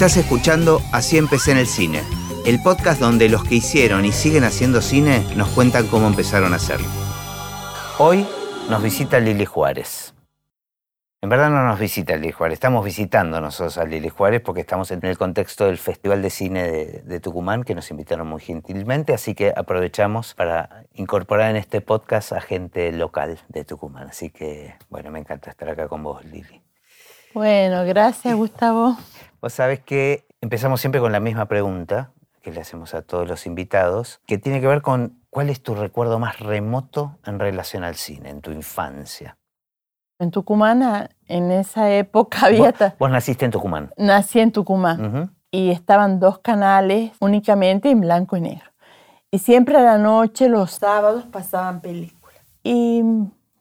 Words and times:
Estás 0.00 0.16
escuchando 0.16 0.80
Así 0.92 1.18
empecé 1.18 1.52
en 1.52 1.58
el 1.58 1.66
cine, 1.66 2.00
el 2.46 2.62
podcast 2.62 3.02
donde 3.02 3.28
los 3.28 3.44
que 3.44 3.56
hicieron 3.56 4.06
y 4.06 4.12
siguen 4.12 4.44
haciendo 4.44 4.80
cine 4.80 5.22
nos 5.36 5.50
cuentan 5.50 5.88
cómo 5.88 6.06
empezaron 6.06 6.54
a 6.54 6.56
hacerlo. 6.56 6.88
Hoy 7.98 8.26
nos 8.70 8.82
visita 8.82 9.20
Lili 9.20 9.44
Juárez. 9.44 10.14
En 11.20 11.28
verdad 11.28 11.50
no 11.50 11.62
nos 11.66 11.78
visita 11.78 12.16
Lili 12.16 12.32
Juárez, 12.32 12.54
estamos 12.54 12.82
visitando 12.82 13.42
nosotros 13.42 13.76
a 13.76 13.84
Lili 13.84 14.08
Juárez 14.08 14.40
porque 14.40 14.62
estamos 14.62 14.90
en 14.90 15.04
el 15.04 15.18
contexto 15.18 15.66
del 15.66 15.76
Festival 15.76 16.22
de 16.22 16.30
Cine 16.30 16.62
de, 16.62 17.02
de, 17.04 17.20
Tucumán 17.20 17.62
que 17.62 17.74
nos 17.74 17.90
invitaron 17.90 18.26
muy 18.26 18.40
gentilmente, 18.40 19.12
así 19.12 19.34
que 19.34 19.52
aprovechamos 19.54 20.32
para 20.32 20.86
incorporar 20.94 21.50
en 21.50 21.56
este 21.56 21.82
podcast 21.82 22.32
a 22.32 22.40
gente 22.40 22.90
local 22.92 23.38
de 23.48 23.66
Tucumán. 23.66 24.08
Así 24.08 24.30
que, 24.30 24.76
bueno, 24.88 25.10
me 25.10 25.18
encanta 25.18 25.50
estar 25.50 25.68
acá 25.68 25.88
con 25.88 26.02
vos, 26.02 26.24
Lili. 26.24 26.62
Bueno, 27.34 27.84
gracias, 27.84 28.34
Gustavo. 28.34 28.96
Vos 29.40 29.54
sabés 29.54 29.80
que 29.80 30.26
empezamos 30.42 30.80
siempre 30.80 31.00
con 31.00 31.12
la 31.12 31.20
misma 31.20 31.46
pregunta 31.46 32.12
que 32.42 32.52
le 32.52 32.60
hacemos 32.60 32.94
a 32.94 33.02
todos 33.02 33.26
los 33.28 33.46
invitados, 33.46 34.20
que 34.26 34.38
tiene 34.38 34.60
que 34.60 34.66
ver 34.66 34.82
con 34.82 35.22
cuál 35.30 35.50
es 35.50 35.62
tu 35.62 35.74
recuerdo 35.74 36.18
más 36.18 36.40
remoto 36.40 37.18
en 37.24 37.38
relación 37.38 37.84
al 37.84 37.94
cine, 37.94 38.30
en 38.30 38.40
tu 38.40 38.50
infancia. 38.50 39.36
En 40.18 40.30
Tucumán, 40.30 41.08
en 41.26 41.50
esa 41.50 41.90
época 41.90 42.46
había... 42.46 42.72
¿Vos, 42.72 42.92
vos 42.98 43.10
naciste 43.10 43.46
en 43.46 43.50
Tucumán? 43.50 43.90
Nací 43.96 44.40
en 44.40 44.52
Tucumán. 44.52 45.00
Uh 45.00 45.08
-huh. 45.08 45.30
Y 45.50 45.70
estaban 45.70 46.20
dos 46.20 46.38
canales 46.38 47.12
únicamente 47.20 47.90
en 47.90 48.00
blanco 48.00 48.36
y 48.36 48.42
negro. 48.42 48.70
Y 49.30 49.38
siempre 49.38 49.78
a 49.78 49.82
la 49.82 49.98
noche, 49.98 50.48
los 50.48 50.72
sábados, 50.72 51.24
pasaban 51.24 51.80
películas. 51.80 52.36
Y 52.62 53.02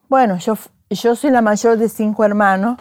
bueno, 0.10 0.38
yo, 0.38 0.56
yo 0.90 1.16
soy 1.16 1.32
la 1.32 1.42
mayor 1.42 1.78
de 1.78 1.88
cinco 1.88 2.26
hermanos. 2.26 2.78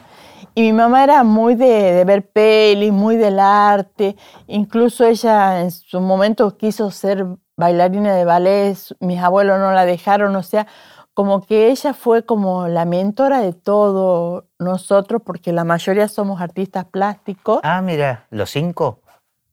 Y 0.58 0.62
mi 0.62 0.72
mamá 0.72 1.04
era 1.04 1.22
muy 1.22 1.54
de, 1.54 1.92
de 1.92 2.04
ver 2.04 2.26
pelis, 2.30 2.90
muy 2.92 3.16
del 3.16 3.38
arte. 3.38 4.16
Incluso 4.48 5.06
ella 5.06 5.60
en 5.60 5.70
su 5.70 6.00
momento 6.00 6.56
quiso 6.56 6.90
ser 6.90 7.24
bailarina 7.56 8.12
de 8.16 8.24
ballet. 8.24 8.76
Mis 8.98 9.20
abuelos 9.20 9.60
no 9.60 9.70
la 9.70 9.84
dejaron, 9.84 10.34
o 10.34 10.42
sea, 10.42 10.66
como 11.14 11.42
que 11.42 11.70
ella 11.70 11.94
fue 11.94 12.24
como 12.24 12.66
la 12.66 12.86
mentora 12.86 13.38
de 13.38 13.52
todos 13.52 14.46
nosotros, 14.58 15.22
porque 15.24 15.52
la 15.52 15.62
mayoría 15.62 16.08
somos 16.08 16.40
artistas 16.40 16.86
plásticos. 16.86 17.60
Ah, 17.62 17.80
mira, 17.80 18.26
¿los 18.30 18.50
cinco? 18.50 18.98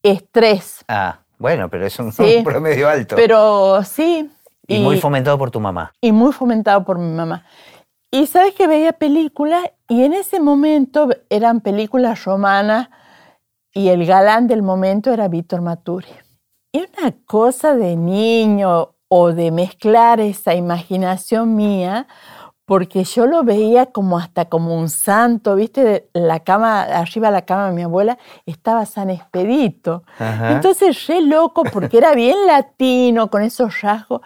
Es 0.02 0.24
tres. 0.32 0.84
Ah, 0.88 1.20
bueno, 1.38 1.70
pero 1.70 1.86
es 1.86 2.00
un, 2.00 2.12
sí, 2.14 2.38
un 2.38 2.44
promedio 2.52 2.90
alto. 2.90 3.16
Pero 3.16 3.84
sí. 3.84 4.28
Y, 4.66 4.78
y, 4.78 4.82
muy 4.82 5.00
fomentado 5.00 5.38
por 5.38 5.52
tu 5.52 5.60
mamá. 5.60 5.94
Y 6.02 6.12
muy 6.12 6.34
fomentado 6.34 6.84
por 6.84 6.98
mi 6.98 7.16
mamá. 7.16 7.46
Y 8.16 8.28
sabes 8.28 8.54
que 8.54 8.66
veía 8.66 8.94
películas 8.94 9.72
y 9.90 10.04
en 10.04 10.14
ese 10.14 10.40
momento 10.40 11.10
eran 11.30 11.60
películas 11.60 12.24
romanas 12.24 12.88
y 13.74 13.90
el 13.90 14.06
galán 14.06 14.48
del 14.48 14.62
momento 14.62 15.12
era 15.12 15.28
Víctor 15.28 15.62
Maturi. 15.62 16.08
Y 16.72 16.80
una 16.80 17.14
cosa 17.26 17.76
de 17.76 17.98
niño 17.98 18.96
o 19.10 19.34
de 19.34 19.52
mezclar 19.52 20.22
esa 20.22 20.56
imaginación 20.56 21.58
mía, 21.58 22.08
porque 22.64 23.04
yo 23.04 23.26
lo 23.26 23.44
veía 23.44 23.88
como 23.88 24.18
hasta 24.18 24.46
como 24.46 24.80
un 24.80 24.88
santo, 24.88 25.56
¿viste? 25.56 26.10
La 26.14 26.40
cama, 26.40 26.84
arriba 26.84 27.28
de 27.28 27.34
la 27.34 27.46
cama 27.46 27.68
de 27.68 27.76
mi 27.76 27.82
abuela 27.82 28.18
estaba 28.46 28.86
San 28.86 29.10
Expedito. 29.10 30.04
Ajá. 30.18 30.54
Entonces, 30.54 31.06
re 31.08 31.20
loco, 31.20 31.64
porque 31.66 31.98
era 31.98 32.16
bien 32.16 32.48
latino, 32.48 33.30
con 33.30 33.44
esos 33.44 33.82
rasgos, 33.82 34.22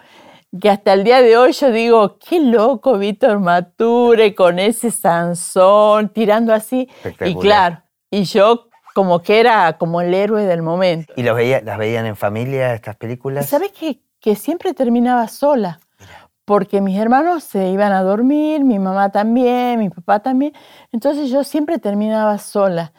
que 0.58 0.70
hasta 0.70 0.92
el 0.92 1.04
día 1.04 1.22
de 1.22 1.36
hoy 1.36 1.52
yo 1.52 1.70
digo, 1.70 2.18
qué 2.18 2.40
loco 2.40 2.98
Víctor 2.98 3.38
Mature, 3.38 4.34
con 4.34 4.58
ese 4.58 4.90
Sansón, 4.90 6.08
tirando 6.08 6.54
así. 6.54 6.88
Y 7.24 7.34
claro, 7.36 7.82
y 8.10 8.24
yo 8.24 8.68
como 8.94 9.22
que 9.22 9.40
era 9.40 9.76
como 9.78 10.00
el 10.00 10.14
héroe 10.14 10.44
del 10.44 10.62
momento. 10.62 11.12
¿Y 11.16 11.22
los 11.22 11.36
veía, 11.36 11.60
las 11.60 11.78
veían 11.78 12.06
en 12.06 12.16
familia 12.16 12.74
estas 12.74 12.96
películas? 12.96 13.46
¿Sabes 13.46 13.70
qué? 13.72 14.00
que 14.20 14.36
siempre 14.36 14.74
terminaba 14.74 15.26
sola, 15.28 15.80
porque 16.44 16.80
mis 16.80 16.98
hermanos 16.98 17.42
se 17.44 17.68
iban 17.68 17.92
a 17.92 18.02
dormir, 18.02 18.64
mi 18.64 18.78
mamá 18.78 19.10
también, 19.10 19.78
mi 19.78 19.88
papá 19.88 20.20
también, 20.20 20.52
entonces 20.92 21.30
yo 21.30 21.42
siempre 21.42 21.78
terminaba 21.78 22.38
sola. 22.38 22.92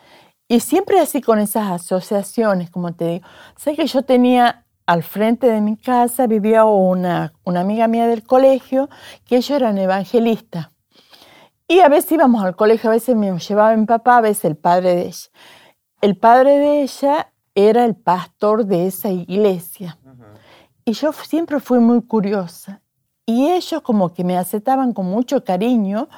Y 0.47 0.59
siempre 0.59 1.00
así 1.00 1.22
con 1.22 1.40
esas 1.40 1.72
asociaciones, 1.72 2.70
como 2.70 2.94
te 2.94 3.06
digo. 3.06 3.28
Sé 3.56 3.74
que 3.74 3.88
yo 3.88 4.02
tenía 4.03 4.61
al 4.86 5.03
frente 5.03 5.47
de 5.47 5.62
mi 5.62 5.78
casa, 5.78 6.28
vivía 6.28 6.66
una, 6.66 7.34
una 7.44 7.62
amiga 7.62 7.88
mía 7.88 8.08
del 8.08 8.24
colegio, 8.24 8.90
que 9.25 9.38
ellos 9.38 9.52
eran 9.52 9.78
evangelistas. 9.78 10.69
Y 11.68 11.80
a 11.80 11.88
veces 11.88 12.12
íbamos 12.12 12.44
al 12.44 12.56
colegio, 12.56 12.90
a 12.90 12.94
veces 12.94 13.16
me 13.16 13.38
llevaba 13.38 13.75
mi 13.75 13.86
papá, 13.86 14.18
a 14.18 14.22
veces 14.22 14.46
el 14.46 14.58
padre 14.58 14.96
de 14.96 15.02
ella. 15.03 15.30
El 16.02 16.18
padre 16.18 16.58
de 16.58 16.81
ella 16.81 17.31
era 17.56 17.86
el 17.86 17.96
pastor 17.96 18.66
de 18.66 18.88
esa 18.88 19.09
iglesia. 19.09 19.97
Y 20.84 20.94
yo 20.94 21.14
siempre 21.14 21.59
fui 21.59 21.80
muy 21.80 22.02
curiosa. 22.02 22.81
Y 23.25 23.50
ellos 23.50 23.81
como 23.81 24.14
que 24.14 24.24
me 24.24 24.38
aceptaban 24.38 24.94
con 24.94 25.06
mucho 25.06 25.44
cariño 25.44 26.09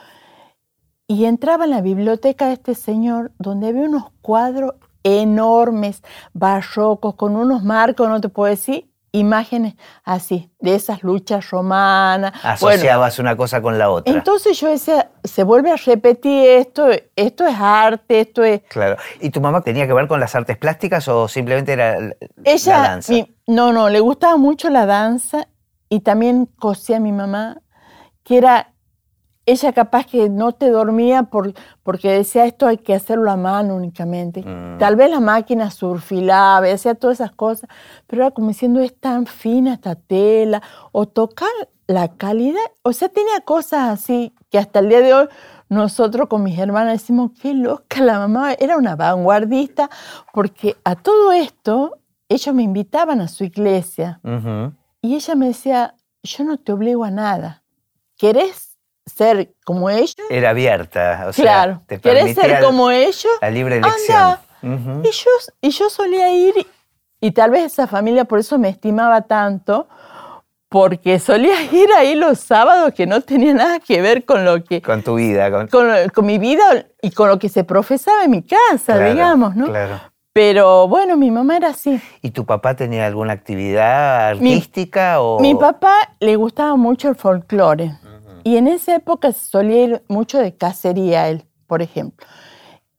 y 1.08 1.26
entraba 1.26 1.66
en 1.66 1.72
la 1.72 1.82
biblioteca 1.82 2.48
de 2.48 2.54
este 2.54 2.76
señor 2.76 3.32
donde 3.38 3.68
había 3.68 3.84
unos 3.84 4.06
cuadros 4.22 4.74
enormes, 5.04 6.02
barrocos, 6.34 7.16
con 7.16 7.36
unos 7.36 7.64
marcos, 7.64 8.10
no 8.10 8.22
te 8.22 8.30
puedo 8.30 8.50
decir, 8.50 8.90
imágenes 9.14 9.76
así, 10.04 10.50
de 10.60 10.76
esas 10.76 11.04
luchas 11.04 11.52
romanas. 11.52 12.34
Asociabas 12.44 13.18
bueno, 13.18 13.30
una 13.30 13.38
cosa 13.38 13.62
con 13.62 13.78
la 13.78 13.90
otra. 13.90 14.12
Entonces 14.12 14.60
yo 14.60 14.70
decía, 14.70 15.12
se 15.24 15.44
vuelve 15.44 15.72
a 15.72 15.76
repetir 15.76 16.50
esto, 16.50 16.88
esto 17.16 17.48
es 17.48 17.56
arte, 17.58 18.22
esto 18.22 18.44
es... 18.44 18.62
Claro. 18.64 18.98
¿Y 19.22 19.30
tu 19.30 19.40
mamá 19.40 19.62
tenía 19.62 19.86
que 19.86 19.94
ver 19.94 20.08
con 20.08 20.20
las 20.20 20.34
artes 20.34 20.58
plásticas 20.58 21.08
o 21.08 21.28
simplemente 21.28 21.74
era 21.74 21.98
Ella, 22.44 22.78
la 22.78 22.90
danza? 22.90 23.14
Mi, 23.14 23.36
no, 23.48 23.72
no, 23.72 23.90
le 23.90 24.00
gustaba 24.00 24.36
mucho 24.38 24.70
la 24.70 24.88
danza 24.88 25.48
y 25.90 26.00
también 26.00 26.48
cosía 26.48 26.98
a 26.98 27.00
mi 27.00 27.12
mamá, 27.12 27.62
que 28.24 28.38
era... 28.38 28.73
Ella 29.46 29.74
capaz 29.74 30.06
que 30.06 30.30
no 30.30 30.54
te 30.54 30.70
dormía 30.70 31.24
por, 31.24 31.54
porque 31.84 32.12
decía 32.12 32.46
esto 32.46 32.66
hay 32.66 32.78
que 32.78 32.94
hacerlo 32.94 33.30
a 33.30 33.36
mano 33.36 33.76
únicamente. 33.76 34.42
Mm. 34.42 34.78
Tal 34.78 34.96
vez 34.96 35.12
la 35.12 35.20
máquina 35.20 35.70
surfilaba, 35.70 36.72
hacía 36.72 36.96
todas 36.96 37.20
esas 37.20 37.32
cosas, 37.32 37.70
pero 38.08 38.24
era 38.24 38.32
como 38.32 38.50
diciendo 38.50 38.80
es 38.80 38.98
tan 38.98 39.26
fina 39.26 39.74
esta 39.74 39.96
tela, 39.96 40.62
o 40.92 41.08
tocar 41.08 41.50
la 41.88 42.08
calidad, 42.16 42.62
o 42.84 42.94
sea, 42.94 43.10
tenía 43.10 43.42
cosas 43.42 43.90
así 43.90 44.34
que 44.50 44.58
hasta 44.58 44.80
el 44.80 44.90
día 44.90 45.02
de 45.02 45.14
hoy 45.14 45.28
nosotros 45.70 46.28
con 46.30 46.44
mis 46.44 46.58
hermanas 46.58 46.94
decimos, 46.94 47.32
qué 47.42 47.54
loca 47.54 48.02
la 48.02 48.20
mamá, 48.20 48.54
era 48.54 48.78
una 48.78 48.96
vanguardista, 48.96 49.90
porque 50.34 50.78
a 50.84 50.96
todo 50.96 51.32
esto 51.32 51.98
ellos 52.30 52.56
me 52.56 52.64
invitaban 52.64 53.22
a 53.22 53.28
su 53.28 53.44
iglesia 53.44 54.20
uh 54.24 54.30
-huh. 54.30 54.76
y 55.02 55.16
ella 55.16 55.36
me 55.36 55.48
decía, 55.48 55.96
yo 56.22 56.44
no 56.46 56.58
te 56.58 56.72
obligo 56.72 57.04
a 57.04 57.12
nada, 57.12 57.64
¿querés 58.18 58.73
ser 59.06 59.54
como 59.66 59.90
ellos? 59.90 60.16
Era 60.30 60.52
abierta, 60.52 61.26
o 61.28 61.34
sea, 61.34 61.44
claro, 61.44 61.82
te 61.88 62.00
¿querés 62.00 62.36
ser 62.36 62.62
como 62.62 62.92
ellos? 62.92 63.28
La 63.42 63.50
libre 63.50 63.78
elección. 63.78 64.18
Anda. 64.18 64.42
Uh 64.62 64.68
-huh. 64.68 65.08
y, 65.08 65.12
yo, 65.12 65.30
y 65.62 65.70
yo 65.72 65.90
solía 65.90 66.32
ir, 66.32 66.54
y, 66.58 66.68
y 67.28 67.32
tal 67.32 67.52
vez 67.52 67.66
esa 67.66 67.86
familia 67.88 68.26
por 68.26 68.40
eso 68.40 68.58
me 68.58 68.70
estimaba 68.70 69.22
tanto, 69.22 69.88
porque 70.70 71.20
solía 71.20 71.62
ir 71.72 71.90
ahí 71.96 72.16
los 72.16 72.40
sábados 72.40 72.94
que 72.94 73.06
no 73.06 73.22
tenía 73.22 73.54
nada 73.54 73.80
que 73.80 74.02
ver 74.02 74.26
con 74.26 74.44
lo 74.44 74.64
que... 74.64 74.82
Con 74.82 75.04
tu 75.04 75.16
vida. 75.16 75.52
Con, 75.52 75.68
con, 75.68 76.10
con 76.10 76.26
mi 76.26 76.40
vida 76.40 76.64
y 77.02 77.12
con 77.12 77.30
lo 77.30 77.38
que 77.38 77.48
se 77.50 77.64
profesaba 77.64 78.24
en 78.24 78.32
mi 78.32 78.42
casa, 78.42 78.96
claro, 78.96 79.10
digamos, 79.12 79.56
¿no? 79.56 79.68
Claro. 79.68 80.00
Pero 80.34 80.88
bueno, 80.88 81.16
mi 81.16 81.30
mamá 81.30 81.58
era 81.58 81.68
así. 81.70 82.02
¿Y 82.24 82.32
tu 82.32 82.44
papá 82.44 82.76
tenía 82.76 83.06
alguna 83.06 83.34
actividad 83.34 84.30
artística? 84.30 85.14
Mi, 85.14 85.20
o... 85.20 85.38
mi 85.40 85.54
papá 85.54 85.94
le 86.20 86.36
gustaba 86.38 86.76
mucho 86.76 87.08
el 87.08 87.16
folclore. 87.16 87.92
Y 88.44 88.58
en 88.58 88.68
esa 88.68 88.96
época 88.96 89.32
solía 89.32 89.84
ir 89.84 90.04
mucho 90.08 90.40
de 90.40 90.56
cacería 90.56 91.30
él, 91.30 91.46
por 91.68 91.82
ejemplo. 91.82 92.28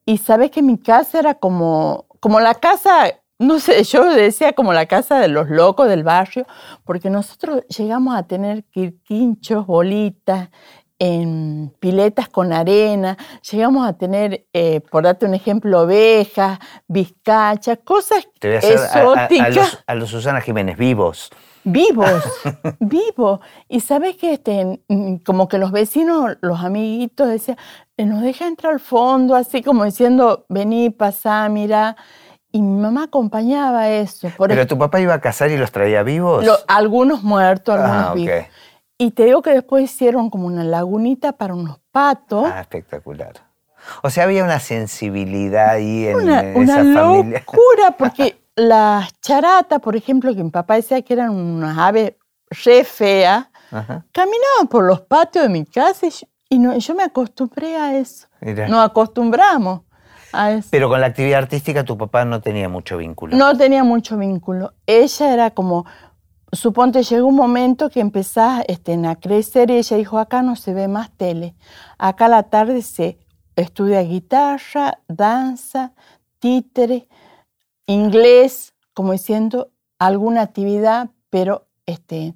Y 0.07 0.19
sabes 0.19 0.51
que 0.51 0.63
mi 0.63 0.79
casa 0.79 1.19
era 1.19 1.35
como, 1.35 2.07
como 2.21 2.41
la 2.41 2.55
casa 2.55 3.13
no 3.39 3.59
sé, 3.59 3.83
yo 3.85 4.05
decía 4.05 4.53
como 4.53 4.73
la 4.73 4.87
casa 4.87 5.19
de 5.19 5.29
los 5.29 5.51
locos 5.51 5.89
del 5.89 6.05
barrio, 6.05 6.47
porque 6.85 7.11
nosotros 7.11 7.65
llegamos 7.67 8.17
a 8.17 8.25
tener 8.25 8.65
quirquinchos, 8.65 9.67
bolitas, 9.67 10.51
en 11.05 11.71
piletas 11.81 12.29
con 12.29 12.53
arena, 12.53 13.19
llegamos 13.51 13.87
a 13.87 13.93
tener, 13.93 14.47
eh, 14.53 14.81
por 14.91 15.05
darte 15.05 15.27
un 15.27 15.35
ejemplo, 15.35 15.83
ovejas, 15.83 16.59
bizcachas, 16.89 17.79
cosas 17.85 18.27
Te 18.39 18.57
exóticas. 18.57 18.95
A, 18.95 19.41
a, 19.41 19.45
a, 19.45 19.51
los, 19.51 19.85
a, 19.87 19.95
los, 19.95 20.11
Susana 20.11 20.41
Jiménez, 20.41 20.79
vivos. 20.79 21.31
Vivos, 21.65 22.23
vivos. 22.81 23.41
Y 23.69 23.81
sabes 23.81 24.17
que 24.17 24.35
este, 24.35 24.81
como 25.25 25.49
que 25.49 25.59
los 25.59 25.73
vecinos, 25.73 26.39
los 26.41 26.61
amiguitos 26.61 27.29
decían, 27.29 27.59
nos 27.99 28.23
deja 28.23 28.47
entrar 28.47 28.73
al 28.73 28.81
fondo, 28.81 29.35
así 29.35 29.63
como 29.63 29.85
diciendo, 29.85 30.47
vení, 30.49 30.91
pasá, 30.91 31.49
mira. 31.49 31.97
Y 32.51 32.63
mi 32.63 32.81
mamá 32.81 33.05
acompañaba 33.05 33.91
eso. 33.91 34.31
Por 34.37 34.49
¿Pero 34.49 34.67
tu 34.67 34.79
papá 34.79 35.01
iba 35.01 35.13
a 35.13 35.21
cazar 35.21 35.51
y 35.51 35.57
los 35.57 35.73
traía 35.73 36.03
vivos? 36.03 36.45
Lo, 36.45 36.57
algunos 36.69 37.23
muertos, 37.25 37.75
algunos 37.75 38.07
ah, 38.07 38.15
vivos. 38.15 38.45
Y 39.05 39.11
te 39.11 39.25
digo 39.27 39.43
que 39.43 39.51
después 39.51 39.85
hicieron 39.85 40.31
como 40.31 40.47
una 40.47 40.65
lagunita 40.65 41.33
para 41.33 41.55
unos 41.55 41.79
patos. 41.93 42.47
Ah, 42.51 42.61
espectacular. 42.63 43.35
O 44.03 44.09
sea, 44.09 44.25
había 44.25 44.45
una 44.45 44.61
sensibilidad 44.61 45.71
ahí 45.71 46.07
en, 46.07 46.17
una, 46.17 46.41
en 46.41 46.57
una 46.57 46.81
esa 46.81 47.01
familia. 47.03 47.39
locura, 47.41 47.91
porque 47.99 48.41
las 48.57 49.13
charatas, 49.21 49.81
por 49.81 49.95
ejemplo, 49.95 50.35
que 50.35 50.43
mi 50.43 50.51
papá 50.51 50.77
decía 50.77 51.03
que 51.03 51.13
eran 51.13 51.31
unas 51.31 51.77
aves 51.77 52.15
re 52.65 52.85
feas, 52.85 53.47
Ajá. 53.71 54.07
caminaban 54.13 54.69
por 54.71 54.85
los 54.85 55.03
patios 55.03 55.45
de 55.45 55.49
mi 55.51 55.67
casa 55.67 56.07
y 56.07 56.11
yo, 56.11 56.27
y 56.49 56.59
no- 56.59 56.79
yo 56.79 56.95
me 56.95 57.03
acostumbré 57.03 57.77
a 57.77 57.99
eso. 57.99 58.27
Nos 58.69 58.87
acostumbramos 58.89 59.83
a 60.33 60.53
eso. 60.53 60.69
Pero 60.71 60.89
con 60.89 61.01
la 61.01 61.09
actividad 61.09 61.41
artística 61.43 61.85
tu 61.85 61.99
papá 61.99 62.25
no 62.25 62.41
tenía 62.41 62.69
mucho 62.71 62.97
vínculo. 62.97 63.37
No 63.37 63.55
tenía 63.57 63.85
mucho 63.85 64.17
vínculo. 64.17 64.73
Ella 64.87 65.33
era 65.35 65.51
como, 65.51 65.85
suponte, 66.55 67.03
llegó 67.03 67.27
un 67.29 67.37
momento 67.37 67.91
que 67.91 68.01
empezás 68.01 68.65
este, 68.69 68.95
a 69.07 69.17
crecer 69.17 69.71
y 69.71 69.75
ella 69.79 69.97
dijo, 69.97 70.19
acá 70.19 70.43
no 70.43 70.57
se 70.57 70.75
ve 70.75 70.89
más 70.89 71.11
tele. 71.17 71.55
Acá 71.99 72.27
a 72.27 72.29
la 72.29 72.43
tarde 72.45 72.83
se 72.83 73.19
estudia 73.57 74.01
guitarra, 74.03 74.99
danza, 75.09 75.93
títere, 76.39 77.09
inglés, 77.87 78.75
como 78.93 79.13
diciendo 79.13 79.71
alguna 79.99 80.43
actividad, 80.43 81.11
pero 81.31 81.67
este... 81.87 82.35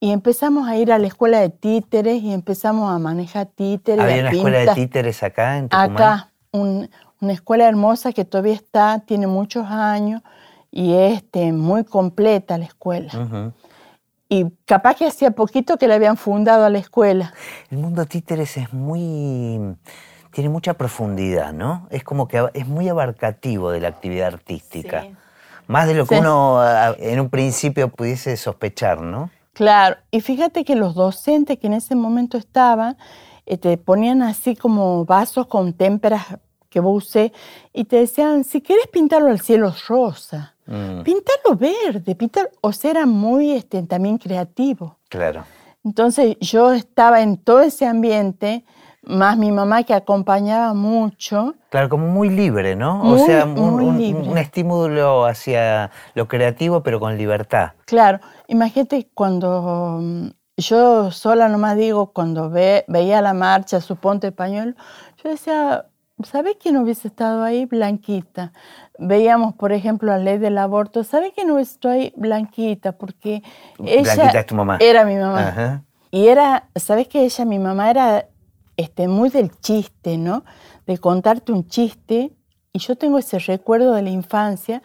Y 0.00 0.10
empezamos 0.10 0.68
a 0.68 0.76
ir 0.76 0.92
a 0.92 0.98
la 0.98 1.06
escuela 1.06 1.40
de 1.40 1.48
títeres 1.48 2.22
y 2.22 2.34
empezamos 2.34 2.92
a 2.92 2.98
manejar 2.98 3.46
títeres. 3.46 4.04
Había 4.04 4.20
una 4.20 4.30
escuela 4.32 4.58
de 4.58 4.74
títeres 4.74 5.22
acá 5.22 5.56
en 5.56 5.68
Tucumán. 5.70 5.90
Acá, 5.92 6.32
un- 6.52 6.90
una 7.20 7.32
escuela 7.32 7.66
hermosa 7.66 8.12
que 8.12 8.26
todavía 8.26 8.52
está, 8.52 8.98
tiene 9.06 9.26
muchos 9.26 9.64
años 9.66 10.20
y 10.76 10.92
es 10.94 11.18
este, 11.18 11.52
muy 11.52 11.84
completa 11.84 12.58
la 12.58 12.64
escuela. 12.64 13.52
Y 14.28 14.46
capaz 14.64 14.96
que 14.96 15.06
hacía 15.06 15.30
poquito 15.30 15.76
que 15.76 15.86
le 15.86 15.94
habían 15.94 16.16
fundado 16.16 16.64
a 16.64 16.70
la 16.70 16.78
escuela. 16.78 17.32
El 17.70 17.78
mundo 17.78 18.06
títeres 18.06 18.56
es 18.56 18.72
muy. 18.72 19.76
tiene 20.32 20.50
mucha 20.50 20.74
profundidad, 20.74 21.52
¿no? 21.52 21.86
Es 21.90 22.02
como 22.02 22.26
que 22.26 22.44
es 22.54 22.66
muy 22.66 22.88
abarcativo 22.88 23.70
de 23.70 23.82
la 23.82 23.88
actividad 23.88 24.26
artística. 24.34 25.02
Sí. 25.02 25.14
Más 25.68 25.86
de 25.86 25.94
lo 25.94 26.06
que 26.06 26.16
Sí. 26.16 26.20
uno 26.20 26.60
en 26.98 27.20
un 27.20 27.30
principio 27.30 27.88
pudiese 27.88 28.36
sospechar, 28.36 29.00
¿no? 29.00 29.30
Claro, 29.52 29.96
y 30.10 30.22
fíjate 30.22 30.64
que 30.64 30.74
los 30.74 30.96
docentes 30.96 31.56
que 31.60 31.68
en 31.68 31.74
ese 31.74 31.94
momento 31.94 32.36
estaban, 32.36 32.96
eh, 33.46 33.58
te 33.58 33.78
ponían 33.78 34.22
así 34.22 34.56
como 34.56 35.04
vasos 35.04 35.46
con 35.46 35.72
témperas 35.72 36.24
que 36.68 36.80
vos 36.80 37.04
usé 37.04 37.32
y 37.72 37.84
te 37.84 37.94
decían, 37.94 38.42
si 38.42 38.60
quieres 38.60 38.88
pintarlo 38.88 39.28
al 39.30 39.40
cielo 39.40 39.72
rosa, 39.86 40.53
Mm, 40.66 41.02
pintarlo 41.02 41.56
verde, 41.56 42.14
pintar, 42.14 42.50
o 42.60 42.72
sea, 42.72 42.90
era 42.92 43.06
muy 43.06 43.52
este, 43.52 43.82
también 43.82 44.18
creativo. 44.18 44.98
claro. 45.08 45.44
Entonces 45.84 46.38
yo 46.40 46.72
estaba 46.72 47.20
en 47.20 47.36
todo 47.36 47.60
ese 47.60 47.84
ambiente, 47.86 48.64
más 49.02 49.36
mi 49.36 49.52
mamá 49.52 49.82
que 49.82 49.92
acompañaba 49.92 50.72
mucho. 50.72 51.54
Claro, 51.68 51.90
como 51.90 52.06
muy 52.06 52.30
libre, 52.30 52.74
¿no? 52.74 53.02
o 53.02 53.18
sea, 53.18 53.44
un, 53.44 53.52
muy 53.74 53.84
un- 53.84 53.98
libre. 53.98 54.30
un 54.30 54.38
estímulo 54.38 55.26
hacia 55.26 55.90
lo 56.14 56.26
creativo, 56.26 56.82
pero 56.82 56.98
con 57.00 57.18
libertad. 57.18 57.72
Claro, 57.84 58.20
imagínate 58.48 59.10
cuando 59.12 59.98
mm, 60.00 60.28
yo 60.56 61.10
sola 61.10 61.50
nomás 61.50 61.76
digo, 61.76 62.12
cuando 62.14 62.48
ve- 62.48 62.86
veía 62.88 63.20
la 63.20 63.34
marcha, 63.34 63.82
su 63.82 63.96
ponte 63.96 64.28
español, 64.28 64.76
yo 65.22 65.28
decía, 65.28 65.84
¿sabes 66.22 66.56
quién 66.60 66.76
hubiese 66.76 67.08
estado 67.08 67.42
ahí? 67.42 67.66
Blanquita. 67.66 68.52
Veíamos, 68.98 69.54
por 69.54 69.72
ejemplo, 69.72 70.12
la 70.12 70.18
ley 70.18 70.38
del 70.38 70.58
aborto, 70.58 71.02
¿sabes 71.04 71.32
quién 71.34 71.50
hubiese 71.50 71.72
estado 71.72 71.94
ahí? 71.94 72.12
Blanquita, 72.16 72.92
porque 72.92 73.42
ella 73.84 74.14
Blanquita 74.14 74.40
es 74.40 74.46
tu 74.46 74.54
mamá. 74.54 74.78
era 74.80 75.04
mi 75.04 75.16
mamá. 75.16 75.48
Ajá. 75.48 75.84
Y 76.10 76.28
era, 76.28 76.68
¿sabes 76.76 77.08
que 77.08 77.24
ella, 77.24 77.44
mi 77.44 77.58
mamá, 77.58 77.90
era 77.90 78.28
este, 78.76 79.08
muy 79.08 79.30
del 79.30 79.50
chiste, 79.60 80.16
¿no? 80.16 80.44
De 80.86 80.98
contarte 80.98 81.50
un 81.50 81.66
chiste. 81.66 82.32
Y 82.72 82.78
yo 82.78 82.96
tengo 82.96 83.18
ese 83.18 83.38
recuerdo 83.40 83.94
de 83.94 84.02
la 84.02 84.10
infancia. 84.10 84.82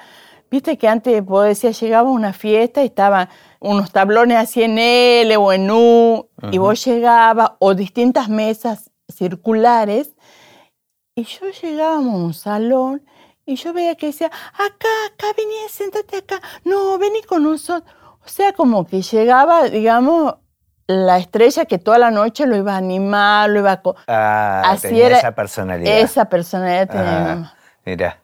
Viste 0.49 0.77
que 0.77 0.87
antes, 0.87 1.23
vos 1.23 1.45
decías, 1.45 1.79
llegaba 1.79 2.09
a 2.09 2.11
una 2.11 2.33
fiesta 2.33 2.81
y 2.81 2.87
estaban 2.87 3.29
unos 3.59 3.91
tablones 3.91 4.37
así 4.37 4.63
en 4.63 4.79
L 4.79 5.37
o 5.37 5.53
en 5.53 5.69
U, 5.69 6.27
y 6.51 6.57
vos 6.57 6.83
llegabas, 6.83 7.51
o 7.59 7.75
distintas 7.75 8.29
mesas 8.29 8.89
circulares, 9.07 10.15
y 11.19 11.23
yo 11.25 11.47
llegábamos 11.61 12.13
a 12.13 12.17
un 12.17 12.33
salón 12.33 13.01
y 13.45 13.55
yo 13.55 13.73
veía 13.73 13.95
que 13.95 14.07
decía, 14.07 14.27
acá, 14.53 14.87
acá, 15.07 15.27
vení, 15.37 15.53
sentate 15.69 16.17
acá, 16.17 16.39
no, 16.65 16.97
vení 16.97 17.21
con 17.23 17.43
nosotros. 17.43 17.91
O 18.23 18.27
sea, 18.27 18.53
como 18.53 18.85
que 18.85 19.01
llegaba, 19.01 19.63
digamos, 19.63 20.35
la 20.87 21.17
estrella 21.17 21.65
que 21.65 21.77
toda 21.79 21.97
la 21.97 22.11
noche 22.11 22.45
lo 22.45 22.55
iba 22.55 22.73
a 22.73 22.77
animar, 22.77 23.49
lo 23.49 23.59
iba 23.59 23.71
a... 23.73 23.81
Ah, 24.07 24.61
Así 24.71 24.89
tenía 24.89 25.07
era 25.07 25.17
esa 25.17 25.31
personalidad. 25.35 25.97
Esa 25.99 26.25
personalidad 26.25 26.87
tenía 26.89 27.03
mi 27.03 27.09
Ah, 27.09 27.35
mamá. 27.35 27.55
Mira. 27.85 28.19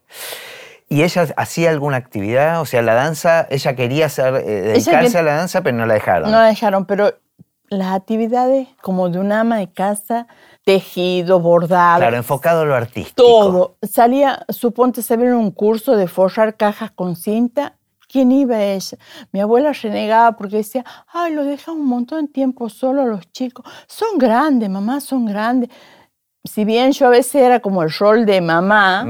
¿Y 0.87 1.01
ella 1.01 1.25
hacía 1.37 1.71
alguna 1.71 1.97
actividad? 1.97 2.61
O 2.61 2.65
sea, 2.65 2.81
la 2.83 2.93
danza, 2.93 3.47
ella 3.49 3.75
quería 3.75 4.05
hacer, 4.05 4.35
eh, 4.35 4.61
dedicarse 4.61 5.11
que- 5.13 5.17
a 5.17 5.21
la 5.23 5.35
danza, 5.35 5.61
pero 5.61 5.75
no 5.75 5.85
la 5.87 5.95
dejaron. 5.95 6.29
No 6.31 6.37
la 6.37 6.45
dejaron, 6.47 6.85
pero 6.85 7.15
las 7.69 7.95
actividades 7.95 8.67
como 8.83 9.09
de 9.09 9.17
una 9.19 9.39
ama 9.39 9.57
de 9.57 9.71
casa, 9.73 10.27
tejido, 10.65 11.39
bordado, 11.39 11.99
claro, 11.99 12.17
enfocado 12.17 12.61
a 12.61 12.65
lo 12.65 12.75
artístico. 12.75 13.15
todo. 13.15 13.75
Salía, 13.83 14.45
suponte, 14.49 15.01
se 15.01 15.13
en 15.13 15.33
un 15.33 15.51
curso 15.51 15.95
de 15.95 16.07
forrar 16.07 16.57
cajas 16.57 16.91
con 16.91 17.15
cinta. 17.15 17.75
¿Quién 18.07 18.31
iba 18.31 18.61
ella? 18.61 18.97
Mi 19.31 19.39
abuela 19.41 19.71
renegaba 19.73 20.33
porque 20.37 20.57
decía, 20.57 20.83
ay, 21.11 21.33
lo 21.33 21.43
dejan 21.43 21.75
un 21.75 21.85
montón 21.87 22.25
de 22.27 22.31
tiempo 22.31 22.69
solo 22.69 23.01
a 23.01 23.05
los 23.05 23.31
chicos. 23.31 23.65
Son 23.87 24.17
grandes, 24.17 24.69
mamá, 24.69 24.99
son 25.01 25.25
grandes. 25.25 25.69
Si 26.43 26.65
bien 26.65 26.91
yo 26.91 27.07
a 27.07 27.09
veces 27.09 27.35
era 27.35 27.59
como 27.59 27.81
el 27.83 27.91
rol 27.91 28.25
de 28.25 28.39
mamá, 28.41 29.03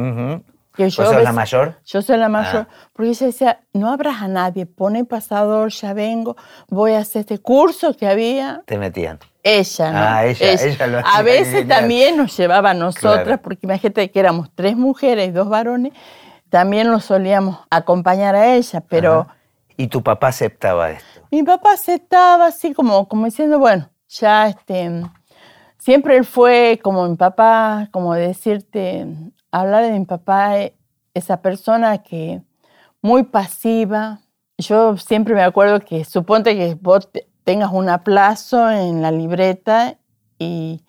que 0.74 0.86
¿Vos 0.86 0.96
yo 0.96 1.04
a 1.04 1.06
sos 1.07 1.13
la 1.16 1.19
veces- 1.19 1.36
mayor? 1.36 1.75
Yo 1.86 2.02
soy 2.02 2.18
la 2.18 2.30
mayor, 2.30 2.68
Ah. 2.69 2.90
porque 2.94 3.12
ella 3.12 3.25
decía, 3.28 3.60
no 3.74 3.92
abras 3.92 4.22
a 4.22 4.28
nadie, 4.28 4.66
pone 4.66 5.06
pasador, 5.06 5.69
ya 5.72 5.94
vengo, 5.94 6.36
voy 6.69 6.94
a 6.94 7.00
hacer 7.00 7.22
este 7.22 7.40
curso 7.40 7.94
que 7.96 8.07
había. 8.07 8.63
Te 8.66 8.78
metían. 8.78 9.19
Ella, 9.47 9.92
¿no? 9.92 10.00
Ah, 10.00 10.25
ella, 10.25 10.53
ella 10.53 10.88
lo 10.88 10.97
hacía 11.00 11.19
A 11.19 11.21
veces 11.21 11.68
también 11.68 12.18
nos 12.18 12.36
llevaba 12.36 12.71
a 12.71 12.74
nosotras, 12.74 13.24
Claro. 13.25 13.42
porque 13.44 13.68
imagínate 13.68 14.09
que 14.09 14.19
éramos 14.19 14.50
tres 14.56 14.75
mujeres 14.75 15.27
y 15.27 15.31
dos 15.31 15.47
varones, 15.50 15.94
también 16.50 16.88
nos 16.88 17.06
solíamos 17.06 17.59
acompañar 17.69 18.36
a 18.36 18.56
ella, 18.56 18.81
pero 18.81 19.21
Ajá. 19.21 19.36
Y 19.77 19.88
tu 19.88 20.01
papá 20.01 20.30
aceptaba 20.30 20.89
esto. 20.92 21.21
mi 21.30 21.44
papá 21.44 21.74
aceptaba 21.74 22.47
así 22.47 22.74
como, 22.74 23.07
como 23.07 23.25
diciendo, 23.25 23.59
bueno, 23.59 23.88
ya 24.07 24.47
este, 24.47 25.03
siempre 25.77 26.18
él 26.18 26.25
fue 26.25 26.80
como 26.81 27.07
mi 27.07 27.15
papá, 27.18 27.89
como 27.92 28.14
decirte, 28.16 29.06
hablar 29.52 29.83
de 29.83 29.92
mi 29.99 30.06
papá, 30.06 30.57
eh, 30.59 30.75
esa 31.14 31.42
persona 31.42 31.97
que 31.99 32.42
muy 33.02 33.23
pasiva. 33.23 34.21
Yo 34.57 34.97
siempre 34.97 35.35
me 35.35 35.44
acuerdo 35.44 35.81
que 35.81 36.04
suponte 36.06 36.56
que 36.56 36.75
vos 36.81 37.11
te- 37.11 37.28
tengas 37.45 37.71
un 37.71 37.87
aplazo 37.87 38.69
en 38.69 39.02
la 39.02 39.11
libreta 39.11 39.95
y 40.37 40.81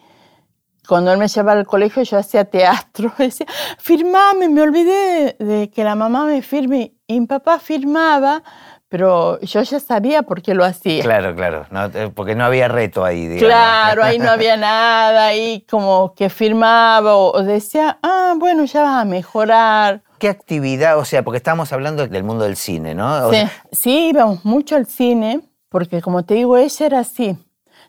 cuando 0.88 1.12
él 1.12 1.18
me 1.18 1.28
llevaba 1.28 1.52
al 1.58 1.66
colegio 1.66 2.02
yo 2.02 2.18
hacía 2.18 2.44
teatro, 2.44 3.12
decía, 3.18 3.46
firmame, 3.78 4.48
me 4.48 4.62
olvidé 4.62 5.36
de, 5.38 5.44
de 5.44 5.70
que 5.70 5.84
la 5.84 5.94
mamá 5.94 6.24
me 6.26 6.42
firme. 6.42 6.94
Y 7.06 7.20
mi 7.20 7.26
papá 7.26 7.58
firmaba, 7.60 8.42
pero 8.88 9.38
yo 9.40 9.62
ya 9.62 9.78
sabía 9.80 10.22
por 10.22 10.42
qué 10.42 10.54
lo 10.54 10.64
hacía. 10.64 11.02
Claro, 11.02 11.34
claro. 11.34 11.66
no, 11.70 11.86
eh, 11.86 12.10
porque 12.14 12.34
no 12.34 12.44
había 12.44 12.68
reto 12.68 13.04
ahí, 13.04 13.26
digamos. 13.26 13.46
Claro, 13.48 14.02
ahí 14.04 14.18
no 14.18 14.30
había 14.32 14.56
nada, 14.56 15.26
ahí 15.26 15.64
como 15.68 16.14
que 16.14 16.30
firmaba 16.30 17.16
o, 17.16 17.32
o 17.36 17.42
decía, 17.42 17.98
ah, 18.02 18.34
bueno, 18.36 18.64
ya 18.64 18.82
vas 18.82 19.02
a 19.02 19.04
mejorar. 19.04 20.02
¿Qué 20.18 20.28
actividad? 20.28 20.98
O 20.98 21.04
sea, 21.04 21.22
porque 21.22 21.36
estamos 21.36 21.72
hablando 21.72 22.06
del 22.06 22.24
mundo 22.24 22.44
del 22.44 22.56
cine, 22.56 22.94
¿no? 22.94 23.26
O 23.26 23.30
Sí, 23.30 23.36
sea, 23.36 23.52
sí, 23.70 24.08
íbamos 24.10 24.44
mucho 24.44 24.74
al 24.76 24.86
cine, 24.86 25.40
porque 25.76 26.00
como 26.00 26.24
te 26.24 26.32
digo, 26.32 26.56
ella 26.56 26.86
era 26.86 27.00
así. 27.00 27.36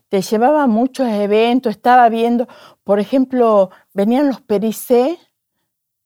Te 0.10 0.22
llevaba 0.22 0.63
a 0.63 0.67
muchos 0.67 1.08
eventos, 1.08 1.72
estaba 1.72 2.10
viendo, 2.10 2.46
por 2.84 3.00
ejemplo, 3.00 3.70
venían 3.94 4.27
los 4.27 4.41
pericés 4.41 5.17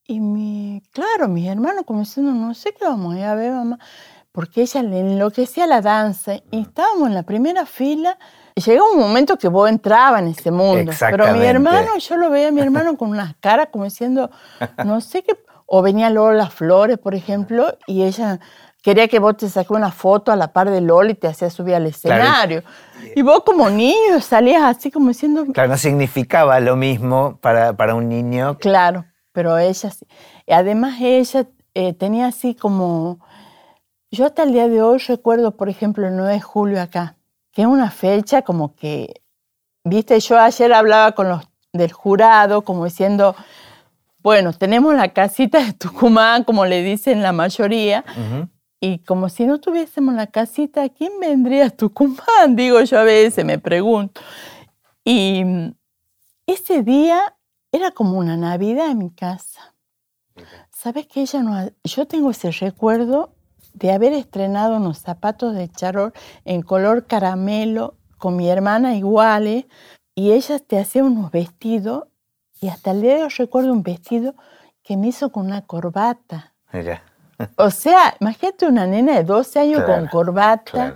y 0.06 0.20
mi, 0.20 0.84
claro, 0.92 1.28
mis 1.28 1.48
hermanos 1.48 1.84
como 1.88 2.02
diciendo, 2.02 2.34
no 2.34 2.54
sé 2.54 2.76
qué 2.76 2.86
vamos 2.86 3.16
a 3.16 3.18
ir 3.18 3.26
a 3.26 3.34
ver, 3.34 3.52
mamá, 3.54 3.80
porque 4.32 4.62
ella 4.62 4.84
le 4.84 5.00
enloquecía 5.00 5.66
la 5.66 5.82
danza 5.82 6.36
y 6.52 6.62
estábamos 6.62 7.08
en 7.08 7.16
la 7.16 7.24
primera 7.24 7.66
fila. 7.66 8.20
Y 8.54 8.62
llegó 8.62 8.92
un 8.92 9.00
momento 9.00 9.40
que 9.40 9.48
vos 9.48 9.68
entrabas 9.68 10.22
en 10.22 10.28
ese 10.28 10.52
mundo. 10.52 10.92
Pero 11.00 11.34
mi 11.34 11.46
hermano, 11.46 11.98
yo 11.98 12.16
lo 12.16 12.30
veía 12.30 12.50
a 12.50 12.52
mi 12.52 12.62
hermano 12.68 12.96
con 12.96 13.10
unas 13.10 13.36
caras 13.38 13.70
como 13.72 13.86
diciendo, 13.86 14.30
no 14.86 15.02
sé 15.02 15.24
qué. 15.24 15.34
O 15.66 15.82
venía 15.82 16.12
Lola 16.12 16.52
Flores, 16.52 17.00
por 17.00 17.16
ejemplo, 17.16 17.76
y 17.88 18.04
ella 18.04 18.40
quería 18.82 19.08
que 19.08 19.20
vos 19.20 19.38
te 19.38 19.50
saques 19.50 19.72
una 19.72 19.92
foto 19.92 20.32
a 20.32 20.36
la 20.36 20.52
par 20.52 20.70
de 20.70 20.82
Lola 20.82 21.12
y 21.12 21.16
te 21.16 21.28
hacía 21.28 21.50
subir 21.50 21.76
al 21.76 21.86
escenario. 21.86 22.64
Y 23.16 23.22
vos 23.22 23.44
como 23.46 23.70
niño 23.70 24.20
salías 24.22 24.64
así 24.64 24.92
como 24.92 25.10
diciendo, 25.10 25.46
claro, 25.54 25.70
no 25.70 25.78
significaba 25.78 26.60
lo 26.60 26.76
mismo 26.76 27.38
para, 27.42 27.74
para 27.74 27.96
un 27.96 28.10
niño. 28.10 28.58
Claro, 28.58 29.06
pero 29.32 29.58
ella 29.58 29.90
sí. 29.90 30.06
Además 30.48 30.96
ella 31.00 31.48
eh, 31.74 31.94
tenía 31.94 32.28
así 32.28 32.56
como... 32.56 33.20
Yo 34.14 34.26
hasta 34.26 34.44
el 34.44 34.52
día 34.52 34.68
de 34.68 34.82
hoy 34.82 35.00
recuerdo, 35.08 35.56
por 35.56 35.70
ejemplo, 35.70 36.06
el 36.06 36.18
9 36.18 36.34
de 36.34 36.42
julio 36.42 36.82
acá, 36.82 37.16
que 37.54 37.62
es 37.62 37.68
una 37.68 37.90
fecha 37.90 38.42
como 38.42 38.76
que, 38.76 39.22
viste, 39.86 40.20
yo 40.20 40.38
ayer 40.38 40.74
hablaba 40.74 41.14
con 41.14 41.30
los 41.30 41.48
del 41.72 41.94
jurado 41.94 42.64
como 42.64 42.84
diciendo, 42.84 43.36
Bueno, 44.20 44.52
tenemos 44.52 44.94
la 44.96 45.10
casita 45.10 45.64
de 45.64 45.74
Tucumán, 45.74 46.44
como 46.44 46.66
le 46.66 46.84
dicen 46.84 47.22
la 47.22 47.32
mayoría, 47.32 48.04
y 48.84 48.98
como 49.00 49.30
si 49.30 49.46
no 49.46 49.60
tuviésemos 49.60 50.16
la 50.16 50.26
casita, 50.26 50.90
¿quién 50.90 51.20
vendría 51.20 51.68
a 51.68 51.70
Tucumán? 51.70 52.18
Digo 52.56 52.82
yo 52.82 53.00
a 53.00 53.04
veces, 53.04 53.46
me 53.46 53.60
pregunto. 53.60 54.20
Y 55.04 55.46
mm, 55.46 55.76
ese 56.48 56.82
día 56.82 57.38
era 57.72 57.92
como 57.92 58.18
una 58.18 58.36
Navidad 58.36 58.90
en 58.90 58.98
mi 58.98 59.12
casa. 59.12 59.76
¿Sabes 60.72 61.06
que 61.06 61.22
ella 61.22 61.44
no.? 61.44 61.70
Yo 61.84 62.08
tengo 62.08 62.32
ese 62.32 62.50
recuerdo 62.52 63.36
de 63.76 63.92
haber 63.92 64.14
estrenado 64.14 64.78
unos 64.78 64.98
zapatos 64.98 65.54
de 65.54 65.70
charol 65.70 66.12
en 66.44 66.64
color 66.64 67.06
caramelo 67.06 67.98
con 68.18 68.36
mi 68.36 68.50
hermana 68.50 68.96
iguales 68.96 69.66
y 70.16 70.32
ella 70.32 70.58
te 70.58 70.80
hacía 70.80 71.04
unos 71.04 71.30
vestidos 71.30 72.06
y 72.60 72.70
hasta 72.70 72.92
el 72.92 73.02
día 73.02 73.18
de 73.18 73.24
hoy 73.24 73.30
recuerdo 73.38 73.72
un 73.72 73.84
vestido 73.84 74.34
que 74.82 74.98
me 74.98 75.08
hizo 75.10 75.32
con 75.32 75.46
una 75.46 75.62
corbata. 75.68 76.56
O 77.56 77.70
sea, 77.70 78.16
imagínate 78.20 78.66
una 78.68 78.88
nena 78.88 79.16
de 79.16 79.24
12 79.24 79.60
años 79.60 79.84
con 79.84 80.08
corbata, 80.08 80.94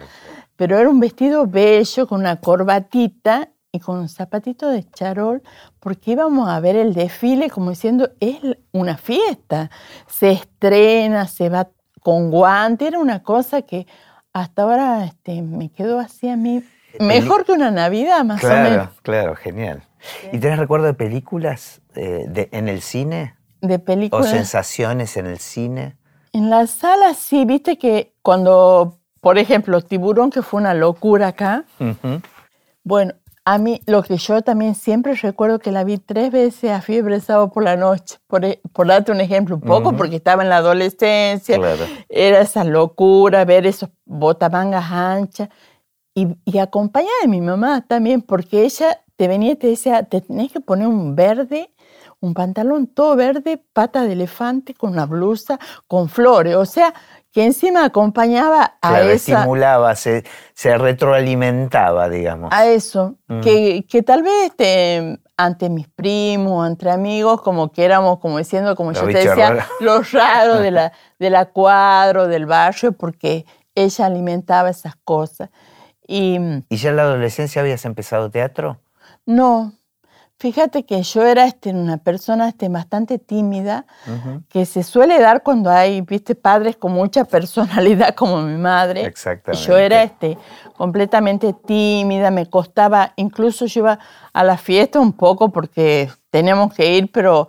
pero 0.55 0.77
era 0.77 0.89
un 0.89 0.99
vestido 0.99 1.45
bello 1.45 2.07
con 2.07 2.21
una 2.21 2.37
corbatita 2.37 3.49
y 3.71 3.79
con 3.79 3.97
un 3.97 4.09
zapatito 4.09 4.69
de 4.69 4.89
charol, 4.89 5.43
porque 5.79 6.11
íbamos 6.11 6.49
a 6.49 6.59
ver 6.61 6.75
el 6.77 6.93
desfile 6.93 7.49
como 7.49 7.71
diciendo, 7.71 8.09
es 8.19 8.37
una 8.71 8.97
fiesta, 8.97 9.69
se 10.07 10.31
estrena, 10.31 11.27
se 11.27 11.49
va 11.49 11.67
con 11.99 12.31
guante, 12.31 12.87
era 12.87 12.99
una 12.99 13.21
cosa 13.21 13.63
que 13.63 13.85
hasta 14.31 14.63
ahora 14.63 15.05
este, 15.05 15.41
me 15.41 15.69
quedó 15.69 15.99
así 15.99 16.29
a 16.29 16.37
mí, 16.37 16.63
mejor 16.99 17.45
que 17.45 17.51
una 17.51 17.71
Navidad 17.71 18.23
más 18.23 18.43
o 18.43 18.47
menos. 18.47 18.69
Claro, 18.69 18.91
claro, 19.01 19.35
genial. 19.35 19.83
¿Y 20.31 20.39
tienes 20.39 20.59
recuerdo 20.59 20.85
de 20.85 20.93
películas 20.93 21.81
eh, 21.95 22.25
de, 22.27 22.49
en 22.51 22.69
el 22.69 22.81
cine? 22.81 23.35
De 23.61 23.79
películas. 23.79 24.27
¿O 24.27 24.29
sensaciones 24.29 25.17
en 25.17 25.25
el 25.25 25.39
cine? 25.39 25.97
En 26.35 26.49
la 26.49 26.67
sala 26.67 27.13
sí, 27.13 27.45
viste 27.45 27.77
que 27.77 28.13
cuando, 28.21 28.99
por 29.21 29.37
ejemplo, 29.37 29.79
Tiburón, 29.79 30.31
que 30.31 30.41
fue 30.41 30.59
una 30.59 30.73
locura 30.73 31.27
acá, 31.27 31.63
bueno, 32.83 33.13
a 33.45 33.57
mí, 33.57 33.79
lo 33.85 34.03
que 34.03 34.17
yo 34.17 34.41
también 34.41 34.75
siempre 34.75 35.13
recuerdo 35.13 35.59
que 35.59 35.71
la 35.71 35.85
vi 35.85 35.97
tres 35.97 36.33
veces 36.33 36.71
a 36.71 36.81
fiebre 36.81 37.21
sábado 37.21 37.51
por 37.51 37.63
la 37.63 37.77
noche, 37.77 38.17
por, 38.27 38.43
e, 38.43 38.59
por 38.73 38.87
darte 38.87 39.13
un 39.13 39.21
ejemplo, 39.21 39.55
un 39.55 39.61
poco 39.61 39.95
porque 39.95 40.17
estaba 40.17 40.43
en 40.43 40.49
la 40.49 40.57
adolescencia, 40.57 41.57
era 42.09 42.41
esa 42.41 42.65
locura, 42.65 43.45
ver 43.45 43.65
esos 43.65 43.87
botamangas 44.03 44.91
anchas. 44.91 45.47
Y, 46.13 46.35
y 46.43 46.57
acompañada 46.57 47.15
de 47.21 47.29
mi 47.29 47.39
mamá 47.39 47.85
también, 47.87 48.21
porque 48.21 48.65
ella 48.65 48.99
te 49.15 49.29
venía 49.29 49.53
y 49.53 49.55
te 49.55 49.67
decía, 49.67 50.03
te 50.03 50.19
tenés 50.19 50.51
que 50.51 50.59
poner 50.59 50.87
un 50.87 51.15
verde, 51.15 51.69
un 52.25 52.33
pantalón 52.33 52.87
todo 52.87 53.15
verde, 53.15 53.61
pata 53.73 54.03
de 54.03 54.13
elefante, 54.13 54.73
con 54.73 54.91
una 54.91 55.05
blusa, 55.05 55.59
con 55.87 56.09
flores, 56.09 56.55
o 56.55 56.65
sea, 56.65 56.93
que 57.31 57.43
encima 57.43 57.83
acompañaba 57.83 58.77
a 58.81 58.89
claro, 58.89 59.09
esa... 59.09 59.33
estimulaba, 59.33 59.95
se, 59.95 60.23
se 60.53 60.77
retroalimentaba, 60.77 62.07
digamos. 62.07 62.49
A 62.53 62.67
eso, 62.67 63.15
mm. 63.27 63.41
que, 63.41 63.85
que, 63.89 64.03
tal 64.03 64.23
vez 64.23 64.51
este, 64.51 65.19
ante 65.35 65.69
mis 65.69 65.87
primos, 65.89 66.65
entre 66.65 66.91
amigos, 66.91 67.41
como 67.41 67.71
que 67.71 67.83
éramos, 67.83 68.19
como 68.19 68.37
diciendo, 68.37 68.75
como 68.75 68.93
yo 68.93 69.05
te 69.05 69.13
decía, 69.13 69.67
los 69.81 70.11
raros 70.13 70.61
de 70.61 70.71
la, 70.71 70.93
de 71.19 71.29
la 71.29 71.45
cuadro, 71.47 72.27
del 72.27 72.45
barrio, 72.45 72.93
porque 72.93 73.45
ella 73.75 74.05
alimentaba 74.05 74.69
esas 74.69 74.95
cosas. 75.03 75.49
Y, 76.07 76.39
¿Y 76.69 76.77
ya 76.77 76.91
en 76.91 76.95
la 76.95 77.01
adolescencia 77.01 77.61
habías 77.61 77.83
empezado 77.83 78.29
teatro? 78.29 78.79
No, 79.25 79.73
Fíjate 80.37 80.85
que 80.85 81.01
yo 81.01 81.23
era 81.25 81.45
este, 81.45 81.69
una 81.69 81.97
persona 81.97 82.49
este, 82.49 82.67
bastante 82.67 83.19
tímida, 83.19 83.85
que 84.49 84.65
se 84.65 84.83
suele 84.83 85.17
dar 85.17 85.43
cuando 85.43 85.69
hay, 85.69 86.01
viste, 86.01 86.35
padres 86.35 86.75
con 86.75 86.91
mucha 86.91 87.23
personalidad 87.23 88.15
como 88.15 88.41
mi 88.41 88.57
madre. 88.57 89.05
Exactamente. 89.05 89.65
yo 89.65 89.77
era 89.77 90.03
este, 90.03 90.37
completamente 90.75 91.53
tímida, 91.53 92.31
me 92.31 92.49
costaba, 92.49 93.13
incluso 93.15 93.65
yo 93.65 93.79
iba 93.79 93.99
a 94.33 94.43
la 94.43 94.57
fiesta 94.57 94.99
un 94.99 95.13
poco 95.13 95.53
porque 95.53 96.11
teníamos 96.29 96.73
que 96.73 96.97
ir, 96.97 97.09
pero 97.13 97.47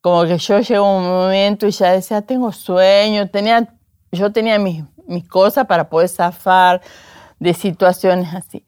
como 0.00 0.22
que 0.22 0.38
yo 0.38 0.60
llego 0.60 0.86
a 0.86 0.96
un 0.96 1.08
momento 1.08 1.66
y 1.66 1.72
ya 1.72 1.90
decía, 1.90 2.22
tengo 2.22 2.52
sueño, 2.52 3.28
tenía, 3.30 3.74
yo 4.12 4.30
tenía 4.30 4.60
mis, 4.60 4.84
mis 5.08 5.28
cosas 5.28 5.66
para 5.66 5.88
poder 5.88 6.08
zafar 6.08 6.82
de 7.40 7.52
situaciones 7.52 8.32
así 8.32 8.64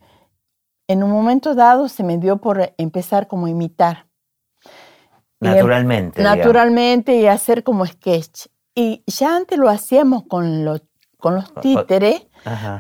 en 0.91 1.05
un 1.05 1.11
momento 1.13 1.55
dado 1.55 1.89
se 1.89 2.03
me 2.03 2.19
dio 2.19 2.39
por 2.39 2.75
empezar 2.77 3.29
como 3.29 3.47
a 3.47 3.51
imitar. 3.51 4.07
Naturalmente. 5.39 6.21
naturalmente 6.21 7.15
y 7.15 7.29
hacer 7.29 7.63
como 7.63 7.87
sketch. 7.87 8.49
Y 8.75 9.05
ya 9.07 9.37
antes 9.37 9.57
lo 9.57 9.69
hacíamos 9.69 10.25
con, 10.29 10.65
con 11.17 11.37
los 11.37 11.55
títeres. 11.55 12.27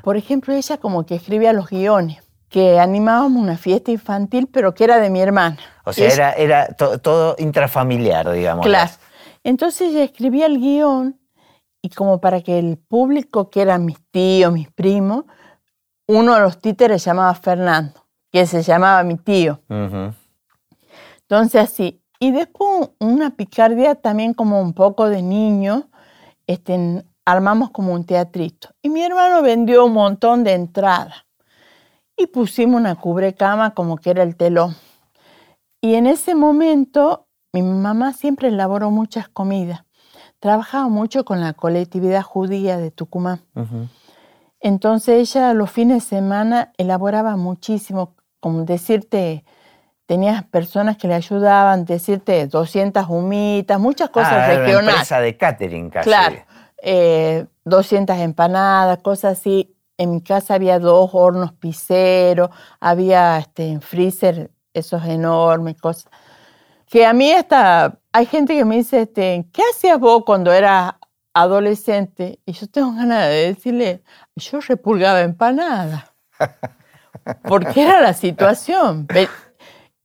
Por 0.02 0.16
ejemplo, 0.16 0.52
ella 0.52 0.78
como 0.78 1.06
que 1.06 1.14
escribía 1.14 1.52
los 1.52 1.70
guiones, 1.70 2.18
que 2.48 2.80
animábamos 2.80 3.40
una 3.40 3.56
fiesta 3.56 3.92
infantil, 3.92 4.48
pero 4.52 4.74
que 4.74 4.84
era 4.84 4.98
de 4.98 5.08
mi 5.08 5.20
hermana. 5.20 5.58
O 5.84 5.92
sea, 5.92 6.08
era, 6.08 6.32
era 6.32 6.66
todo 6.66 7.36
intrafamiliar, 7.38 8.32
digamos. 8.32 8.66
Claro. 8.66 8.90
Entonces 9.44 9.90
ella 9.92 10.02
escribía 10.02 10.46
el 10.46 10.58
guion 10.58 11.20
y 11.80 11.90
como 11.90 12.20
para 12.20 12.40
que 12.40 12.58
el 12.58 12.76
público, 12.76 13.50
que 13.50 13.62
eran 13.62 13.84
mis 13.84 14.04
tíos, 14.10 14.52
mis 14.52 14.70
primos, 14.72 15.26
uno 16.08 16.34
de 16.34 16.40
los 16.40 16.60
títeres 16.60 17.04
llamaba 17.04 17.32
Fernando 17.36 17.99
que 18.30 18.46
se 18.46 18.62
llamaba 18.62 19.02
mi 19.02 19.16
tío. 19.16 19.60
Entonces 21.22 21.62
así. 21.62 22.02
Y 22.18 22.32
después 22.32 22.90
una 22.98 23.30
picardía 23.30 23.94
también 23.94 24.34
como 24.34 24.60
un 24.60 24.74
poco 24.74 25.08
de 25.08 25.22
niño, 25.22 25.88
este, 26.46 27.04
armamos 27.24 27.70
como 27.70 27.92
un 27.92 28.04
teatrito. 28.04 28.70
Y 28.82 28.90
mi 28.90 29.02
hermano 29.02 29.42
vendió 29.42 29.86
un 29.86 29.94
montón 29.94 30.44
de 30.44 30.52
entradas. 30.52 31.24
Y 32.16 32.26
pusimos 32.26 32.78
una 32.80 32.96
cubrecama 32.96 33.74
como 33.74 33.96
que 33.96 34.10
era 34.10 34.22
el 34.22 34.36
telón. 34.36 34.76
Y 35.80 35.94
en 35.94 36.06
ese 36.06 36.34
momento 36.34 37.26
mi 37.52 37.62
mamá 37.62 38.12
siempre 38.12 38.48
elaboró 38.48 38.90
muchas 38.90 39.28
comidas. 39.28 39.84
Trabajaba 40.38 40.88
mucho 40.88 41.24
con 41.24 41.40
la 41.40 41.52
colectividad 41.52 42.22
judía 42.22 42.76
de 42.78 42.90
Tucumán. 42.90 43.40
Entonces 44.60 45.34
ella 45.34 45.54
los 45.54 45.70
fines 45.70 46.04
de 46.04 46.16
semana 46.16 46.72
elaboraba 46.76 47.36
muchísimo 47.36 48.14
como 48.40 48.64
decirte, 48.64 49.44
tenías 50.06 50.42
personas 50.42 50.96
que 50.96 51.06
le 51.06 51.14
ayudaban, 51.14 51.84
decirte 51.84 52.46
200 52.48 53.08
humitas, 53.08 53.78
muchas 53.78 54.10
cosas 54.10 54.32
ah, 54.32 54.46
regionales. 54.48 54.82
Una 54.82 54.92
empresa 54.92 55.20
de 55.20 55.36
catering 55.36 55.90
casi. 55.90 56.08
Claro, 56.08 56.36
200 57.64 58.16
eh, 58.16 58.22
empanadas, 58.22 58.98
cosas 59.02 59.38
así. 59.38 59.76
En 59.96 60.12
mi 60.12 60.22
casa 60.22 60.54
había 60.54 60.78
dos 60.78 61.10
hornos 61.12 61.52
piseros, 61.52 62.50
había 62.80 63.38
este, 63.38 63.78
freezer 63.80 64.50
esos 64.74 65.04
enormes 65.04 65.80
cosas. 65.80 66.10
Que 66.86 67.06
a 67.06 67.12
mí 67.12 67.30
esta, 67.30 68.00
hay 68.12 68.26
gente 68.26 68.56
que 68.56 68.64
me 68.64 68.76
dice, 68.76 69.02
este, 69.02 69.46
¿qué 69.52 69.62
hacías 69.70 70.00
vos 70.00 70.24
cuando 70.24 70.52
eras 70.52 70.94
adolescente? 71.34 72.40
Y 72.44 72.52
yo 72.52 72.66
tengo 72.66 72.92
ganas 72.94 73.28
de 73.28 73.54
decirle, 73.54 74.02
yo 74.34 74.58
repulgaba 74.60 75.20
empanadas. 75.20 76.02
porque 77.44 77.82
era 77.82 78.00
la 78.00 78.12
situación. 78.12 79.06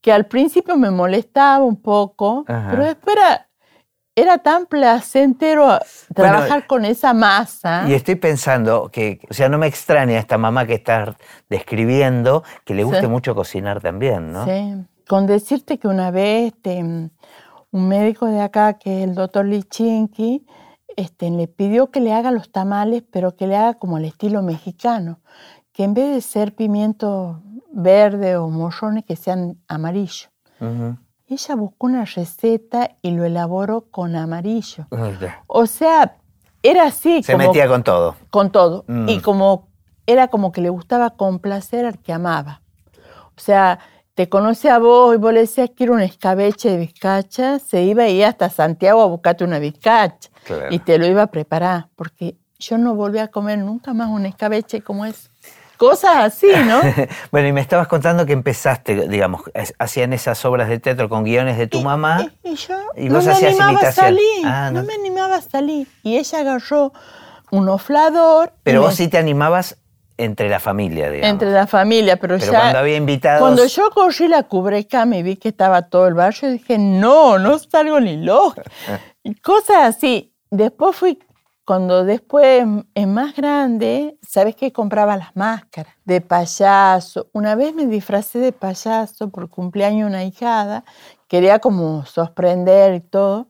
Que 0.02 0.12
al 0.12 0.28
principio 0.28 0.78
me 0.78 0.92
molestaba 0.92 1.64
un 1.64 1.82
poco, 1.82 2.44
pero 2.46 2.86
después 2.86 3.18
era, 4.16 4.38
tan 4.38 4.66
placentero 4.68 5.80
trabajar 6.14 6.68
con 6.68 6.86
esa 6.86 7.14
masa. 7.14 7.86
Y 7.88 7.94
estoy 7.94 8.16
pensando 8.16 8.90
que, 8.92 9.20
o 9.30 9.34
sea, 9.34 9.50
no 9.50 9.58
me 9.58 9.68
extraña 9.68 10.20
esta 10.20 10.38
mamá 10.38 10.66
que 10.66 10.76
estás 10.76 11.16
describiendo, 11.50 12.44
que 12.66 12.76
le 12.76 12.84
guste 12.84 13.08
mucho 13.08 13.34
cocinar 13.34 13.82
también, 13.82 14.32
¿no? 14.32 14.46
Sí. 14.46 14.76
Con 15.08 15.28
decirte 15.28 15.78
que 15.80 15.88
una 15.88 16.12
vez 16.12 16.54
este, 16.54 16.84
un 16.84 17.90
médico 17.90 18.28
de 18.28 18.42
acá, 18.42 18.74
que 18.74 19.04
es 19.04 19.10
el 19.10 19.16
doctor 19.16 19.46
Lichinki, 19.46 20.46
este, 20.96 21.30
le 21.30 21.48
pidió 21.48 21.92
que 21.92 22.00
le 22.00 22.14
haga 22.14 22.32
los 22.32 22.52
tamales, 22.52 23.04
pero 23.12 23.36
que 23.36 23.48
le 23.48 23.58
haga 23.58 23.74
como 23.74 23.98
el 23.98 24.06
estilo 24.06 24.42
mexicano 24.42 25.20
que 25.76 25.84
en 25.84 25.94
vez 25.94 26.16
de 26.16 26.22
ser 26.22 26.56
pimiento 26.56 27.42
verde 27.74 28.38
o 28.38 28.48
morrones, 28.50 29.04
que 29.04 29.18
sean 29.18 29.58
amarillo. 29.68 30.30
Ella 31.28 31.56
buscó 31.56 31.88
una 31.88 32.06
receta 32.06 32.92
y 33.02 33.12
lo 33.12 33.26
elaboró 33.26 33.82
con 33.92 34.16
amarillo. 34.16 34.88
O 35.48 35.66
sea, 35.66 36.16
era 36.64 36.86
así. 36.86 37.22
Se 37.24 37.36
metía 37.36 37.68
con 37.68 37.84
todo. 37.84 38.16
Con 38.30 38.52
todo. 38.52 38.86
Mm. 38.88 39.10
Y 39.10 39.20
como 39.20 39.68
era 40.08 40.30
como 40.30 40.54
que 40.54 40.62
le 40.62 40.70
gustaba 40.70 41.10
complacer 41.10 41.86
al 41.86 42.00
que 42.00 42.14
amaba. 42.14 42.62
O 43.36 43.42
sea, 43.42 43.80
te 44.14 44.30
conoce 44.30 44.70
a 44.70 44.80
vos 44.80 45.14
y 45.14 45.18
vos 45.18 45.34
le 45.34 45.42
decías 45.42 45.72
quiero 45.76 45.94
un 45.94 46.02
escabeche 46.02 46.70
de 46.70 46.78
bizcacha, 46.78 47.60
se 47.60 47.84
iba 47.84 48.08
y 48.08 48.24
hasta 48.24 48.50
Santiago 48.50 49.02
a 49.02 49.08
buscarte 49.08 49.44
una 49.44 49.60
bizcacha. 49.60 50.30
Y 50.70 50.80
te 50.80 50.98
lo 51.00 51.06
iba 51.06 51.24
a 51.24 51.28
preparar, 51.28 51.90
porque 51.98 52.38
yo 52.60 52.78
no 52.78 52.96
volví 52.96 53.20
a 53.20 53.28
comer 53.28 53.60
nunca 53.60 53.94
más 53.94 54.08
un 54.08 54.26
escabeche 54.26 54.82
como 54.82 55.06
ese. 55.06 55.35
Cosas 55.78 56.16
así, 56.18 56.48
¿no? 56.68 56.82
bueno, 57.32 57.48
y 57.48 57.54
me 57.54 57.62
estabas 57.62 57.88
contando 57.88 58.26
que 58.26 58.34
empezaste, 58.34 59.08
digamos, 59.08 59.44
hacían 59.78 60.14
esas 60.14 60.44
obras 60.46 60.70
de 60.70 60.80
teatro 60.80 61.10
con 61.10 61.24
guiones 61.24 61.58
de 61.58 61.68
tu 61.68 61.82
mamá. 61.82 62.32
Y, 62.44 62.56
yo 62.56 62.76
no 62.96 63.22
me 63.22 63.32
animaba 63.32 63.80
a 63.80 63.92
salir, 63.92 64.46
ah, 64.46 64.72
no. 64.72 64.84
me 64.84 64.94
animaba 64.94 65.36
a 65.38 65.42
salir. 65.42 65.88
Y 66.04 66.18
ella 66.18 66.40
agarró 66.40 66.94
un 67.52 67.70
oflador. 67.70 68.54
Pero 68.64 68.82
vos 68.82 68.96
sí 68.96 69.08
te 69.08 69.18
animabas 69.18 69.78
entre 70.18 70.50
la 70.50 70.60
familia, 70.60 71.10
digamos. 71.10 71.32
Entre 71.32 71.52
la 71.52 71.68
familia, 71.68 72.18
pero, 72.18 72.38
pero 72.38 72.52
ya... 72.52 72.60
cuando 72.60 72.80
había 72.80 72.96
invitados... 72.96 73.42
Cuando 73.42 73.66
yo 73.66 73.90
corrí 73.92 74.28
la 74.28 74.44
cubreca, 74.44 75.06
y 75.06 75.24
vi 75.24 75.36
que 75.36 75.50
estaba 75.50 75.84
todo 75.84 76.08
el 76.08 76.14
barrio, 76.14 76.52
dije, 76.52 76.78
no, 76.78 77.38
no 77.38 77.60
salgo 77.60 78.00
ni 78.00 78.18
loca. 78.18 78.64
y 79.24 79.36
cosas 79.36 79.96
así. 79.96 80.32
Después 80.50 80.96
fui 80.96 81.20
cuando 81.66 82.06
después 82.06 82.66
es 82.94 83.08
más 83.08 83.36
grande, 83.36 84.18
¿sabes 84.22 84.56
qué? 84.56 84.72
Compraba 84.72 85.18
las 85.18 85.36
máscaras 85.36 85.96
de 86.06 86.22
payaso. 86.22 87.28
Una 87.34 87.56
vez 87.56 87.74
me 87.74 87.88
disfracé 87.88 88.38
de 88.38 88.52
payaso 88.52 89.30
por 89.30 89.50
cumpleaños 89.50 90.08
una 90.08 90.24
hijada. 90.24 90.86
Quería 91.28 91.58
como 91.58 92.06
sorprender 92.06 92.94
y 92.94 93.00
todo. 93.00 93.48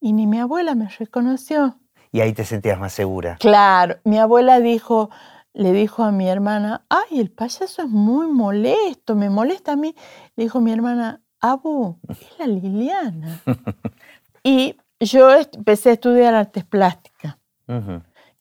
Y 0.00 0.12
ni 0.12 0.26
mi 0.26 0.40
abuela 0.40 0.74
me 0.74 0.88
reconoció. 0.88 1.78
Y 2.10 2.20
ahí 2.20 2.32
te 2.32 2.44
sentías 2.44 2.78
más 2.78 2.92
segura. 2.92 3.36
Claro. 3.38 3.98
Mi 4.02 4.18
abuela 4.18 4.58
dijo, 4.58 5.10
le 5.52 5.72
dijo 5.72 6.02
a 6.02 6.10
mi 6.10 6.28
hermana, 6.28 6.84
ay, 6.88 7.20
el 7.20 7.30
payaso 7.30 7.82
es 7.82 7.88
muy 7.88 8.26
molesto, 8.26 9.14
me 9.14 9.30
molesta 9.30 9.72
a 9.72 9.76
mí. 9.76 9.94
Le 10.34 10.44
dijo 10.44 10.60
mi 10.60 10.72
hermana, 10.72 11.22
Abu, 11.40 11.98
es 12.08 12.38
la 12.38 12.48
Liliana. 12.48 13.40
y 14.42 14.76
yo 14.98 15.30
empecé 15.32 15.90
a 15.90 15.92
estudiar 15.92 16.34
artes 16.34 16.64
plásticas. 16.64 17.03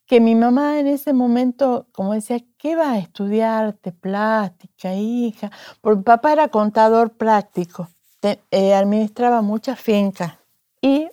Que 0.05 0.19
mi 0.19 0.35
mamá 0.35 0.79
en 0.79 0.87
ese 0.87 1.13
momento, 1.13 1.87
como 1.91 2.13
decía, 2.13 2.39
¿qué 2.57 2.75
va 2.75 2.93
a 2.93 2.97
estudiar 2.99 3.65
arte 3.65 3.91
plástica, 3.91 4.93
hija? 4.93 5.49
Porque 5.81 5.97
mi 5.99 6.03
papá 6.03 6.33
era 6.33 6.47
contador 6.49 7.13
práctico, 7.13 7.87
eh, 8.21 8.73
administraba 8.73 9.41
muchas 9.41 9.79
fincas. 9.79 10.33
Y 10.81 11.09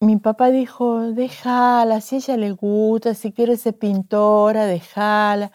mi 0.00 0.16
papá 0.16 0.50
dijo, 0.50 1.12
déjala, 1.12 2.00
si 2.00 2.16
ella 2.16 2.36
le 2.36 2.52
gusta, 2.52 3.14
si 3.14 3.32
quiere 3.32 3.56
ser 3.56 3.76
pintora, 3.76 4.64
déjala. 4.64 5.52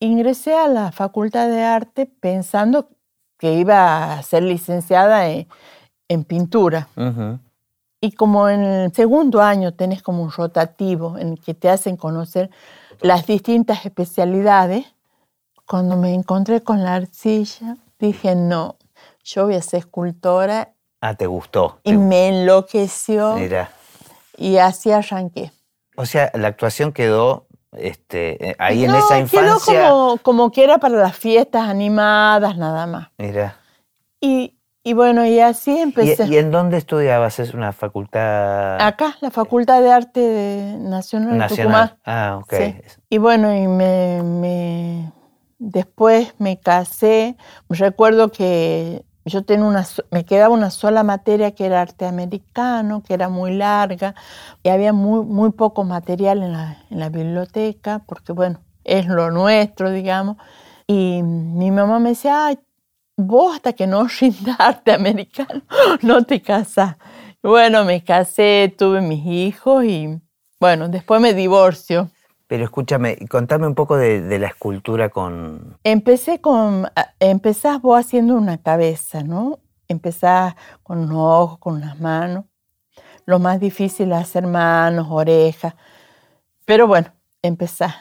Ingresé 0.00 0.54
a 0.54 0.66
la 0.66 0.92
Facultad 0.92 1.48
de 1.48 1.62
Arte 1.62 2.06
pensando 2.06 2.88
que 3.38 3.54
iba 3.54 4.14
a 4.14 4.22
ser 4.22 4.42
licenciada 4.42 5.28
en, 5.28 6.24
pintura. 6.24 6.88
Y 8.00 8.12
como 8.12 8.48
en 8.48 8.62
el 8.62 8.94
segundo 8.94 9.42
año 9.42 9.74
tenés 9.74 10.02
como 10.02 10.22
un 10.22 10.30
rotativo 10.30 11.18
en 11.18 11.32
el 11.32 11.40
que 11.40 11.54
te 11.54 11.68
hacen 11.68 11.96
conocer 11.96 12.50
las 13.00 13.26
distintas 13.26 13.84
especialidades, 13.84 14.86
cuando 15.66 15.96
me 15.96 16.14
encontré 16.14 16.62
con 16.62 16.82
la 16.82 16.94
arcilla, 16.94 17.76
dije, 17.98 18.34
no, 18.34 18.76
yo 19.22 19.44
voy 19.44 19.54
a 19.54 19.62
ser 19.62 19.80
escultora. 19.80 20.72
Ah, 21.00 21.14
¿te 21.14 21.26
gustó? 21.26 21.78
Y 21.84 21.92
me 21.92 22.28
enloqueció. 22.28 23.34
Mira. 23.34 23.70
Y 24.36 24.56
así 24.56 24.90
arranqué. 24.90 25.52
O 25.96 26.06
sea, 26.06 26.30
la 26.34 26.48
actuación 26.48 26.92
quedó 26.92 27.46
este, 27.72 28.56
ahí 28.58 28.84
en 28.84 28.94
esa 28.94 29.18
infancia. 29.18 29.40
Quedó 29.40 29.60
como, 29.60 30.18
como 30.22 30.50
que 30.50 30.64
era 30.64 30.78
para 30.78 30.96
las 30.96 31.16
fiestas 31.16 31.68
animadas, 31.68 32.56
nada 32.56 32.86
más. 32.86 33.08
Mira. 33.18 33.58
Y 34.20 34.59
y 34.82 34.94
bueno, 34.94 35.26
y 35.26 35.40
así 35.40 35.78
empecé. 35.78 36.26
¿Y, 36.26 36.38
en 36.38 36.50
dónde 36.50 36.78
estudiabas? 36.78 37.38
¿Es 37.38 37.52
una 37.52 37.72
facultad? 37.72 38.80
Acá, 38.80 39.16
la 39.20 39.30
Facultad 39.30 39.82
de 39.82 39.92
Arte 39.92 40.76
Nacional, 40.78 41.38
de 41.38 41.54
Tucumán. 41.54 41.98
Ah, 42.04 42.38
ok. 42.40 42.54
Y 43.10 43.18
bueno, 43.18 43.54
y 43.54 43.68
me, 43.68 45.12
después 45.58 46.34
me 46.38 46.58
casé. 46.60 47.36
Recuerdo 47.68 48.32
que 48.32 49.04
yo 49.26 49.44
tenía 49.44 49.66
una, 49.66 49.86
me 50.10 50.24
quedaba 50.24 50.54
una 50.54 50.70
sola 50.70 51.02
materia 51.02 51.50
que 51.54 51.66
era 51.66 51.82
arte 51.82 52.06
americano, 52.06 53.02
que 53.02 53.12
era 53.12 53.28
muy 53.28 53.52
larga, 53.52 54.14
y 54.62 54.70
había 54.70 54.94
muy, 54.94 55.26
muy 55.26 55.50
poco 55.50 55.84
material 55.84 56.42
en 56.42 56.54
la, 56.54 56.78
en 56.88 57.00
la 57.00 57.10
biblioteca, 57.10 58.00
porque 58.06 58.32
bueno, 58.32 58.60
es 58.84 59.06
lo 59.06 59.30
nuestro, 59.30 59.90
digamos. 59.90 60.38
Y 60.86 61.22
mi 61.22 61.70
mamá 61.70 61.98
me 61.98 62.08
decía, 62.10 62.46
ay, 62.46 62.58
vos 63.26 63.56
hasta 63.56 63.72
que 63.72 63.86
no 63.86 64.06
rindas 64.20 64.56
arte 64.58 64.92
americano, 64.92 65.62
no 66.02 66.24
te 66.24 66.42
casas. 66.42 66.96
Bueno, 67.42 67.84
me 67.84 68.04
casé, 68.04 68.74
tuve 68.76 69.00
mis 69.00 69.24
hijos 69.24 69.84
y 69.84 70.20
bueno, 70.60 70.88
después 70.88 71.22
me 71.22 71.32
divorcio. 71.32 72.10
Pero 72.46 72.64
escúchame, 72.64 73.16
contame 73.28 73.66
un 73.66 73.74
poco 73.74 73.96
de, 73.96 74.38
la 74.38 74.48
escultura 74.48 75.08
con... 75.08 75.78
Empecé 75.84 76.40
con, 76.40 76.88
empezás 77.18 77.80
vos 77.80 77.98
haciendo 77.98 78.34
una 78.34 78.58
cabeza, 78.58 79.22
¿no? 79.22 79.60
Empezás 79.88 80.54
con 80.82 81.08
los 81.08 81.16
ojos, 81.16 81.58
con 81.58 81.80
las 81.80 81.98
manos. 82.00 82.44
Lo 83.24 83.38
más 83.38 83.60
difícil 83.60 84.12
es 84.12 84.18
hacer 84.18 84.46
manos, 84.46 85.06
orejas. 85.08 85.74
Pero 86.64 86.86
bueno, 86.86 87.12
empezás. 87.40 87.94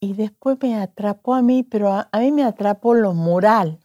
Y 0.00 0.14
después 0.14 0.56
me 0.62 0.80
atrapó 0.80 1.34
a 1.34 1.42
mí, 1.42 1.62
pero 1.62 1.92
a, 1.92 2.08
a 2.12 2.20
mí 2.20 2.32
me 2.32 2.44
atrapó 2.44 2.94
lo 2.94 3.12
mural. 3.12 3.80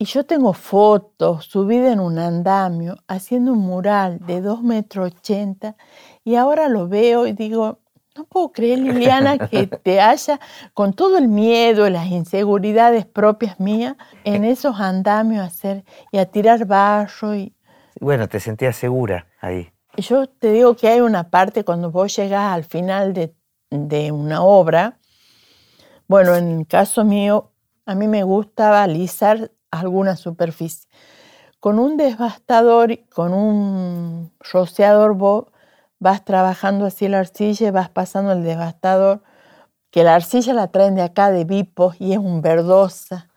Y 0.00 0.06
yo 0.06 0.24
tengo 0.24 0.54
fotos 0.54 1.44
subida 1.44 1.92
en 1.92 2.00
un 2.00 2.18
andamio 2.18 2.96
haciendo 3.06 3.52
un 3.52 3.58
mural 3.58 4.18
de 4.20 4.40
2 4.40 4.62
metros 4.62 5.12
80 5.12 5.76
y 6.24 6.36
ahora 6.36 6.70
lo 6.70 6.88
veo 6.88 7.26
y 7.26 7.34
digo, 7.34 7.80
no 8.16 8.24
puedo 8.24 8.50
creer, 8.50 8.78
Liliana, 8.78 9.36
que 9.36 9.66
te 9.84 10.00
haya, 10.00 10.40
con 10.72 10.94
todo 10.94 11.18
el 11.18 11.28
miedo 11.28 11.86
y 11.86 11.90
las 11.90 12.06
inseguridades 12.06 13.04
propias 13.04 13.60
mías, 13.60 13.96
en 14.24 14.44
esos 14.44 14.80
andamios 14.80 15.42
a 15.42 15.48
hacer 15.48 15.84
y 16.10 16.16
a 16.16 16.24
tirar 16.24 16.64
barro. 16.64 17.34
Y... 17.34 17.54
Bueno, 18.00 18.26
te 18.26 18.40
sentías 18.40 18.76
segura 18.76 19.26
ahí. 19.38 19.70
Yo 19.98 20.26
te 20.30 20.50
digo 20.50 20.76
que 20.76 20.88
hay 20.88 21.02
una 21.02 21.28
parte 21.28 21.62
cuando 21.62 21.90
vos 21.90 22.16
llegas 22.16 22.54
al 22.54 22.64
final 22.64 23.12
de, 23.12 23.34
de 23.68 24.12
una 24.12 24.42
obra, 24.42 24.98
bueno, 26.08 26.36
en 26.36 26.60
el 26.60 26.66
caso 26.66 27.04
mío, 27.04 27.52
a 27.84 27.94
mí 27.94 28.08
me 28.08 28.22
gusta 28.22 28.82
alisar 28.82 29.50
alguna 29.70 30.16
superficie. 30.16 30.88
Con 31.60 31.78
un 31.78 31.96
devastador, 31.96 32.98
con 33.10 33.34
un 33.34 34.32
rociador, 34.40 35.14
vos 35.14 35.46
vas 35.98 36.24
trabajando 36.24 36.86
así 36.86 37.08
la 37.08 37.18
arcilla 37.18 37.68
y 37.68 37.70
vas 37.70 37.90
pasando 37.90 38.32
el 38.32 38.42
devastador, 38.42 39.22
que 39.90 40.04
la 40.04 40.14
arcilla 40.14 40.54
la 40.54 40.68
traen 40.68 40.94
de 40.94 41.02
acá 41.02 41.30
de 41.30 41.44
Vipos 41.44 41.96
y 42.00 42.12
es 42.12 42.18
un 42.18 42.40
verdosa. 42.40 43.28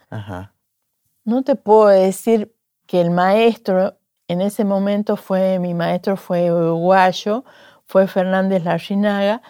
No 1.26 1.44
te 1.44 1.56
puedo 1.56 1.88
decir 1.88 2.56
que 2.86 3.02
el 3.02 3.12
maestro 3.12 3.98
en 4.28 4.42
ese 4.42 4.64
momento 4.64 5.18
fue, 5.18 5.60
mi 5.60 5.74
maestro 5.74 6.16
fue 6.16 6.52
uruguayo, 6.52 7.44
fue 7.86 8.08
Fernández 8.08 8.64
Larrinaga, 8.64 9.42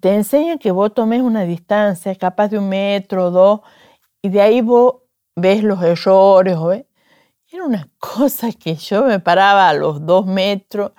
te 0.00 0.14
enseña 0.14 0.58
que 0.58 0.70
vos 0.70 0.94
tomes 0.94 1.20
una 1.22 1.42
distancia, 1.42 2.14
capaz 2.16 2.48
de 2.48 2.58
un 2.58 2.68
metro 2.68 3.26
o 3.26 3.30
dos, 3.30 3.60
y 4.22 4.30
de 4.30 4.40
ahí 4.40 4.60
vos 4.60 5.01
ves 5.36 5.62
los 5.62 5.82
errores. 5.82 6.84
Era 7.50 7.64
una 7.64 7.88
cosa 7.98 8.52
que 8.52 8.74
yo 8.76 9.04
me 9.04 9.20
paraba 9.20 9.68
a 9.68 9.74
los 9.74 10.04
dos 10.04 10.26
metros. 10.26 10.92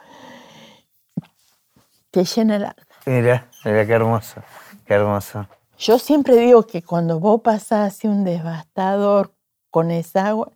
Te 2.12 2.24
llena 2.26 2.58
el 2.58 2.66
alma. 2.66 2.84
Mira, 3.06 3.50
mira 3.66 3.86
qué 3.86 3.94
hermoso, 3.94 4.42
qué 4.86 4.94
hermoso. 4.94 5.48
Yo 5.78 6.00
siempre 6.00 6.36
digo 6.38 6.64
que 6.64 6.82
cuando 6.84 7.20
vos 7.20 7.42
pasás 7.42 7.94
así 7.94 8.08
un 8.08 8.24
devastador 8.24 9.34
con 9.70 9.92
esa 9.92 10.28
agua, 10.28 10.52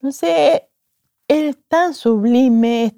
no 0.00 0.12
sé, 0.12 0.70
es 1.28 1.56
tan 1.68 1.94
sublime 1.94 2.96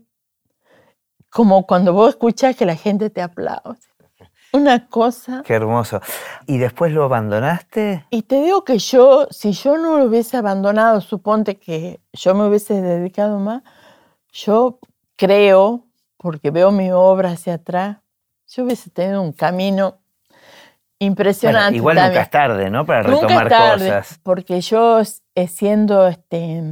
como 1.30 1.66
cuando 1.66 1.92
vos 1.92 2.10
escuchás 2.10 2.54
que 2.54 2.66
la 2.66 2.76
gente 2.76 3.10
te 3.10 3.20
aplaude. 3.20 3.80
Una 4.54 4.86
cosa. 4.86 5.42
Qué 5.44 5.54
hermoso. 5.54 6.00
¿Y 6.46 6.58
después 6.58 6.92
lo 6.92 7.02
abandonaste? 7.02 8.06
Y 8.10 8.22
te 8.22 8.40
digo 8.40 8.62
que 8.62 8.78
yo, 8.78 9.26
si 9.30 9.50
yo 9.50 9.76
no 9.78 9.98
lo 9.98 10.04
hubiese 10.04 10.36
abandonado, 10.36 11.00
suponte 11.00 11.56
que 11.56 11.98
yo 12.12 12.36
me 12.36 12.46
hubiese 12.46 12.80
dedicado 12.80 13.40
más, 13.40 13.64
yo 14.32 14.78
creo, 15.16 15.86
porque 16.18 16.52
veo 16.52 16.70
mi 16.70 16.92
obra 16.92 17.30
hacia 17.30 17.54
atrás, 17.54 17.96
yo 18.46 18.62
hubiese 18.62 18.90
tenido 18.90 19.22
un 19.22 19.32
camino 19.32 19.98
impresionante. 21.00 21.76
igual 21.76 21.96
nunca 21.96 22.22
es 22.22 22.30
tarde, 22.30 22.70
¿no? 22.70 22.86
Para 22.86 23.02
retomar 23.02 23.48
cosas. 23.48 24.20
Porque 24.22 24.60
yo, 24.60 25.00
siendo 25.48 26.06
este, 26.06 26.62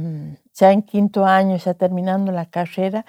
ya 0.53 0.71
en 0.71 0.83
quinto 0.83 1.25
año, 1.25 1.57
ya 1.57 1.73
terminando 1.73 2.31
la 2.31 2.45
carrera, 2.45 3.05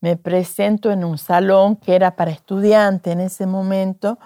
me 0.00 0.16
presento 0.16 0.90
en 0.90 1.04
un 1.04 1.18
salón 1.18 1.76
que 1.76 1.94
era 1.94 2.16
para 2.16 2.30
estudiantes 2.30 3.12
en 3.12 3.20
ese 3.20 3.46
momento, 3.46 4.18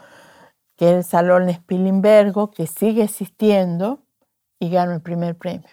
que 0.77 0.91
es 0.91 0.97
el 0.97 1.05
Salón 1.05 1.49
Spilimbergo, 1.49 2.51
que 2.51 2.67
sigue 2.67 3.05
existiendo, 3.05 4.01
y 4.59 4.71
gano 4.71 4.93
el 4.93 5.01
primer 5.01 5.37
premio. 5.37 5.71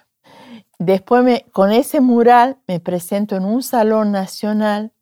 Después, 0.79 1.43
con 1.51 1.71
ese 1.71 2.01
mural, 2.01 2.57
me 2.67 2.79
presento 2.79 3.35
en 3.35 3.45
un 3.45 3.62
salón 3.62 4.12
nacional 4.12 4.93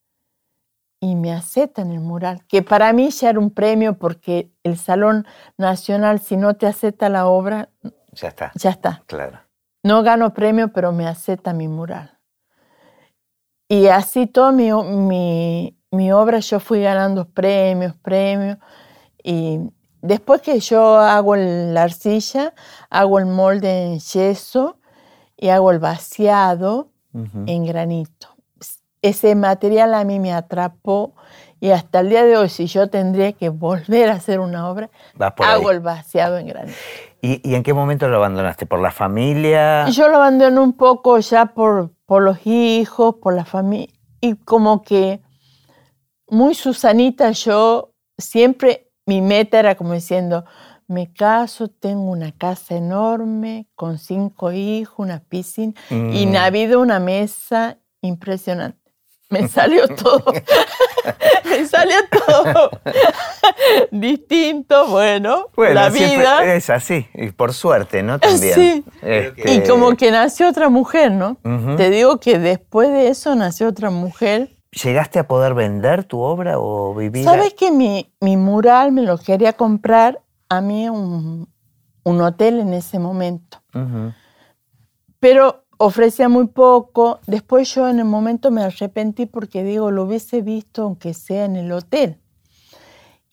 y 1.00 1.16
me 1.16 1.32
aceptan 1.32 1.92
el 1.92 2.00
mural, 2.00 2.44
que 2.48 2.64
para 2.64 2.92
mí 2.92 3.12
ya 3.12 3.30
era 3.30 3.40
un 3.40 3.52
premio 3.52 3.98
porque 3.98 4.52
el 4.64 4.78
Salón 4.78 5.26
Nacional, 5.58 6.20
si 6.20 6.36
no 6.36 6.56
te 6.56 6.66
acepta 6.66 7.08
la 7.08 7.28
obra, 7.28 7.70
ya 8.12 8.30
está. 8.30 8.52
Ya 8.56 8.72
está. 8.72 9.04
Claro. 9.06 9.40
No 9.84 10.02
gano 10.02 10.34
premio, 10.34 10.74
pero 10.74 10.92
me 10.92 11.08
acepta 11.08 11.54
mi 11.54 11.68
mural. 11.68 12.17
Y 13.68 13.88
así 13.88 14.28
toda 14.28 14.52
mi, 14.52 14.72
mi, 14.72 15.78
mi 15.92 16.12
obra 16.12 16.40
yo 16.40 16.60
fui 16.60 16.82
ganando 16.82 17.28
premios, 17.28 17.96
premios. 17.98 18.58
Y 19.24 19.60
después 20.02 20.42
que 20.42 20.60
yo 20.60 20.98
hago 20.98 21.36
la 21.36 21.84
arcilla, 21.84 22.54
hago 22.90 23.20
el 23.20 23.26
molde 23.26 23.94
en 23.94 24.00
yeso 24.00 24.78
y 25.36 25.50
hago 25.50 25.72
el 25.72 25.80
vaciado 25.80 26.90
en 27.48 27.66
granito 27.66 28.38
ese 29.02 29.36
material 29.36 29.94
a 29.94 30.04
mí 30.04 30.20
me 30.20 30.34
atrapó 30.34 31.14
y 31.60 31.72
hasta 31.72 32.02
el 32.02 32.10
día 32.10 32.24
de 32.24 32.38
hoy, 32.38 32.50
si 32.50 32.68
yo 32.68 32.90
tendría 32.90 33.34
que 33.34 33.50
volver 33.50 34.10
a 34.10 34.14
hacer 34.14 34.40
una 34.40 34.70
obra, 34.70 34.90
hago 35.40 35.72
el 35.72 35.80
vaciado 35.80 36.38
en 36.38 36.48
granito. 36.48 36.78
¿Y, 37.22 37.56
en 37.56 37.64
qué 37.64 37.74
momento 37.74 38.08
lo 38.08 38.18
abandonaste? 38.18 38.68
¿Por 38.68 38.80
la 38.80 38.92
familia? 38.92 39.88
Yo 39.90 40.08
lo 40.08 40.18
abandoné 40.18 40.60
un 40.60 40.74
poco 40.74 41.18
ya 41.18 41.48
por, 41.48 41.92
por 42.08 42.24
los 42.24 42.40
hijos, 42.48 43.18
por 43.22 43.36
la 43.36 43.46
familia, 43.46 43.94
y 44.20 44.34
como 44.34 44.82
que 44.82 45.22
muy 46.28 46.56
Susanita, 46.56 47.30
yo 47.32 47.94
siempre, 48.18 48.90
mi 49.06 49.22
meta 49.22 49.60
era 49.60 49.76
como 49.76 49.94
diciendo, 49.94 50.46
me 50.88 51.14
caso, 51.14 51.68
tengo 51.68 52.10
una 52.10 52.32
casa 52.32 52.76
enorme, 52.76 53.68
con 53.76 54.00
cinco 54.00 54.52
hijos, 54.52 54.98
una 54.98 55.20
piscina, 55.20 55.74
y 55.92 56.26
me 56.26 56.40
ha 56.40 56.46
habido 56.46 56.82
una 56.82 57.00
mesa 57.00 57.78
impresionante 58.02 58.88
me 59.30 59.48
salió 59.48 59.88
todo, 59.96 60.24
me 61.46 61.66
salió 61.66 61.96
todo 62.10 62.70
distinto, 63.92 64.88
bueno, 64.88 65.48
la 65.56 65.90
vida. 65.90 66.56
Es 66.56 66.70
así, 66.70 67.08
y 67.14 67.32
por 67.32 67.54
suerte, 67.54 68.04
¿no? 68.04 68.20
También. 68.20 68.54
Sí. 68.54 68.86
Y 69.46 69.62
como 69.62 69.96
que 69.96 70.12
nació 70.12 70.50
otra 70.50 70.70
mujer, 70.70 71.12
¿no? 71.12 71.38
Te 71.78 71.90
digo 71.90 72.20
que 72.20 72.40
después 72.40 72.90
de 72.90 73.10
eso 73.10 73.36
nació 73.36 73.68
otra 73.68 73.90
mujer. 73.90 74.50
¿Llegaste 74.72 75.20
a 75.20 75.28
poder 75.28 75.54
vender 75.54 76.04
tu 76.04 76.20
obra 76.20 76.60
o 76.60 76.94
vivir? 76.94 77.24
Sabes 77.24 77.54
que 77.54 77.72
mi, 77.72 78.14
mi, 78.20 78.38
mural 78.38 78.92
me 78.92 79.02
lo 79.02 79.18
quería 79.18 79.54
comprar 79.54 80.22
a 80.50 80.62
mí 80.62 80.90
un, 80.90 81.48
un 82.04 82.22
hotel 82.22 82.60
en 82.60 82.74
ese 82.74 83.00
momento. 83.00 83.62
Pero 85.20 85.67
ofrecía 85.78 86.30
muy 86.30 86.48
poco. 86.48 87.20
Después 87.28 87.74
yo 87.74 87.88
en 87.88 88.00
el 88.00 88.06
momento 88.06 88.52
me 88.52 88.64
arrepentí 88.64 89.26
porque 89.26 89.64
digo, 89.64 89.92
lo 89.92 90.04
hubiese 90.04 90.42
visto 90.42 90.84
aunque 90.84 91.14
sea 91.14 91.46
en 91.46 91.56
el 91.56 91.72
hotel. 91.72 92.20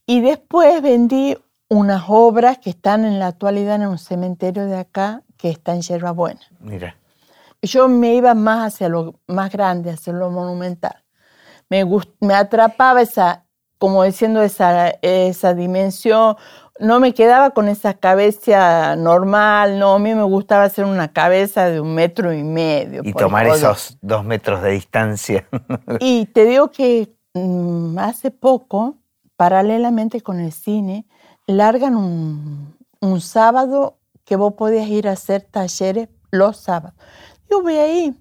Y 0.06 0.20
después 0.20 0.82
vendí 0.82 1.36
unas 1.68 2.04
obras 2.08 2.58
que 2.58 2.70
están 2.70 3.04
en 3.04 3.18
la 3.18 3.28
actualidad 3.28 3.76
en 3.76 3.88
un 3.88 3.98
cementerio 3.98 4.66
de 4.66 4.76
acá 4.76 5.22
que 5.36 5.50
está 5.50 5.74
en 5.74 5.82
Yerba 5.82 6.12
Buena. 6.12 6.40
Mira. 6.60 6.96
Yo 7.62 7.88
me 7.88 8.14
iba 8.14 8.34
más 8.34 8.74
hacia 8.74 8.90
lo 8.90 9.14
más 9.26 9.50
grande, 9.50 9.90
hacia 9.90 10.12
lo 10.12 10.30
monumental. 10.30 11.02
Me, 11.70 11.84
me 12.20 12.34
atrapaba 12.34 13.00
esa, 13.00 13.46
como 13.78 14.04
diciendo, 14.04 14.42
esa, 14.42 14.90
esa 15.00 15.54
dimensión 15.54 16.36
no 16.80 16.98
me 16.98 17.14
quedaba 17.14 17.50
con 17.50 17.68
esa 17.68 17.94
cabeza 17.94 18.96
normal, 18.96 19.78
no, 19.78 19.94
a 19.94 19.98
mí 19.98 20.14
me 20.14 20.24
gustaba 20.24 20.64
hacer 20.64 20.84
una 20.84 21.12
cabeza 21.12 21.66
de 21.66 21.80
un 21.80 21.94
metro 21.94 22.32
y 22.32 22.42
medio. 22.42 23.02
Y 23.04 23.12
tomar 23.12 23.46
esos 23.46 23.96
dos 24.00 24.24
metros 24.24 24.62
de 24.62 24.70
distancia. 24.72 25.46
y 26.00 26.26
te 26.26 26.44
digo 26.44 26.70
que 26.70 27.14
mm, 27.34 27.98
hace 27.98 28.30
poco, 28.30 28.96
paralelamente 29.36 30.20
con 30.20 30.40
el 30.40 30.52
cine, 30.52 31.06
largan 31.46 31.96
un, 31.96 32.74
sábado 33.20 33.98
que 34.24 34.34
vos 34.34 34.54
podías 34.54 34.88
ir 34.88 35.08
a 35.08 35.12
hacer 35.12 35.42
talleres 35.42 36.08
los 36.30 36.56
sábados. 36.56 36.98
Yo 37.50 37.62
voy 37.62 37.76
ahí, 37.76 38.18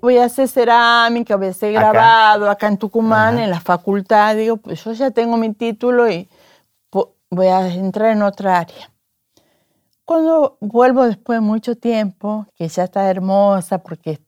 voy, 0.00 0.18
a 0.18 0.24
hacer 0.24 0.48
cerámica, 0.48 1.36
voy 1.36 1.46
a 1.46 1.50
hacer 1.50 1.72
grabado 1.72 2.48
acá, 2.50 2.68
en 2.68 2.76
Tucumán, 2.76 3.38
en 3.38 3.50
la 3.50 3.58
facultad. 3.58 4.36
Digo, 4.36 4.58
pues 4.58 4.84
yo 4.84 4.92
ya 4.92 5.10
tengo 5.10 5.38
mi 5.38 5.54
título 5.54 6.08
y 6.08 6.28
voy 7.30 7.46
a 7.48 7.66
entrar 7.68 8.12
en 8.12 8.22
otra 8.22 8.58
área. 8.58 8.92
Cuando 10.04 10.56
vuelvo 10.60 11.04
después 11.04 11.38
de 11.38 11.40
mucho 11.40 11.76
tiempo, 11.76 12.46
que 12.54 12.68
ya 12.68 12.84
está 12.84 13.10
hermosa 13.10 13.78
porque 13.78 14.20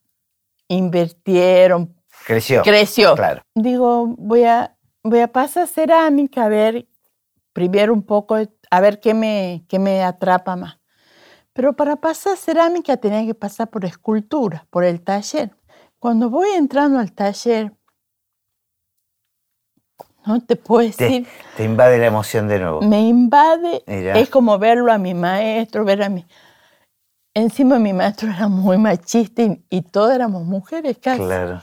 invirtieron. 0.67 1.95
Creció. 2.27 2.63
Creció. 2.63 3.15
Claro. 3.15 3.43
Digo, 3.55 4.07
voy 4.19 4.45
a, 4.45 4.77
voy 5.05 5.21
a 5.21 5.33
pasar 5.33 5.69
cerámica 5.69 6.45
a 6.45 6.49
ver, 6.49 6.89
primero 7.53 7.93
un 7.93 8.03
poco, 8.03 8.37
a 8.71 8.81
ver 8.81 8.99
qué 9.01 9.15
me, 9.15 9.65
qué 9.69 9.79
me 9.79 10.03
atrapa 10.03 10.57
más. 10.57 10.79
Pero 11.53 11.75
para 11.75 11.97
pasar 11.97 12.37
cerámica 12.37 12.97
tenía 12.97 13.25
que 13.25 13.35
pasar 13.35 13.69
por 13.69 13.85
escultura, 13.85 14.67
por 14.71 14.85
el 14.85 15.01
taller. 15.01 15.57
Cuando 15.99 16.31
voy 16.31 16.51
entrando 16.51 16.99
al 16.99 17.13
taller, 17.13 17.73
no 20.29 20.41
te 20.41 20.57
puedo 20.57 20.87
decir. 20.87 21.27
Te, 21.57 21.65
invade 21.65 21.99
la 21.99 22.07
emoción 22.07 22.47
de 22.49 22.59
nuevo. 22.59 22.83
Me 22.83 23.01
invade. 23.01 23.83
Es 23.87 24.29
como 24.29 24.59
verlo 24.59 24.93
a 24.93 24.99
mi 24.99 25.15
maestro, 25.15 25.85
ver 25.85 26.03
a 26.03 26.09
mi. 26.09 26.27
Encima 27.35 27.79
mi 27.79 27.93
maestro 27.93 28.31
era 28.31 28.49
muy 28.49 28.79
machista 28.79 29.43
y, 29.43 29.65
y 29.71 29.83
todas 29.83 30.15
éramos 30.15 30.45
mujeres 30.45 30.99
casi. 30.99 31.21
Claro. 31.21 31.63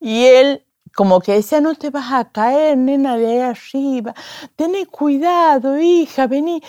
Y 0.00 0.24
él 0.24 0.66
como 0.96 1.20
que 1.20 1.34
decía, 1.34 1.60
no 1.60 1.74
te 1.74 1.90
vas 1.90 2.10
a 2.10 2.30
caer, 2.30 2.78
nena, 2.78 3.16
de 3.16 3.26
ahí 3.26 3.38
arriba. 3.40 4.14
Tené 4.56 4.86
cuidado, 4.86 5.78
hija, 5.78 6.26
vení. 6.26 6.62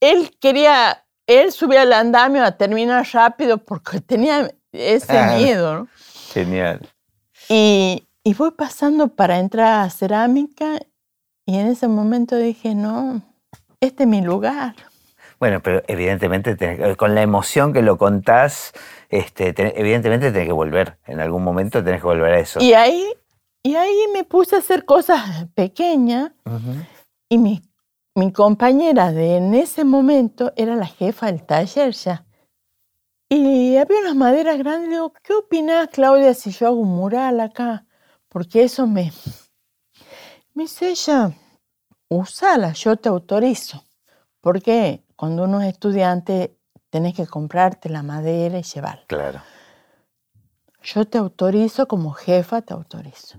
Él 0.00 0.36
quería, 0.38 1.04
él 1.26 1.50
subía 1.50 1.82
al 1.82 1.92
andamio 1.94 2.44
a 2.44 2.52
terminar 2.52 3.06
rápido 3.10 3.58
porque 3.58 4.00
tenía 4.00 4.50
ese 4.70 5.22
miedo, 5.36 5.74
¿no? 5.74 5.88
Genial. 6.32 6.86
Y, 7.48 8.07
y 8.28 8.34
voy 8.34 8.50
pasando 8.50 9.08
para 9.08 9.38
entrar 9.38 9.86
a 9.86 9.88
cerámica 9.88 10.78
y 11.46 11.56
en 11.56 11.66
ese 11.66 11.88
momento 11.88 12.36
dije, 12.36 12.74
no, 12.74 13.22
este 13.80 14.02
es 14.02 14.06
mi 14.06 14.20
lugar. 14.20 14.74
Bueno, 15.40 15.62
pero 15.62 15.82
evidentemente 15.88 16.94
con 16.98 17.14
la 17.14 17.22
emoción 17.22 17.72
que 17.72 17.80
lo 17.80 17.96
contás, 17.96 18.74
este, 19.08 19.54
evidentemente 19.80 20.30
tenés 20.30 20.46
que 20.46 20.52
volver. 20.52 20.98
En 21.06 21.20
algún 21.20 21.42
momento 21.42 21.82
tenés 21.82 22.02
que 22.02 22.06
volver 22.06 22.34
a 22.34 22.40
eso. 22.40 22.60
Y 22.60 22.74
ahí, 22.74 23.02
y 23.62 23.76
ahí 23.76 23.96
me 24.12 24.24
puse 24.24 24.56
a 24.56 24.58
hacer 24.58 24.84
cosas 24.84 25.46
pequeñas 25.54 26.32
y 27.30 27.38
mi, 27.38 27.62
mi 28.14 28.30
compañera 28.30 29.10
de 29.10 29.38
en 29.38 29.54
ese 29.54 29.86
momento 29.86 30.52
era 30.54 30.76
la 30.76 30.86
jefa 30.86 31.32
del 31.32 31.46
taller 31.46 31.94
ya. 31.94 32.26
Y 33.30 33.78
había 33.78 34.00
unas 34.00 34.16
maderas 34.16 34.58
grandes. 34.58 34.90
Digo, 34.90 35.14
¿qué 35.22 35.32
opinás, 35.32 35.88
Claudia, 35.88 36.34
si 36.34 36.50
yo 36.50 36.66
hago 36.66 36.76
un 36.76 36.94
mural 36.94 37.40
acá? 37.40 37.86
Porque 38.28 38.64
eso 38.64 38.86
me, 38.86 39.12
me 40.54 40.64
dice 40.64 40.90
ella, 40.90 41.32
usala, 42.08 42.72
yo 42.72 42.96
te 42.96 43.08
autorizo. 43.08 43.84
Porque 44.40 45.04
cuando 45.16 45.44
uno 45.44 45.60
es 45.60 45.68
estudiante 45.68 46.56
tenés 46.90 47.14
que 47.14 47.26
comprarte 47.26 47.88
la 47.88 48.02
madera 48.02 48.58
y 48.58 48.62
llevarla. 48.62 49.04
Claro. 49.06 49.42
Yo 50.82 51.04
te 51.06 51.18
autorizo 51.18 51.88
como 51.88 52.12
jefa, 52.12 52.62
te 52.62 52.72
autorizo. 52.72 53.38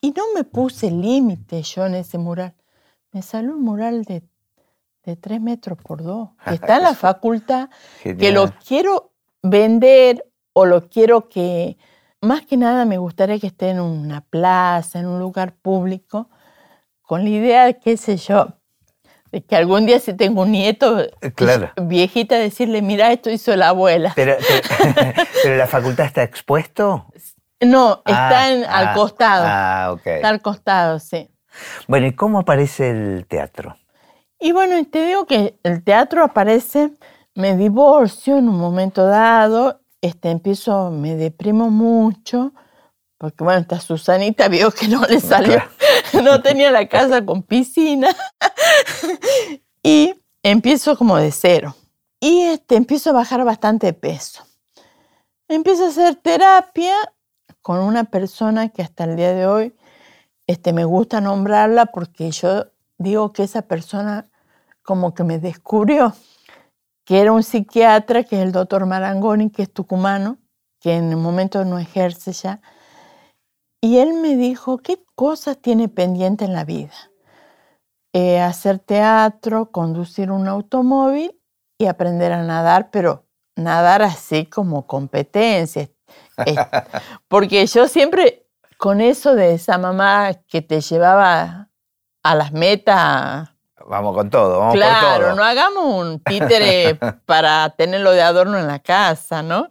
Y 0.00 0.10
no 0.12 0.24
me 0.34 0.44
puse 0.44 0.90
límite 0.90 1.62
yo 1.62 1.86
en 1.86 1.94
ese 1.94 2.18
mural. 2.18 2.54
Me 3.12 3.22
salió 3.22 3.52
un 3.52 3.62
mural 3.62 4.04
de, 4.04 4.22
de 5.04 5.16
3 5.16 5.40
metros 5.40 5.78
por 5.82 6.02
2, 6.02 6.30
que 6.46 6.54
está 6.54 6.76
en 6.76 6.82
la 6.82 6.94
facultad, 6.94 7.70
que 8.02 8.32
lo 8.32 8.52
quiero 8.66 9.12
vender 9.42 10.30
o 10.52 10.66
lo 10.66 10.88
quiero 10.88 11.28
que 11.28 11.78
más 12.20 12.42
que 12.42 12.56
nada 12.56 12.84
me 12.84 12.98
gustaría 12.98 13.38
que 13.38 13.46
esté 13.46 13.70
en 13.70 13.80
una 13.80 14.20
plaza, 14.20 14.98
en 14.98 15.06
un 15.06 15.18
lugar 15.18 15.54
público, 15.54 16.28
con 17.02 17.24
la 17.24 17.30
idea, 17.30 17.72
qué 17.72 17.96
sé 17.96 18.16
yo, 18.16 18.48
de 19.32 19.42
que 19.42 19.56
algún 19.56 19.86
día 19.86 19.98
si 19.98 20.14
tengo 20.14 20.42
un 20.42 20.52
nieto, 20.52 21.00
eh, 21.00 21.32
viejita, 21.80 22.36
decirle, 22.36 22.82
mira, 22.82 23.10
esto 23.12 23.30
hizo 23.30 23.54
la 23.56 23.68
abuela. 23.68 24.12
Pero, 24.16 24.36
la 25.56 25.66
facultad 25.66 26.06
está 26.06 26.22
expuesto. 26.22 27.06
No, 27.60 28.02
está 28.06 28.40
ah, 28.40 28.46
al 28.46 28.88
ah, 28.88 28.92
costado. 28.94 29.44
Ah, 29.46 29.92
ok. 29.92 30.06
Está 30.06 30.28
al 30.28 30.40
costado, 30.40 30.98
sí. 30.98 31.30
Bueno, 31.88 32.06
¿y 32.06 32.12
cómo 32.12 32.40
aparece 32.40 32.90
el 32.90 33.26
teatro? 33.26 33.76
Y 34.38 34.52
bueno, 34.52 34.82
te 34.90 35.04
digo 35.04 35.26
que 35.26 35.58
el 35.62 35.84
teatro 35.84 36.24
aparece, 36.24 36.92
me 37.34 37.56
divorcio 37.56 38.38
en 38.38 38.48
un 38.48 38.58
momento 38.58 39.04
dado 39.04 39.79
este, 40.00 40.30
empiezo, 40.30 40.90
me 40.90 41.16
deprimo 41.16 41.70
mucho, 41.70 42.52
porque 43.18 43.44
bueno, 43.44 43.60
esta 43.60 43.80
Susanita 43.80 44.48
vio 44.48 44.70
que 44.70 44.88
no 44.88 45.02
le 45.02 45.20
salió, 45.20 45.62
no 46.22 46.42
tenía 46.42 46.70
la 46.70 46.88
casa 46.88 47.24
con 47.24 47.42
piscina, 47.42 48.14
y 49.82 50.14
empiezo 50.42 50.96
como 50.96 51.16
de 51.16 51.32
cero. 51.32 51.74
Y 52.20 52.42
este, 52.42 52.76
empiezo 52.76 53.10
a 53.10 53.14
bajar 53.14 53.44
bastante 53.44 53.92
peso. 53.94 54.44
Empiezo 55.48 55.86
a 55.86 55.88
hacer 55.88 56.16
terapia 56.16 56.94
con 57.62 57.78
una 57.78 58.04
persona 58.04 58.68
que 58.68 58.82
hasta 58.82 59.04
el 59.04 59.16
día 59.16 59.32
de 59.32 59.46
hoy 59.46 59.74
este, 60.46 60.72
me 60.72 60.84
gusta 60.84 61.20
nombrarla 61.20 61.86
porque 61.86 62.30
yo 62.30 62.66
digo 62.98 63.32
que 63.32 63.44
esa 63.44 63.62
persona 63.62 64.28
como 64.82 65.14
que 65.14 65.24
me 65.24 65.38
descubrió 65.38 66.14
que 67.10 67.20
era 67.20 67.32
un 67.32 67.42
psiquiatra, 67.42 68.22
que 68.22 68.36
es 68.36 68.42
el 68.42 68.52
doctor 68.52 68.86
Marangoni, 68.86 69.50
que 69.50 69.64
es 69.64 69.72
tucumano, 69.72 70.38
que 70.80 70.94
en 70.94 71.10
el 71.10 71.16
momento 71.16 71.64
no 71.64 71.80
ejerce 71.80 72.30
ya. 72.30 72.60
Y 73.82 73.98
él 73.98 74.14
me 74.14 74.36
dijo, 74.36 74.78
¿qué 74.78 75.02
cosas 75.16 75.58
tiene 75.58 75.88
pendiente 75.88 76.44
en 76.44 76.52
la 76.52 76.64
vida? 76.64 76.94
Eh, 78.12 78.38
hacer 78.38 78.78
teatro, 78.78 79.72
conducir 79.72 80.30
un 80.30 80.46
automóvil 80.46 81.36
y 81.80 81.86
aprender 81.86 82.30
a 82.30 82.44
nadar, 82.44 82.92
pero 82.92 83.26
nadar 83.56 84.02
así 84.02 84.46
como 84.46 84.86
competencia. 84.86 85.90
Porque 87.26 87.66
yo 87.66 87.88
siempre, 87.88 88.46
con 88.78 89.00
eso 89.00 89.34
de 89.34 89.54
esa 89.54 89.78
mamá 89.78 90.34
que 90.46 90.62
te 90.62 90.80
llevaba 90.80 91.70
a 92.22 92.34
las 92.36 92.52
metas. 92.52 93.50
Vamos 93.86 94.14
con 94.14 94.30
todo, 94.30 94.58
vamos 94.58 94.74
claro, 94.74 95.26
todo. 95.26 95.36
no 95.36 95.42
hagamos 95.42 95.84
un 95.84 96.20
títere 96.20 96.94
para 97.26 97.70
tenerlo 97.70 98.12
de 98.12 98.22
adorno 98.22 98.58
en 98.58 98.66
la 98.66 98.78
casa, 98.78 99.42
¿no? 99.42 99.68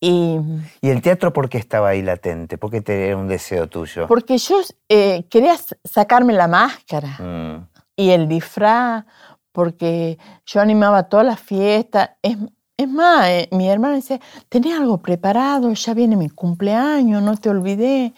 Y, 0.00 0.38
¿Y 0.82 0.90
el 0.90 1.00
teatro 1.00 1.32
por 1.32 1.48
qué 1.48 1.56
estaba 1.56 1.88
ahí 1.88 2.02
latente? 2.02 2.58
¿Por 2.58 2.70
qué 2.70 2.82
te, 2.82 3.06
era 3.06 3.16
un 3.16 3.26
deseo 3.26 3.68
tuyo? 3.68 4.06
Porque 4.06 4.36
yo 4.36 4.60
eh, 4.88 5.24
quería 5.30 5.56
sacarme 5.82 6.34
la 6.34 6.46
máscara 6.46 7.16
mm. 7.18 7.68
y 7.96 8.10
el 8.10 8.28
disfraz, 8.28 9.04
porque 9.50 10.18
yo 10.44 10.60
animaba 10.60 11.04
todas 11.04 11.24
las 11.24 11.40
fiestas. 11.40 12.10
Es, 12.20 12.36
es 12.76 12.88
más, 12.88 13.28
eh, 13.28 13.48
mi 13.52 13.70
hermana 13.70 13.94
decía, 13.94 14.20
tenía 14.50 14.76
algo 14.76 14.98
preparado, 14.98 15.72
ya 15.72 15.94
viene 15.94 16.16
mi 16.16 16.28
cumpleaños, 16.28 17.22
no 17.22 17.36
te 17.38 17.48
olvidé. 17.48 18.12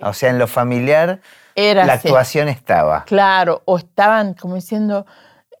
O 0.00 0.12
sea, 0.12 0.30
en 0.30 0.38
lo 0.38 0.46
familiar 0.46 1.20
la 1.56 1.94
actuación 1.94 2.48
estaba. 2.48 3.04
Claro, 3.04 3.62
o 3.64 3.78
estaban 3.78 4.34
como 4.34 4.56
diciendo, 4.56 5.06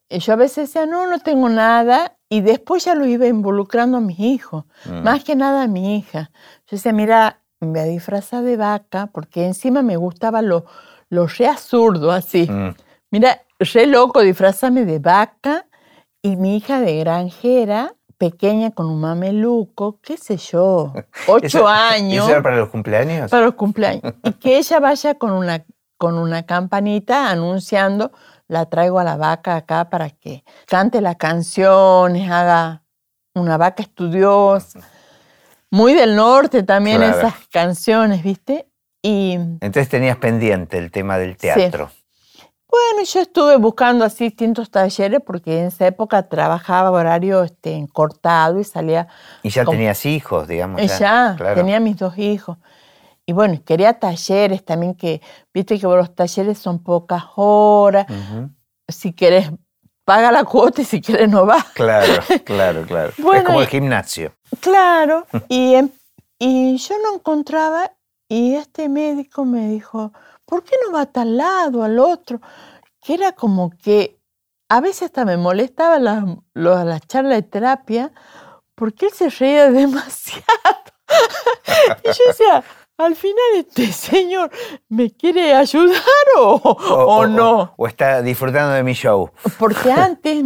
eh, 0.08 0.18
yo 0.18 0.34
a 0.34 0.36
veces 0.36 0.68
decía, 0.68 0.86
no, 0.86 1.06
no 1.06 1.18
tengo 1.20 1.48
nada, 1.48 2.16
y 2.28 2.40
después 2.40 2.84
ya 2.84 2.94
lo 2.94 3.06
iba 3.06 3.26
involucrando 3.26 3.98
a 3.98 4.00
mis 4.00 4.18
hijos, 4.18 4.64
mm. 4.84 5.02
más 5.02 5.24
que 5.24 5.36
nada 5.36 5.62
a 5.62 5.68
mi 5.68 5.96
hija. 5.96 6.30
Yo 6.66 6.76
decía, 6.76 6.92
mira, 6.92 7.40
me 7.60 7.68
voy 7.68 7.78
a 7.80 7.84
disfrazar 7.84 8.42
de 8.42 8.56
vaca, 8.56 9.08
porque 9.12 9.46
encima 9.46 9.82
me 9.82 9.96
gustaba 9.96 10.42
lo, 10.42 10.66
lo 11.08 11.26
re 11.26 11.46
absurdo, 11.46 12.10
así. 12.10 12.46
Mm. 12.50 12.74
Mira, 13.10 13.42
re 13.58 13.86
loco 13.86 14.20
disfrazarme 14.20 14.84
de 14.84 14.98
vaca 14.98 15.66
y 16.20 16.36
mi 16.36 16.56
hija 16.56 16.80
de 16.80 16.98
granjera, 16.98 17.94
pequeña 18.18 18.70
con 18.70 18.86
un 18.86 19.00
mameluco, 19.00 20.00
qué 20.02 20.16
sé 20.16 20.36
yo, 20.36 20.92
ocho 21.28 21.66
años. 21.68 22.24
¿Eso 22.24 22.32
era 22.32 22.42
para 22.42 22.56
los 22.56 22.68
cumpleaños? 22.68 23.30
Para 23.30 23.46
los 23.46 23.54
cumpleaños. 23.54 24.14
Y 24.24 24.32
que 24.32 24.58
ella 24.58 24.80
vaya 24.80 25.14
con 25.14 25.32
una 25.32 25.64
con 25.98 26.18
una 26.18 26.44
campanita 26.44 27.30
anunciando, 27.30 28.12
la 28.48 28.66
traigo 28.66 28.98
a 28.98 29.04
la 29.04 29.16
vaca 29.16 29.56
acá 29.56 29.90
para 29.90 30.10
que 30.10 30.44
cante 30.66 31.00
las 31.00 31.16
canciones, 31.16 32.30
haga 32.30 32.82
una 33.34 33.56
vaca 33.56 33.82
estudiosa. 33.82 34.80
Muy 35.70 35.94
del 35.94 36.14
norte 36.16 36.62
también 36.62 37.02
esas 37.02 37.34
canciones, 37.50 38.22
¿viste? 38.22 38.68
Y, 39.02 39.32
Entonces 39.34 39.88
tenías 39.88 40.16
pendiente 40.16 40.78
el 40.78 40.90
tema 40.90 41.18
del 41.18 41.36
teatro. 41.36 41.90
Bueno, 42.68 43.04
yo 43.06 43.20
estuve 43.20 43.56
buscando 43.56 44.04
así 44.04 44.24
distintos 44.24 44.70
talleres 44.70 45.20
porque 45.24 45.60
en 45.60 45.66
esa 45.66 45.86
época 45.86 46.22
trabajaba 46.24 46.90
horario 46.90 47.42
este, 47.42 47.86
cortado 47.92 48.60
y 48.60 48.64
salía... 48.64 49.06
Y 49.42 49.50
ya 49.50 49.64
tenías 49.64 50.04
hijos, 50.04 50.48
digamos. 50.48 50.80
Ya, 50.98 51.36
tenía 51.54 51.80
mis 51.80 51.96
dos 51.96 52.18
hijos. 52.18 52.58
Y 53.26 53.32
bueno, 53.32 53.60
quería 53.64 53.98
talleres 53.98 54.64
también 54.64 54.94
que, 54.94 55.20
viste 55.52 55.78
que 55.80 55.86
los 55.86 56.14
talleres 56.14 56.58
son 56.58 56.82
pocas 56.82 57.24
horas. 57.34 58.06
Si 58.88 59.12
quieres, 59.12 59.50
paga 60.04 60.30
la 60.30 60.44
cuota 60.44 60.82
y 60.82 60.84
si 60.84 61.00
quieres 61.00 61.28
no 61.28 61.44
vas. 61.44 61.64
Claro, 61.74 62.22
claro, 62.44 62.84
claro. 62.86 63.12
es 63.34 63.42
como 63.42 63.60
el 63.60 63.66
gimnasio. 63.66 64.32
Claro. 64.60 65.26
y, 65.48 65.74
y 66.38 66.76
yo 66.76 66.94
no 67.02 67.14
encontraba 67.16 67.92
y 68.28 68.54
este 68.54 68.88
médico 68.88 69.44
me 69.44 69.68
dijo, 69.68 70.12
¿por 70.44 70.62
qué 70.62 70.76
no 70.84 70.92
va 70.92 71.02
a 71.02 71.06
tal 71.06 71.36
lado, 71.36 71.82
al 71.82 71.98
otro? 71.98 72.40
Que 73.02 73.14
era 73.14 73.32
como 73.32 73.70
que 73.70 74.20
a 74.68 74.80
veces 74.80 75.02
hasta 75.02 75.24
me 75.24 75.36
molestaba 75.36 75.98
la, 75.98 76.24
la 76.54 77.00
charla 77.00 77.34
de 77.34 77.42
terapia 77.42 78.12
porque 78.76 79.06
él 79.06 79.12
se 79.12 79.30
reía 79.30 79.70
demasiado. 79.72 80.44
y 82.04 82.08
yo 82.08 82.24
decía, 82.28 82.64
al 82.98 83.14
final 83.14 83.44
este 83.56 83.86
señor 83.92 84.50
me 84.88 85.10
quiere 85.10 85.54
ayudar 85.54 86.00
o, 86.38 87.26
no. 87.26 87.74
O, 87.76 87.86
está 87.86 88.22
disfrutando 88.22 88.72
de 88.74 88.82
mi 88.82 88.92
show. 88.92 89.30
Porque 89.58 89.92
antes, 89.92 90.44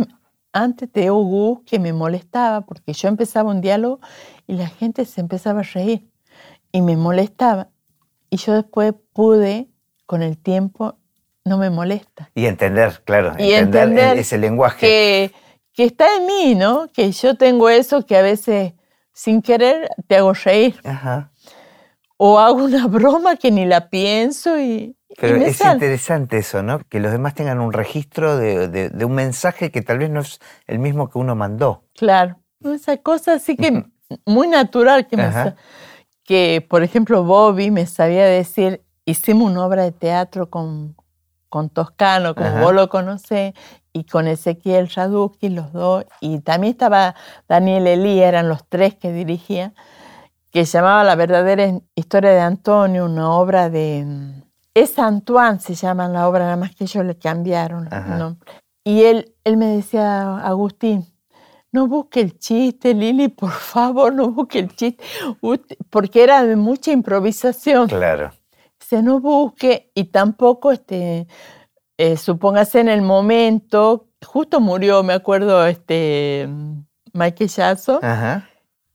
antes 0.52 0.92
de 0.92 1.10
Hugo, 1.10 1.62
que 1.64 1.78
me 1.78 1.92
molestaba, 1.92 2.62
porque 2.62 2.92
yo 2.92 3.08
empezaba 3.08 3.50
un 3.50 3.60
diálogo 3.60 4.00
y 4.46 4.54
la 4.54 4.68
gente 4.68 5.04
se 5.04 5.20
empezaba 5.20 5.60
a 5.60 5.64
reír 5.64 6.08
y 6.72 6.82
me 6.82 6.96
molestaba. 6.96 7.68
Y 8.30 8.36
yo 8.36 8.54
después 8.54 8.94
pude, 9.12 9.68
con 10.06 10.22
el 10.22 10.38
tiempo, 10.38 10.96
no 11.44 11.58
me 11.58 11.70
molesta. 11.70 12.30
Y 12.34 12.46
entender, 12.46 13.02
claro, 13.04 13.34
y 13.38 13.52
entender, 13.52 14.18
ese 14.18 14.38
lenguaje. 14.38 14.78
Que, 14.78 15.32
que 15.72 15.84
está 15.84 16.16
en 16.16 16.26
mí, 16.26 16.54
¿no? 16.54 16.88
Que 16.92 17.10
yo 17.10 17.36
tengo 17.36 17.68
eso 17.68 18.06
que 18.06 18.16
a 18.16 18.22
veces 18.22 18.74
sin 19.12 19.42
querer 19.42 19.88
te 20.06 20.16
hago 20.16 20.32
reír. 20.32 20.76
Ajá 20.84 21.30
o 22.22 22.38
hago 22.38 22.64
una 22.64 22.86
broma 22.86 23.36
que 23.36 23.50
ni 23.50 23.64
la 23.64 23.88
pienso 23.88 24.60
y... 24.60 24.94
Pero 25.18 25.36
es 25.36 25.60
interesante 25.60 26.38
eso, 26.38 26.62
¿no? 26.62 26.80
Que 26.88 27.00
los 27.00 27.10
demás 27.10 27.34
tengan 27.34 27.60
un 27.60 27.72
registro 27.72 28.36
de, 28.36 28.92
un 29.04 29.12
mensaje 29.12 29.70
que 29.70 29.82
tal 29.82 29.98
vez 29.98 30.08
no 30.08 30.20
es 30.20 30.38
el 30.66 30.78
mismo 30.78 31.10
que 31.10 31.18
uno 31.18 31.34
mandó. 31.34 31.82
Claro, 31.96 32.36
esa 32.62 32.98
cosa 32.98 33.34
así 33.34 33.56
que 33.56 33.84
muy 34.24 34.48
natural 34.48 35.08
que 35.08 35.16
me... 35.16 35.54
Que, 36.22 36.64
por 36.68 36.84
ejemplo, 36.84 37.24
Bobby 37.24 37.72
me 37.72 37.86
sabía 37.86 38.24
decir, 38.24 38.84
hicimos 39.04 39.50
una 39.50 39.66
obra 39.66 39.82
de 39.82 39.90
teatro 39.90 40.48
con, 40.48 40.94
con 41.48 41.70
Toscano, 41.70 42.36
como 42.36 42.60
vos 42.60 42.72
lo 42.72 42.88
conocés, 42.88 43.54
y 43.92 44.04
con 44.04 44.28
Ezequiel 44.28 44.88
Raduki, 44.90 45.48
los 45.48 45.72
dos, 45.72 46.04
y 46.20 46.38
también 46.38 46.72
estaba 46.72 47.16
Daniel 47.48 47.88
Elí, 47.88 48.20
eran 48.20 48.48
los 48.48 48.64
tres 48.68 48.94
que 48.94 49.10
dirigían 49.10 49.74
que 50.50 50.66
se 50.66 50.78
llamaba 50.78 51.04
La 51.04 51.14
verdadera 51.14 51.80
historia 51.94 52.30
de 52.30 52.40
Antonio, 52.40 53.04
una 53.04 53.30
obra 53.30 53.70
de... 53.70 54.06
Es 54.74 54.98
Antoine, 54.98 55.58
se 55.58 55.74
llama 55.74 56.08
la 56.08 56.28
obra, 56.28 56.44
nada 56.44 56.56
más 56.56 56.74
que 56.74 56.84
ellos 56.84 57.04
le 57.04 57.16
cambiaron 57.16 57.88
Y 58.84 59.02
él, 59.02 59.34
él 59.44 59.56
me 59.56 59.66
decía, 59.66 60.38
Agustín, 60.38 61.06
no 61.72 61.86
busque 61.86 62.20
el 62.20 62.38
chiste, 62.38 62.94
Lili, 62.94 63.28
por 63.28 63.50
favor, 63.50 64.12
no 64.12 64.30
busque 64.30 64.60
el 64.60 64.74
chiste, 64.74 65.02
porque 65.90 66.22
era 66.22 66.44
de 66.44 66.56
mucha 66.56 66.92
improvisación. 66.92 67.88
Claro. 67.88 68.30
Se 68.78 69.02
no 69.02 69.20
busque 69.20 69.90
y 69.94 70.04
tampoco, 70.04 70.72
este, 70.72 71.26
eh, 71.98 72.16
supóngase 72.16 72.80
en 72.80 72.88
el 72.88 73.02
momento, 73.02 74.08
justo 74.24 74.60
murió, 74.60 75.02
me 75.02 75.12
acuerdo, 75.12 75.66
este, 75.66 76.48
Mike 77.12 77.46
Yasso, 77.48 78.00
Ajá. 78.02 78.49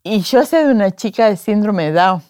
Y 0.08 0.20
yo 0.20 0.46
sé 0.46 0.64
de 0.64 0.72
una 0.72 0.92
chica 0.92 1.28
de 1.28 1.36
síndrome 1.36 1.86
de 1.86 1.94
Down. 1.94 2.22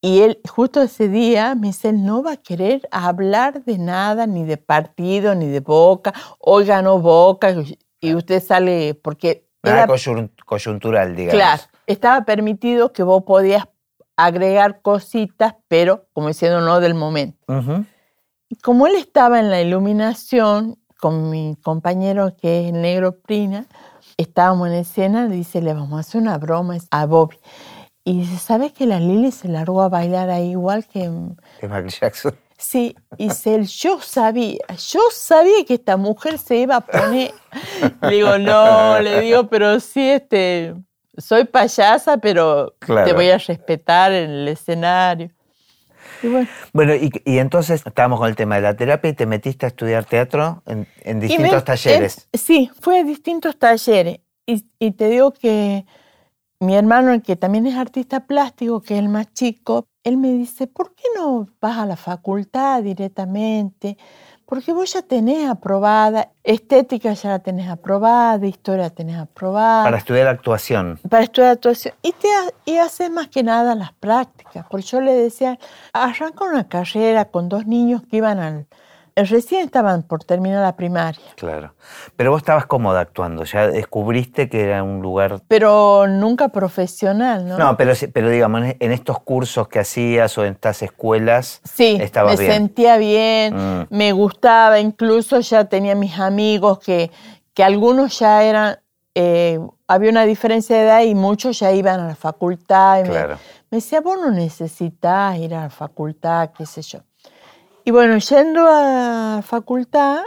Y 0.00 0.20
él, 0.20 0.38
justo 0.48 0.80
ese 0.80 1.08
día, 1.08 1.56
me 1.56 1.68
dice, 1.68 1.88
él 1.88 2.04
no 2.04 2.22
va 2.22 2.34
a 2.34 2.36
querer 2.36 2.88
hablar 2.92 3.64
de 3.64 3.78
nada, 3.78 4.28
ni 4.28 4.44
de 4.44 4.58
partido, 4.58 5.34
ni 5.34 5.48
de 5.48 5.58
Boca. 5.58 6.14
Hoy 6.38 6.66
ganó 6.66 7.00
Boca 7.00 7.52
y 8.00 8.14
usted 8.14 8.40
sale, 8.40 8.94
porque... 8.94 9.48
Era 9.64 9.88
coyuntural, 10.46 11.16
digamos. 11.16 11.34
Claro, 11.34 11.62
estaba 11.88 12.24
permitido 12.24 12.92
que 12.92 13.02
vos 13.02 13.24
podías 13.24 13.64
agregar 14.14 14.80
cositas, 14.80 15.56
pero 15.66 16.06
como 16.12 16.28
diciendo 16.28 16.60
no 16.60 16.78
del 16.78 16.94
momento. 16.94 17.44
Como 18.62 18.86
él 18.86 18.94
estaba 18.94 19.40
en 19.40 19.50
la 19.50 19.60
iluminación 19.60 20.78
con 21.00 21.28
mi 21.28 21.56
compañero 21.60 22.36
que 22.36 22.68
es 22.68 22.72
negro 22.72 23.18
Prina, 23.18 23.66
estábamos 24.16 24.68
en 24.68 24.74
escena, 24.74 25.28
dice, 25.28 25.60
le 25.60 25.74
vamos 25.74 25.96
a 25.96 26.00
hacer 26.00 26.20
una 26.20 26.38
broma 26.38 26.76
a 26.90 27.06
Bobby. 27.06 27.38
Y 28.04 28.20
dice, 28.20 28.36
¿sabes 28.38 28.72
que 28.72 28.86
la 28.86 29.00
Lili 29.00 29.32
se 29.32 29.48
largó 29.48 29.82
a 29.82 29.88
bailar 29.88 30.30
ahí 30.30 30.50
igual 30.50 30.86
que... 30.86 31.10
Que 31.60 31.68
Michael 31.68 31.88
Jackson. 31.88 32.34
Sí, 32.56 32.94
y 33.18 33.28
dice 33.28 33.64
yo 33.64 34.00
sabía, 34.00 34.60
yo 34.88 35.00
sabía 35.10 35.64
que 35.66 35.74
esta 35.74 35.96
mujer 35.96 36.38
se 36.38 36.56
iba 36.56 36.76
a 36.76 36.80
poner... 36.80 37.32
le 38.02 38.08
digo, 38.08 38.38
no, 38.38 39.00
le 39.00 39.20
digo, 39.22 39.48
pero 39.48 39.80
sí, 39.80 40.10
este, 40.10 40.74
soy 41.16 41.44
payasa, 41.44 42.18
pero 42.18 42.74
te 42.80 43.12
voy 43.12 43.30
a 43.30 43.38
respetar 43.38 44.12
en 44.12 44.30
el 44.30 44.48
escenario. 44.48 45.30
Bueno, 46.72 46.94
y, 46.94 47.38
entonces 47.38 47.82
estábamos 47.86 48.18
con 48.18 48.28
el 48.28 48.36
tema 48.36 48.56
de 48.56 48.62
la 48.62 48.74
terapia 48.76 49.10
y 49.10 49.14
te 49.14 49.26
metiste 49.26 49.66
a 49.66 49.68
estudiar 49.68 50.04
teatro 50.04 50.62
en, 50.66 51.20
distintos 51.20 51.64
talleres. 51.64 52.28
sí, 52.32 52.70
fue 52.80 53.00
a 53.00 53.04
distintos 53.04 53.58
talleres. 53.58 54.20
Y, 54.46 54.90
te 54.92 55.08
digo 55.08 55.32
que 55.32 55.86
mi 56.60 56.76
hermano, 56.76 57.20
que 57.22 57.36
también 57.36 57.66
es 57.66 57.74
artista 57.76 58.26
plástico, 58.26 58.82
que 58.82 58.94
es 58.94 59.00
el 59.00 59.08
más 59.08 59.32
chico, 59.32 59.86
él 60.02 60.18
me 60.18 60.32
dice, 60.32 60.66
¿por 60.66 60.94
qué 60.94 61.04
no 61.16 61.48
vas 61.60 61.78
a 61.78 61.86
la 61.86 61.96
facultad 61.96 62.82
directamente? 62.82 63.96
Porque 64.46 64.72
vos 64.72 64.92
ya 64.92 65.02
tenés 65.02 65.48
aprobada, 65.48 66.30
estética 66.42 67.14
ya 67.14 67.30
la 67.30 67.38
tenés 67.38 67.68
aprobada, 67.68 68.46
historia 68.46 68.90
tenés 68.90 69.16
aprobada. 69.16 69.84
Para 69.84 69.98
estudiar 69.98 70.28
actuación. 70.28 70.98
Para 71.08 71.24
estudiar 71.24 71.52
actuación. 71.52 71.94
Y, 72.02 72.12
te, 72.12 72.28
y 72.66 72.76
haces 72.76 73.10
más 73.10 73.28
que 73.28 73.42
nada 73.42 73.74
las 73.74 73.92
prácticas. 73.92 74.66
Porque 74.70 74.86
yo 74.86 75.00
le 75.00 75.12
decía, 75.12 75.58
arranca 75.92 76.44
una 76.44 76.68
carrera 76.68 77.24
con 77.24 77.48
dos 77.48 77.66
niños 77.66 78.02
que 78.10 78.18
iban 78.18 78.38
al, 78.38 78.66
Recién 79.16 79.64
estaban 79.64 80.02
por 80.02 80.24
terminar 80.24 80.62
la 80.62 80.74
primaria. 80.74 81.22
Claro. 81.36 81.74
Pero 82.16 82.32
vos 82.32 82.42
estabas 82.42 82.66
cómoda 82.66 83.00
actuando, 83.00 83.44
ya 83.44 83.68
descubriste 83.68 84.48
que 84.48 84.64
era 84.64 84.82
un 84.82 85.02
lugar... 85.02 85.40
Pero 85.46 86.08
nunca 86.08 86.48
profesional, 86.48 87.46
¿no? 87.46 87.56
No, 87.56 87.76
pero, 87.76 87.92
pero 88.12 88.28
digamos, 88.28 88.62
en 88.80 88.92
estos 88.92 89.20
cursos 89.20 89.68
que 89.68 89.78
hacías 89.78 90.36
o 90.36 90.44
en 90.44 90.54
estas 90.54 90.82
escuelas, 90.82 91.60
sí, 91.62 92.00
me 92.26 92.36
sentía 92.36 92.96
bien, 92.96 93.54
mm. 93.54 93.86
me 93.90 94.10
gustaba, 94.10 94.80
incluso 94.80 95.38
ya 95.38 95.66
tenía 95.66 95.94
mis 95.94 96.18
amigos 96.18 96.80
que, 96.80 97.12
que 97.52 97.62
algunos 97.62 98.18
ya 98.18 98.42
eran... 98.42 98.78
Eh, 99.14 99.60
había 99.86 100.10
una 100.10 100.24
diferencia 100.24 100.74
de 100.74 100.82
edad 100.82 101.02
y 101.02 101.14
muchos 101.14 101.60
ya 101.60 101.70
iban 101.70 102.00
a 102.00 102.08
la 102.08 102.16
facultad. 102.16 103.04
claro. 103.04 103.34
me, 103.34 103.40
me 103.70 103.78
decía, 103.78 104.00
vos 104.00 104.18
no 104.20 104.32
necesitas 104.32 105.38
ir 105.38 105.54
a 105.54 105.62
la 105.62 105.70
facultad, 105.70 106.50
qué 106.56 106.66
sé 106.66 106.82
yo. 106.82 106.98
Y 107.86 107.90
bueno, 107.90 108.16
yendo 108.16 108.66
a 108.66 109.42
facultad, 109.42 110.22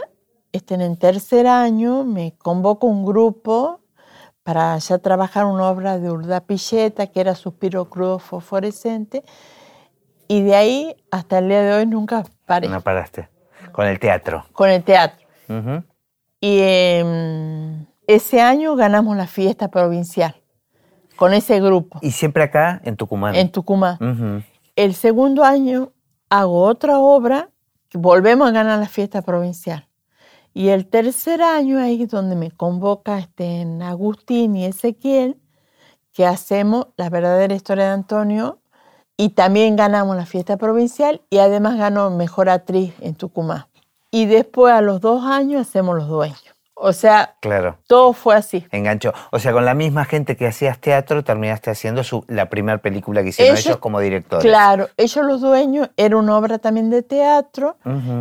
estén 0.52 0.80
en 0.80 0.96
tercer 0.96 1.48
año, 1.48 2.04
me 2.04 2.36
convoco 2.38 2.86
un 2.86 3.04
grupo 3.04 3.80
para 4.44 4.78
ya 4.78 4.98
trabajar 4.98 5.44
una 5.44 5.68
obra 5.68 5.98
de 5.98 6.08
Urda 6.08 6.40
Pilleta, 6.40 7.08
que 7.08 7.20
era 7.20 7.34
Suspiro 7.34 7.90
Crudo 7.90 8.20
Fosforescente, 8.20 9.24
y 10.28 10.42
de 10.42 10.54
ahí 10.54 10.96
hasta 11.10 11.38
el 11.38 11.48
día 11.48 11.62
de 11.62 11.72
hoy 11.72 11.86
nunca 11.86 12.22
paré. 12.46 12.68
No 12.68 12.80
paraste. 12.80 13.28
Con 13.72 13.88
el 13.88 13.98
teatro. 13.98 14.44
Con 14.52 14.70
el 14.70 14.84
teatro. 14.84 15.26
Y 16.40 16.60
em, 16.60 17.86
ese 18.06 18.40
año 18.40 18.76
ganamos 18.76 19.16
la 19.16 19.26
fiesta 19.26 19.68
provincial 19.68 20.36
con 21.16 21.34
ese 21.34 21.60
grupo. 21.60 21.98
¿Y 22.02 22.12
siempre 22.12 22.44
acá, 22.44 22.80
en 22.84 22.96
Tucumán? 22.96 23.34
En 23.34 23.50
Tucumán. 23.50 24.44
El 24.76 24.94
segundo 24.94 25.42
año 25.42 25.90
hago 26.30 26.62
otra 26.62 26.98
obra, 26.98 27.50
volvemos 27.92 28.48
a 28.48 28.52
ganar 28.52 28.78
la 28.78 28.88
fiesta 28.88 29.22
provincial. 29.22 29.88
Y 30.54 30.68
el 30.68 30.86
tercer 30.88 31.42
año 31.42 31.78
ahí 31.78 32.02
es 32.02 32.10
donde 32.10 32.36
me 32.36 32.50
convoca 32.50 33.18
este, 33.18 33.66
Agustín 33.82 34.56
y 34.56 34.64
Ezequiel, 34.64 35.40
que 36.12 36.26
hacemos 36.26 36.88
la 36.96 37.10
verdadera 37.10 37.54
historia 37.54 37.84
de 37.84 37.90
Antonio 37.90 38.60
y 39.16 39.30
también 39.30 39.76
ganamos 39.76 40.16
la 40.16 40.26
fiesta 40.26 40.56
provincial 40.56 41.22
y 41.30 41.38
además 41.38 41.76
ganó 41.76 42.10
mejor 42.10 42.48
actriz 42.48 42.94
en 43.00 43.14
Tucumán. 43.14 43.66
Y 44.10 44.26
después 44.26 44.72
a 44.72 44.80
los 44.80 45.00
dos 45.00 45.24
años 45.24 45.66
hacemos 45.68 45.96
los 45.96 46.08
dueños. 46.08 46.57
O 46.80 46.92
sea, 46.92 47.34
claro. 47.40 47.78
todo 47.86 48.12
fue 48.12 48.36
así. 48.36 48.64
Enganchó. 48.70 49.12
O 49.32 49.38
sea, 49.38 49.52
con 49.52 49.64
la 49.64 49.74
misma 49.74 50.04
gente 50.04 50.36
que 50.36 50.46
hacías 50.46 50.78
teatro, 50.78 51.24
terminaste 51.24 51.70
haciendo 51.70 52.04
su, 52.04 52.24
la 52.28 52.48
primera 52.48 52.78
película 52.78 53.22
que 53.22 53.30
hicieron 53.30 53.56
ellos, 53.56 53.78
como 53.78 53.98
directores. 53.98 54.44
Claro, 54.44 54.88
ellos 54.96 55.26
los 55.26 55.40
dueños, 55.40 55.90
era 55.96 56.16
una 56.16 56.36
obra 56.36 56.58
también 56.58 56.88
de 56.90 57.02
teatro, 57.02 57.76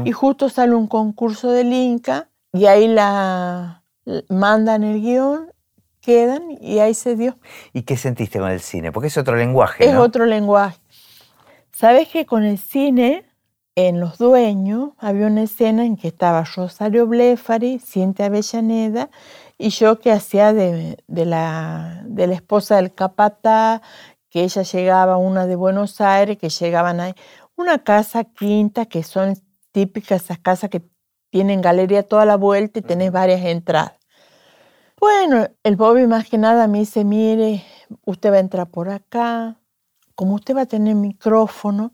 y 0.05 0.11
justo 0.11 0.49
sale 0.49 0.73
un 0.73 0.87
concurso 0.87 1.51
del 1.51 1.71
Inca, 1.71 2.29
y 2.51 2.65
ahí 2.65 2.87
la 2.87 3.83
mandan 4.29 4.83
el 4.83 5.01
guion, 5.01 5.51
quedan, 6.01 6.43
y 6.59 6.79
ahí 6.79 6.95
se 6.95 7.15
dio. 7.15 7.37
¿Y 7.73 7.83
qué 7.83 7.95
sentiste 7.95 8.39
con 8.39 8.49
el 8.49 8.61
cine? 8.61 8.91
Porque 8.91 9.07
es 9.07 9.17
otro 9.17 9.35
lenguaje. 9.35 9.87
Es 9.87 9.95
otro 9.95 10.25
lenguaje. 10.25 10.79
Sabes 11.71 12.07
que 12.07 12.25
con 12.25 12.43
el 12.43 12.57
cine 12.57 13.26
en 13.77 13.99
Los 13.99 14.17
Dueños 14.17 14.93
había 14.97 15.27
una 15.27 15.43
escena 15.43 15.85
en 15.85 15.97
que 15.97 16.07
estaba 16.07 16.43
Rosario 16.43 17.05
Blefari, 17.05 17.77
Cintia 17.77 18.25
Avellaneda 18.25 19.11
y 19.59 19.69
yo 19.69 19.99
que 19.99 20.11
hacía 20.11 20.51
de, 20.51 20.97
la, 21.07 22.01
de 22.07 22.25
la 22.25 22.33
esposa 22.33 22.77
del 22.77 22.95
capatá, 22.95 23.83
que 24.31 24.43
ella 24.43 24.63
llegaba, 24.63 25.17
una 25.17 25.45
de 25.45 25.55
Buenos 25.55 26.01
Aires, 26.01 26.39
que 26.39 26.49
llegaban 26.49 26.99
ahí. 26.99 27.13
Una 27.55 27.83
casa 27.83 28.23
quinta, 28.23 28.87
que 28.87 29.03
son 29.03 29.35
típicas 29.71 30.23
esas 30.23 30.39
casas 30.39 30.71
que 30.71 30.81
tienen 31.29 31.61
galería 31.61 32.01
toda 32.01 32.25
la 32.25 32.35
vuelta 32.35 32.79
y 32.79 32.81
tenés 32.81 33.11
varias 33.11 33.45
entradas. 33.45 33.93
Bueno, 34.99 35.49
el 35.61 35.75
Bobby 35.75 36.07
más 36.07 36.27
que 36.27 36.39
nada 36.39 36.65
me 36.67 36.79
dice, 36.79 37.03
mire, 37.03 37.63
usted 38.05 38.31
va 38.31 38.37
a 38.37 38.39
entrar 38.39 38.71
por 38.71 38.89
acá, 38.89 39.59
como 40.15 40.33
usted 40.33 40.55
va 40.55 40.61
a 40.61 40.65
tener 40.65 40.95
micrófono, 40.95 41.93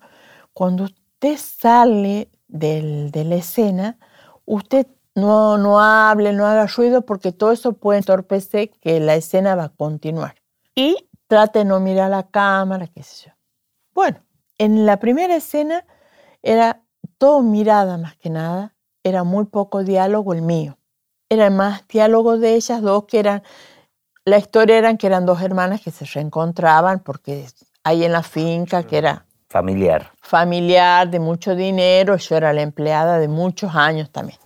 cuando 0.54 0.86
usted 0.86 1.03
usted 1.24 1.38
sale 1.38 2.30
de 2.48 3.24
la 3.26 3.36
escena, 3.36 3.98
usted 4.46 4.88
no, 5.16 5.58
no 5.58 5.80
hable, 5.80 6.34
no 6.34 6.46
haga 6.46 6.68
ruido, 6.68 7.06
porque 7.06 7.32
todo 7.32 7.52
eso 7.52 7.74
puede 7.74 8.00
entorpecer 8.00 8.72
que 8.82 9.00
la 9.00 9.16
escena 9.16 9.56
va 9.56 9.66
a 9.66 9.70
continuar. 9.70 10.36
Y 10.76 11.10
trate 11.28 11.60
de 11.60 11.66
no 11.66 11.80
mirar 11.80 12.10
la 12.10 12.24
cámara, 12.24 12.88
qué 12.88 13.04
sé 13.04 13.28
yo. 13.28 13.34
Bueno, 13.94 14.20
en 14.58 14.86
la 14.86 14.98
primera 15.00 15.36
escena 15.36 15.86
era 16.42 16.84
todo 17.18 17.42
mirada 17.42 17.98
más 17.98 18.18
que 18.18 18.30
nada, 18.30 18.76
era 19.04 19.24
muy 19.24 19.46
poco 19.46 19.84
diálogo 19.84 20.34
el 20.34 20.42
mío. 20.42 20.78
Era 21.30 21.50
más 21.50 21.88
diálogo 21.88 22.38
de 22.38 22.56
ellas 22.56 22.82
dos 22.82 23.06
que 23.06 23.20
eran, 23.20 23.44
la 24.26 24.38
historia 24.38 24.78
eran 24.78 24.98
que 24.98 25.08
eran 25.08 25.26
dos 25.26 25.42
hermanas 25.42 25.82
que 25.82 25.92
se 25.92 26.06
reencontraban 26.06 27.00
porque 27.00 27.48
hay 27.84 28.04
en 28.04 28.12
la 28.12 28.24
finca 28.24 28.84
que 28.84 28.98
era 28.98 29.26
Familiar. 29.54 30.12
Familiar, 30.20 31.12
de 31.12 31.20
mucho 31.20 31.56
dinero. 31.56 32.18
Yo 32.18 32.36
era 32.36 32.52
la 32.54 32.64
empleada 32.64 33.20
de 33.20 33.28
muchos 33.28 33.76
años 33.76 34.10
también. 34.10 34.40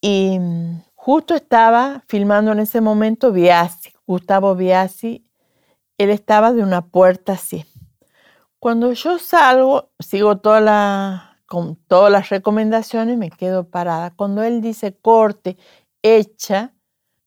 Y 0.00 0.38
mm, 0.38 0.84
justo 0.94 1.34
estaba 1.34 2.02
filmando 2.08 2.50
en 2.52 2.60
ese 2.60 2.80
momento 2.80 3.30
Biasi, 3.30 3.92
Gustavo 4.06 4.54
Biasi. 4.54 5.28
Él 5.98 6.08
estaba 6.08 6.54
de 6.54 6.62
una 6.62 6.86
puerta 6.86 7.34
así. 7.34 7.66
Cuando 8.58 8.90
yo 8.94 9.18
salgo, 9.18 9.90
sigo 9.98 10.38
toda 10.38 11.36
con 11.44 11.76
todas 11.76 12.10
las 12.10 12.30
recomendaciones, 12.30 13.18
me 13.18 13.28
quedo 13.28 13.68
parada. 13.68 14.14
Cuando 14.16 14.42
él 14.42 14.62
dice 14.62 14.96
corte, 14.96 15.58
echa, 16.00 16.72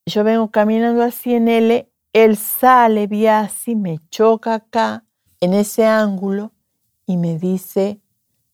yo 0.07 0.23
vengo 0.23 0.49
caminando 0.49 1.03
así 1.03 1.35
en 1.35 1.49
él, 1.49 1.87
él 2.13 2.35
sale 2.35 3.05
Biasi, 3.05 3.75
me 3.75 3.99
choca 4.09 4.55
acá, 4.55 5.05
en 5.39 5.53
ese 5.53 5.85
ángulo, 5.85 6.51
y 7.09 7.17
me 7.17 7.39
dice, 7.39 7.99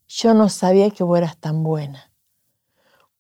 yo 0.07 0.33
no 0.33 0.47
sabía 0.47 0.89
que 0.89 1.03
vos 1.03 1.17
eras 1.17 1.37
tan 1.37 1.61
buena. 1.61 2.09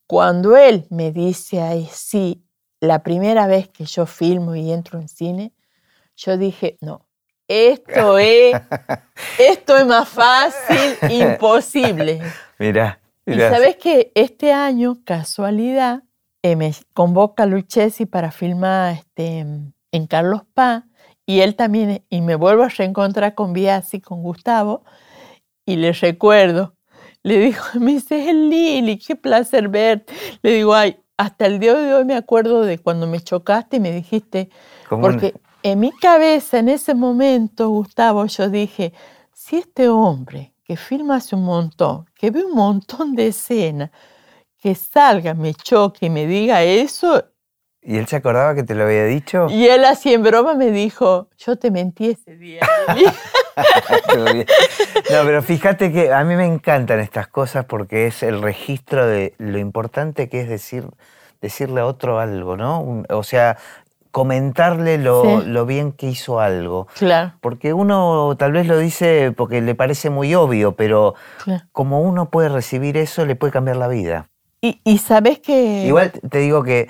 Cuando 0.07 0.55
él 0.55 0.87
me 0.89 1.11
dice 1.11 1.61
ahí, 1.61 1.89
sí, 1.91 2.45
la 2.79 3.03
primera 3.03 3.45
vez 3.45 3.67
que 3.67 3.83
yo 3.83 4.05
filmo 4.05 4.55
y 4.55 4.71
entro 4.71 4.97
en 4.97 5.09
cine, 5.09 5.51
yo 6.15 6.37
dije, 6.37 6.77
no, 6.79 7.05
esto 7.49 8.17
es, 8.17 8.55
esto 9.37 9.75
es 9.77 9.85
más 9.85 10.07
fácil, 10.07 10.95
imposible. 11.11 12.21
Mira. 12.57 13.01
Y 13.25 13.37
sabes 13.37 13.75
que 13.75 14.13
este 14.15 14.53
año, 14.53 14.99
casualidad, 15.03 16.03
eh, 16.43 16.55
me 16.55 16.73
convoca 16.93 17.45
Luchesi 17.45 18.05
para 18.05 18.31
filmar 18.31 18.93
este, 18.93 19.39
en 19.39 20.07
Carlos 20.07 20.43
Paz, 20.53 20.85
y 21.25 21.41
él 21.41 21.57
también, 21.57 22.05
y 22.09 22.21
me 22.21 22.35
vuelvo 22.35 22.63
a 22.63 22.69
reencontrar 22.69 23.35
con 23.35 23.51
Biasi, 23.51 23.99
con 23.99 24.23
Gustavo, 24.23 24.85
y 25.65 25.75
le 25.75 25.91
recuerdo, 25.93 26.75
le 27.23 27.39
digo, 27.39 27.61
me 27.79 27.93
dice, 27.93 28.33
Lili, 28.33 28.97
qué 28.97 29.15
placer 29.15 29.67
verte. 29.67 30.13
Le 30.41 30.53
digo, 30.53 30.73
ay, 30.75 30.97
hasta 31.17 31.45
el 31.45 31.59
día 31.59 31.73
de 31.73 31.93
hoy 31.93 32.05
me 32.05 32.15
acuerdo 32.15 32.61
de 32.61 32.77
cuando 32.77 33.07
me 33.07 33.19
chocaste 33.19 33.77
y 33.77 33.79
me 33.79 33.91
dijiste, 33.91 34.49
porque 34.89 35.33
en 35.63 35.79
mi 35.79 35.91
cabeza 35.91 36.59
en 36.59 36.69
ese 36.69 36.93
momento, 36.93 37.69
Gustavo, 37.69 38.25
yo 38.25 38.49
dije, 38.49 38.93
si 39.33 39.57
este 39.57 39.89
hombre 39.89 40.53
que 40.63 40.75
filma 40.77 41.17
hace 41.17 41.35
un 41.35 41.45
montón, 41.45 42.05
que 42.15 42.31
ve 42.31 42.43
un 42.43 42.53
montón 42.53 43.15
de 43.15 43.27
escenas, 43.27 43.91
que 44.59 44.75
salga, 44.75 45.33
me 45.33 45.53
choque 45.53 46.07
y 46.07 46.09
me 46.09 46.25
diga 46.25 46.63
eso. 46.63 47.23
¿Y 47.81 47.97
él 47.97 48.07
se 48.07 48.15
acordaba 48.15 48.55
que 48.55 48.63
te 48.63 48.73
lo 48.73 48.83
había 48.83 49.05
dicho? 49.05 49.47
Y 49.49 49.65
él 49.67 49.85
así 49.85 50.11
en 50.13 50.23
broma 50.23 50.55
me 50.55 50.71
dijo, 50.71 51.29
yo 51.37 51.55
te 51.55 51.69
mentí 51.69 52.09
ese 52.09 52.35
día. 52.35 52.67
no, 54.15 54.45
pero 55.25 55.41
fíjate 55.41 55.91
que 55.91 56.13
a 56.13 56.23
mí 56.23 56.35
me 56.35 56.45
encantan 56.45 56.99
estas 56.99 57.27
cosas 57.27 57.65
porque 57.65 58.07
es 58.07 58.23
el 58.23 58.41
registro 58.41 59.05
de 59.05 59.33
lo 59.37 59.57
importante 59.57 60.29
que 60.29 60.41
es 60.41 60.49
decir, 60.49 60.87
decirle 61.41 61.81
a 61.81 61.85
otro 61.85 62.19
algo, 62.19 62.57
¿no? 62.57 63.03
O 63.09 63.23
sea, 63.23 63.57
comentarle 64.11 64.97
lo, 64.97 65.65
bien 65.65 65.91
que 65.91 66.07
hizo 66.07 66.39
algo. 66.39 66.87
Claro. 66.97 67.33
Porque 67.41 67.73
uno 67.73 68.35
tal 68.37 68.53
vez 68.53 68.65
lo 68.65 68.77
dice 68.77 69.33
porque 69.35 69.61
le 69.61 69.75
parece 69.75 70.09
muy 70.09 70.33
obvio, 70.35 70.73
pero 70.73 71.15
como 71.71 72.01
uno 72.01 72.29
puede 72.29 72.49
recibir 72.49 72.97
eso, 72.97 73.25
le 73.25 73.35
puede 73.35 73.51
cambiar 73.51 73.77
la 73.77 73.87
vida. 73.87 74.29
Y, 74.61 74.79
y 74.83 74.99
sabes 74.99 75.39
que... 75.39 75.83
Igual 75.85 76.11
te 76.11 76.39
digo 76.39 76.63
que 76.63 76.89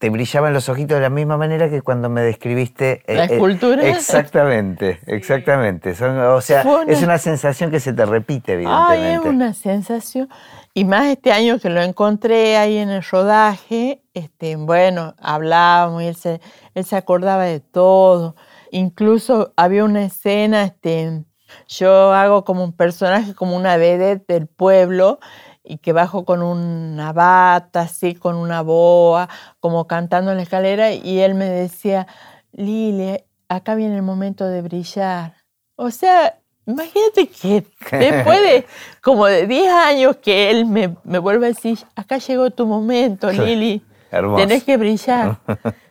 te 0.00 0.08
brillaban 0.08 0.54
los 0.54 0.70
ojitos 0.70 0.96
de 0.96 1.02
la 1.02 1.10
misma 1.10 1.36
manera 1.36 1.68
que 1.68 1.82
cuando 1.82 2.08
me 2.08 2.22
describiste. 2.22 3.02
¿La 3.06 3.24
escultura? 3.24 3.86
exactamente, 3.86 4.98
exactamente. 5.06 5.90
o 5.90 6.40
sea, 6.40 6.64
es 6.88 7.02
una 7.02 7.18
sensación 7.18 7.70
que 7.70 7.80
se 7.80 7.92
te 7.92 8.06
repite, 8.06 8.54
evidentemente. 8.54 9.08
Ay, 9.08 9.14
es 9.16 9.20
una 9.20 9.52
sensación. 9.52 10.30
Y 10.72 10.86
más 10.86 11.08
este 11.08 11.32
año 11.32 11.58
que 11.58 11.68
lo 11.68 11.82
encontré 11.82 12.56
ahí 12.56 12.78
en 12.78 12.88
el 12.88 13.02
rodaje, 13.02 14.02
este, 14.14 14.56
bueno, 14.56 15.14
hablábamos 15.20 16.02
y 16.02 16.06
él 16.06 16.16
se, 16.16 16.40
él 16.74 16.84
se 16.86 16.96
acordaba 16.96 17.44
de 17.44 17.60
todo. 17.60 18.36
Incluso 18.70 19.52
había 19.54 19.84
una 19.84 20.06
escena, 20.06 20.64
este, 20.64 21.24
yo 21.68 22.14
hago 22.14 22.44
como 22.44 22.64
un 22.64 22.72
personaje, 22.72 23.34
como 23.34 23.54
una 23.54 23.76
vedette 23.76 24.24
del 24.32 24.46
pueblo, 24.46 25.18
y 25.62 25.78
que 25.78 25.92
bajo 25.92 26.24
con 26.24 26.42
una 26.42 27.12
bata, 27.12 27.82
así, 27.82 28.14
con 28.14 28.36
una 28.36 28.62
boa, 28.62 29.28
como 29.60 29.86
cantando 29.86 30.30
en 30.30 30.38
la 30.38 30.42
escalera, 30.42 30.92
y 30.92 31.20
él 31.20 31.34
me 31.34 31.48
decía, 31.48 32.06
Lili, 32.52 33.18
acá 33.48 33.74
viene 33.74 33.96
el 33.96 34.02
momento 34.02 34.46
de 34.46 34.62
brillar. 34.62 35.34
O 35.76 35.90
sea, 35.90 36.38
imagínate 36.66 37.28
que 37.28 37.64
después 37.90 38.40
de 38.40 38.66
como 39.02 39.26
de 39.26 39.46
10 39.46 39.72
años 39.72 40.16
que 40.16 40.50
él 40.50 40.66
me, 40.66 40.96
me 41.04 41.18
vuelve 41.18 41.46
a 41.46 41.48
decir, 41.50 41.78
acá 41.94 42.18
llegó 42.18 42.50
tu 42.50 42.66
momento, 42.66 43.30
Lili, 43.30 43.84
tenés 44.10 44.64
que 44.64 44.76
brillar. 44.76 45.38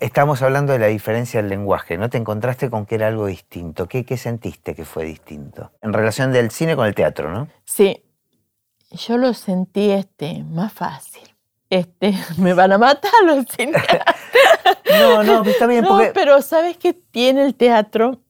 Estamos 0.00 0.42
hablando 0.42 0.72
de 0.72 0.78
la 0.78 0.86
diferencia 0.86 1.40
del 1.40 1.50
lenguaje, 1.50 1.98
¿no? 1.98 2.08
Te 2.08 2.18
encontraste 2.18 2.70
con 2.70 2.86
que 2.86 2.94
era 2.94 3.08
algo 3.08 3.26
distinto. 3.26 3.86
¿Qué, 3.86 4.04
¿Qué, 4.04 4.16
sentiste 4.16 4.74
que 4.74 4.84
fue 4.84 5.04
distinto? 5.04 5.72
En 5.82 5.92
relación 5.92 6.32
del 6.32 6.50
cine 6.50 6.74
con 6.74 6.86
el 6.86 6.94
teatro, 6.94 7.30
¿no? 7.30 7.48
Sí, 7.64 8.02
yo 8.90 9.18
lo 9.18 9.34
sentí 9.34 9.90
este, 9.90 10.44
más 10.44 10.72
fácil. 10.72 11.22
Este, 11.70 12.14
me 12.38 12.54
van 12.54 12.72
a 12.72 12.78
matar 12.78 13.12
los 13.24 13.44
cineastas. 13.56 14.16
no, 14.98 15.22
no, 15.22 15.44
está 15.44 15.66
bien. 15.66 15.84
No, 15.84 16.00
pero 16.14 16.40
¿sabes 16.42 16.76
qué 16.76 16.92
tiene 16.92 17.44
el 17.44 17.54
teatro? 17.54 18.20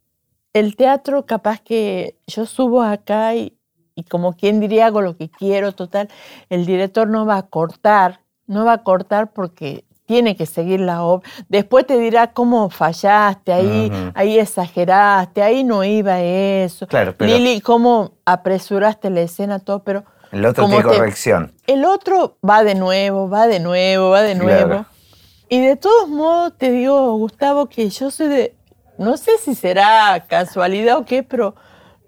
El 0.53 0.77
teatro 0.77 1.27
capaz 1.27 1.61
que 1.61 2.17
yo 2.27 2.47
subo 2.47 2.83
acá 2.83 3.35
y, 3.35 3.57
y 3.95 4.05
como 4.05 4.35
quien 4.35 4.61
diría 4.61 4.87
hago 4.87 5.03
lo 5.03 5.17
que 5.17 5.29
quiero, 5.29 5.73
total, 5.73 6.09
el 6.49 6.67
director 6.67 7.07
no 7.07 7.27
va 7.27 7.37
a 7.37 7.43
cortar, 7.43 8.21
no 8.47 8.65
va 8.65 8.73
a 8.73 8.83
cortar 8.83 9.33
porque 9.33 9.85
tiene 10.09 10.37
que 10.37 10.47
seguir 10.47 10.81
la 10.81 11.03
obra. 11.03 11.29
Después 11.51 11.87
te 11.87 11.99
dirá 11.99 12.33
cómo 12.33 12.71
fallaste, 12.71 13.53
ahí, 13.53 13.93
ahí 14.15 14.39
exageraste, 14.39 15.43
ahí 15.43 15.65
no 15.65 15.85
iba 15.85 16.23
eso. 16.23 16.87
Claro, 16.87 17.15
Lili, 17.19 17.61
cómo 17.61 18.13
apresuraste 18.25 19.11
la 19.11 19.21
escena, 19.21 19.59
todo, 19.59 19.85
pero 19.85 20.05
el 20.33 20.45
otro 20.45 20.66
tiene 20.66 20.83
corrección. 20.83 21.53
El 21.66 21.85
otro 21.85 22.37
va 22.49 22.64
de 22.64 22.74
nuevo, 22.74 23.29
va 23.29 23.47
de 23.47 23.61
nuevo, 23.61 24.11
va 24.11 24.22
de 24.22 24.35
nuevo. 24.35 24.87
Y 25.49 25.61
de 25.61 25.76
todos 25.76 26.09
modos 26.09 26.57
te 26.59 26.70
digo, 26.70 27.16
Gustavo, 27.16 27.66
que 27.66 27.89
yo 27.89 28.11
soy 28.11 28.29
de, 28.29 28.55
no 28.99 29.16
sé 29.16 29.33
si 29.43 29.55
será 29.55 30.26
casualidad 30.29 30.99
o 30.99 31.05
qué, 31.05 31.22
pero 31.22 31.55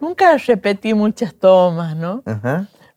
nunca 0.00 0.36
repetí 0.36 0.92
muchas 0.92 1.34
tomas, 1.34 1.96
¿no? 1.96 2.22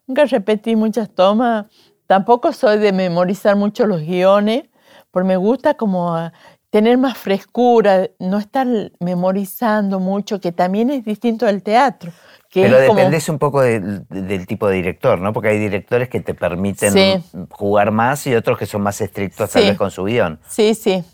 Nunca 0.06 0.24
repetí 0.26 0.76
muchas 0.76 1.08
tomas. 1.08 1.66
Tampoco 2.06 2.52
soy 2.52 2.78
de 2.78 2.92
memorizar 2.92 3.56
mucho 3.56 3.86
los 3.86 4.02
guiones, 4.02 4.64
porque 5.10 5.28
me 5.28 5.36
gusta 5.38 5.74
como 5.74 6.14
ah, 6.14 6.32
tener 6.68 6.98
más 6.98 7.16
frescura, 7.16 8.10
no 8.18 8.38
estar 8.38 8.66
memorizando 9.00 10.00
mucho, 10.00 10.40
que 10.40 10.52
también 10.52 10.90
es 10.90 11.04
distinto 11.04 11.46
del 11.46 11.62
teatro. 11.62 12.12
Pero 12.54 12.78
dependes 12.78 13.28
un 13.28 13.38
poco 13.38 13.62
del 13.62 14.46
tipo 14.46 14.68
de 14.68 14.76
director, 14.76 15.20
¿no? 15.20 15.32
Porque 15.32 15.48
hay 15.48 15.58
directores 15.58 16.08
que 16.08 16.20
te 16.20 16.34
permiten 16.34 17.22
jugar 17.50 17.90
más 17.90 18.26
y 18.26 18.34
otros 18.34 18.58
que 18.58 18.66
son 18.66 18.82
más 18.82 19.00
estrictos 19.00 19.50
tal 19.50 19.64
vez 19.64 19.76
con 19.76 19.90
su 19.90 20.04
guion. 20.04 20.38
Sí, 20.48 20.74
sí. 20.74 21.04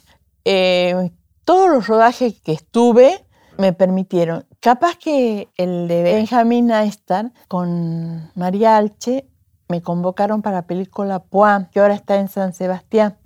Eh, 0.45 1.11
todos 1.45 1.71
los 1.71 1.87
rodajes 1.87 2.41
que 2.41 2.53
estuve 2.53 3.25
me 3.59 3.73
permitieron. 3.73 4.47
Capaz 4.61 4.97
que 4.97 5.49
el 5.57 5.89
de 5.89 6.03
Benjamin 6.03 6.71
Einstein 6.71 7.33
con 7.49 8.31
María 8.35 8.77
Alche 8.77 9.27
me 9.69 9.83
convocaron 9.83 10.43
para 10.43 10.57
la 10.57 10.67
película 10.67 11.21
Poam, 11.21 11.69
que 11.71 11.81
ahora 11.81 11.95
está 11.95 12.17
en 12.17 12.29
San 12.29 12.53
Sebastián. 12.53 13.17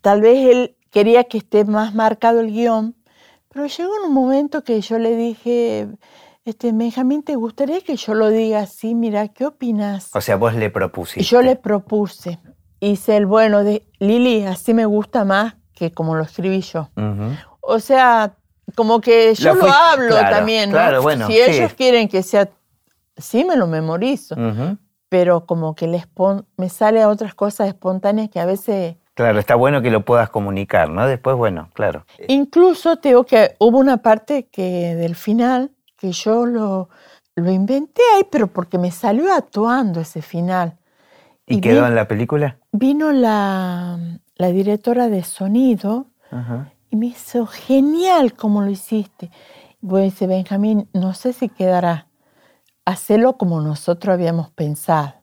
Tal 0.00 0.20
vez 0.22 0.46
él 0.48 0.76
quería 0.90 1.24
que 1.24 1.38
esté 1.38 1.64
más 1.64 1.94
marcado 1.94 2.40
el 2.40 2.52
guion, 2.52 2.96
pero 3.52 3.66
llegó 3.66 3.90
un 4.06 4.14
momento 4.14 4.62
que 4.62 4.80
yo 4.80 4.98
le 4.98 5.16
dije, 5.16 5.88
este, 6.44 6.72
Benjamín, 6.72 7.22
¿te 7.22 7.36
gustaría 7.36 7.80
que 7.80 7.96
yo 7.96 8.14
lo 8.14 8.28
diga 8.28 8.60
así? 8.60 8.94
Mira, 8.94 9.28
¿qué 9.28 9.46
opinas? 9.46 10.10
O 10.14 10.20
sea, 10.20 10.36
vos 10.36 10.54
le 10.54 10.70
propusiste. 10.70 11.22
Yo 11.22 11.42
le 11.42 11.56
propuse. 11.56 12.38
Hice 12.80 13.16
el 13.16 13.26
bueno 13.26 13.62
de 13.62 13.84
Lili, 13.98 14.44
así 14.44 14.72
me 14.72 14.86
gusta 14.86 15.24
más 15.24 15.56
que 15.74 15.92
como 15.92 16.14
lo 16.14 16.22
escribí 16.22 16.60
yo. 16.60 16.90
O 17.60 17.78
sea, 17.78 18.34
como 18.74 19.00
que 19.00 19.34
yo 19.34 19.54
lo, 19.54 19.66
hablo 19.66 20.14
también, 20.16 20.70
¿no? 20.70 20.76
Claro, 20.76 21.02
bueno, 21.02 21.26
si 21.26 21.40
ellos 21.40 21.74
quieren 21.74 22.08
que 22.08 22.22
sea, 22.22 22.48
sí 23.16 23.44
me 23.44 23.56
lo 23.56 23.66
memorizo, 23.66 24.34
pero 25.08 25.46
como 25.46 25.74
que 25.74 25.86
les 25.86 26.06
me 26.56 26.68
sale 26.68 27.02
a 27.02 27.08
otras 27.08 27.34
cosas 27.34 27.68
espontáneas 27.68 28.30
que 28.30 28.40
a 28.40 28.46
veces... 28.46 28.96
Claro, 29.14 29.38
está 29.38 29.54
bueno 29.54 29.82
que 29.82 29.90
lo 29.90 30.04
puedas 30.04 30.30
comunicar, 30.30 30.88
¿no? 30.88 31.06
Después, 31.06 31.36
bueno, 31.36 31.68
claro. 31.74 32.06
Incluso 32.28 32.96
te 32.96 33.10
digo 33.10 33.24
que 33.24 33.56
hubo 33.58 33.78
una 33.78 33.98
parte 33.98 34.48
que 34.48 34.94
del 34.94 35.16
final 35.16 35.72
que 36.00 36.12
yo 36.12 36.46
lo, 36.46 36.88
lo 37.36 37.50
inventé 37.50 38.00
ahí, 38.16 38.26
pero 38.30 38.46
porque 38.46 38.78
me 38.78 38.90
salió 38.90 39.32
actuando 39.32 40.00
ese 40.00 40.22
final. 40.22 40.78
¿Y, 41.46 41.60
quedó 41.60 41.86
en 41.86 41.94
la 41.94 42.08
película? 42.08 42.56
Vino 42.72 43.12
la, 43.12 43.98
la 44.36 44.48
directora 44.48 45.08
de 45.08 45.22
sonido 45.22 46.06
y 46.88 46.96
me 46.96 47.06
hizo 47.06 47.46
genial 47.46 48.34
como 48.34 48.62
lo 48.62 48.70
hiciste. 48.70 49.30
Bueno, 49.80 50.04
dice 50.04 50.26
Benjamín, 50.26 50.88
no 50.92 51.12
sé 51.12 51.32
si 51.32 51.48
quedará. 51.48 52.06
Hacelo 52.84 53.36
como 53.36 53.60
nosotros 53.60 54.14
habíamos 54.14 54.50
pensado. 54.50 55.14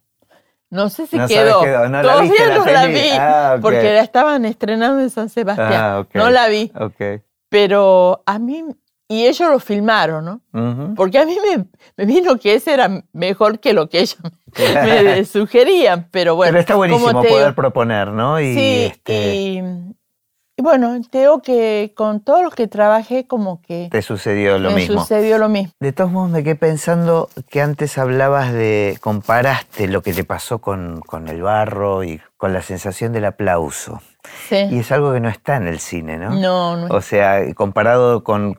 No 0.70 0.90
sé 0.90 1.08
si 1.08 1.18
quedó. 1.28 1.66
No 1.88 2.02
Todavía 2.02 2.50
la 2.50 2.58
no 2.58 2.66
la 2.66 2.86
vi. 2.88 3.10
Ah, 3.14 3.58
porque 3.62 3.94
la 3.94 4.02
estaban 4.02 4.46
estrenando 4.46 5.02
en 5.02 5.10
San 5.10 5.30
Sebastián. 5.30 5.74
Ah, 5.74 6.06
no 6.14 6.30
la 6.30 6.48
vi. 6.50 6.72
Pero 7.50 8.22
a 8.26 8.38
mí 8.38 8.66
y 9.10 9.26
ellos 9.26 9.50
lo 9.50 9.60
filmaron, 9.60 10.26
¿no? 10.26 10.94
Porque 10.96 11.18
a 11.18 11.26
mí 11.26 11.38
me, 11.96 12.06
vino 12.06 12.38
que 12.38 12.56
ese 12.56 12.74
era 12.74 13.04
mejor 13.14 13.60
que 13.60 13.74
lo 13.74 13.88
que 13.88 14.00
ellos 14.00 14.18
me 14.58 15.24
sugerían, 15.24 16.08
pero 16.12 16.36
bueno. 16.36 16.52
Pero 16.52 16.60
está 16.60 16.76
buenísimo 16.76 17.24
poder 17.24 17.56
proponer, 17.56 18.10
¿no? 18.10 18.40
Y, 18.42 18.54
sí, 18.54 18.92
este 18.92 19.36
y, 20.60 20.64
bueno, 20.64 21.00
tengo 21.10 21.42
que 21.42 21.94
con 21.96 22.20
todos 22.20 22.44
los 22.44 22.56
que 22.56 22.68
trabajé 22.68 23.28
como 23.28 23.62
que... 23.62 23.90
Te 23.92 24.02
sucedió 24.02 24.58
lo 24.58 24.72
mismo. 24.72 24.96
Me 24.96 25.02
sucedió 25.02 25.38
lo 25.38 25.50
mismo. 25.50 25.72
De 25.80 25.94
todos 25.94 26.12
modos 26.12 26.32
me 26.32 26.44
quedé 26.44 26.56
pensando 26.56 27.30
que 27.48 27.62
antes 27.62 28.00
hablabas 28.00 28.52
de, 28.52 28.98
comparaste 29.00 29.88
lo 29.88 30.02
que 30.02 30.14
te 30.14 30.24
pasó 30.24 30.58
con, 30.60 31.02
con 31.02 31.28
el 31.28 31.44
barro 31.44 32.04
y 32.04 32.20
con 32.38 32.54
la 32.54 32.64
sensación 32.64 33.14
del 33.14 33.26
aplauso. 33.26 34.02
Y 34.52 34.80
es 34.80 34.92
algo 34.92 35.14
que 35.14 35.20
no 35.20 35.30
está 35.30 35.58
en 35.58 35.68
el 35.68 35.80
cine, 35.80 36.18
¿no? 36.18 36.32
No, 36.32 36.78
no. 36.78 36.96
O 36.96 37.02
sea, 37.02 37.54
comparado 37.54 38.24
con, 38.24 38.56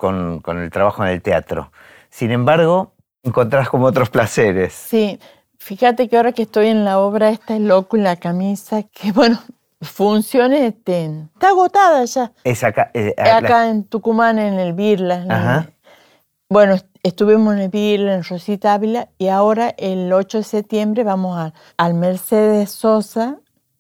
el 0.47 0.71
trabajo 0.71 1.05
en 1.05 1.11
el 1.11 1.23
teatro. 1.23 1.73
Sin 2.11 2.31
embargo, 2.31 2.93
encontrás 3.23 3.69
como 3.69 3.87
otros 3.87 4.11
placeres. 4.11 4.73
Sí, 4.73 5.19
fíjate 5.59 6.09
que 6.09 6.17
ahora 6.17 6.33
que 6.33 6.43
estoy 6.43 6.69
en 6.69 6.85
la 6.85 6.99
obra 6.99 7.31
esta 7.31 7.55
es 7.55 7.61
loco 7.61 7.97
en 7.97 8.05
la 8.05 8.17
camisa, 8.17 8.83
que 8.83 9.13
bueno, 9.13 9.39
funciones 9.81 10.75
está 10.75 11.49
agotada 11.49 12.05
ya. 12.05 12.33
Es 12.45 12.65
acá. 12.65 12.91
Eh, 12.95 13.15
acá 13.17 13.69
en 13.69 13.85
Tucumán, 13.85 14.39
en 14.39 14.59
el 14.59 14.73
Birla. 14.73 15.25
Ajá. 15.29 15.71
bueno, 16.51 16.77
estuvimos 17.03 17.55
en 17.55 17.61
el 17.61 17.69
Birla, 17.69 18.15
en 18.15 18.25
Rosita 18.25 18.75
Ávila, 18.75 19.09
y 19.19 19.29
ahora 19.29 19.75
el 19.79 20.13
8 20.13 20.39
de 20.39 20.45
septiembre 20.45 21.05
vamos 21.05 21.53
al 21.77 21.95
Mercedes 21.95 22.71
Sosa 22.71 23.39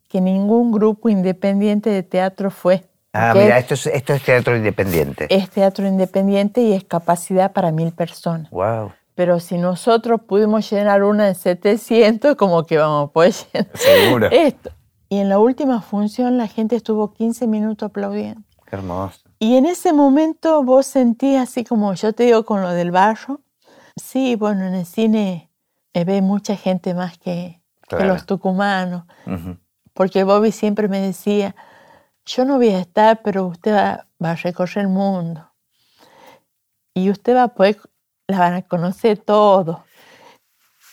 que 0.09 0.21
ningún 0.21 0.73
grupo 0.73 1.09
independiente 1.09 1.91
de 1.91 2.03
teatro 2.03 2.51
fue. 2.51 2.85
Ah, 3.13 3.33
mira, 3.35 3.59
esto 3.59 3.75
es, 3.75 3.87
esto 3.87 4.15
es 4.15 4.23
teatro 4.23 4.57
independiente. 4.57 5.27
Es 5.31 5.51
teatro 5.51 5.87
independiente 5.87 6.63
y 6.63 6.73
es 6.73 6.85
capacidad 6.85 7.53
para 7.53 7.73
mil 7.73 7.93
personas. 7.93 8.51
Wow. 8.51 8.93
Pero 9.15 9.41
si 9.41 9.59
nosotros 9.59 10.21
pudimos 10.23 10.71
llenar 10.71 11.03
una 11.03 11.27
de 11.27 11.35
700, 11.35 12.37
como 12.37 12.65
que 12.65 12.79
vamos 12.79 13.09
a 13.09 13.13
poder 13.13 13.33
llenar 13.33 13.71
Seguro. 13.75 14.29
esto. 14.31 14.71
Y 15.09 15.19
en 15.19 15.29
la 15.29 15.39
última 15.39 15.81
función 15.81 16.39
la 16.39 16.47
gente 16.47 16.77
estuvo 16.77 17.13
15 17.13 17.47
minutos 17.47 17.87
aplaudiendo. 17.87 18.43
Qué 18.67 18.77
hermoso. 18.77 19.21
Y 19.39 19.57
en 19.57 19.67
ese 19.67 19.93
momento 19.93 20.63
vos 20.63 20.87
sentís 20.87 21.39
así 21.39 21.65
como 21.65 21.95
yo 21.95 22.13
te 22.13 22.25
digo 22.25 22.45
con 22.45 22.61
lo 22.61 22.71
del 22.71 22.91
barro. 22.91 23.41
Sí, 23.97 24.37
bueno, 24.37 24.67
en 24.67 24.75
el 24.75 24.87
cine 24.87 25.49
ve 26.05 26.23
mucha 26.23 26.57
gente 26.57 26.95
más 26.95 27.19
que, 27.19 27.61
los 27.91 28.27
tucumanos 28.27 29.05
porque 29.99 30.23
Bobby 30.23 30.53
siempre 30.53 30.87
me 30.87 31.01
decía, 31.01 31.57
yo 32.25 32.45
no 32.45 32.59
voy 32.59 32.69
a 32.69 32.79
estar, 32.79 33.21
pero 33.25 33.47
usted 33.47 33.73
va, 33.73 34.07
a 34.21 34.35
recorrer 34.37 34.79
el 34.79 34.89
mundo. 34.89 35.51
Y 36.95 37.11
usted 37.11 37.35
va 37.35 37.43
a 37.43 37.49
poder, 37.49 37.79
la 38.29 38.39
van 38.39 38.55
a 38.55 38.63
conocer 38.63 39.19
todo. 39.19 39.85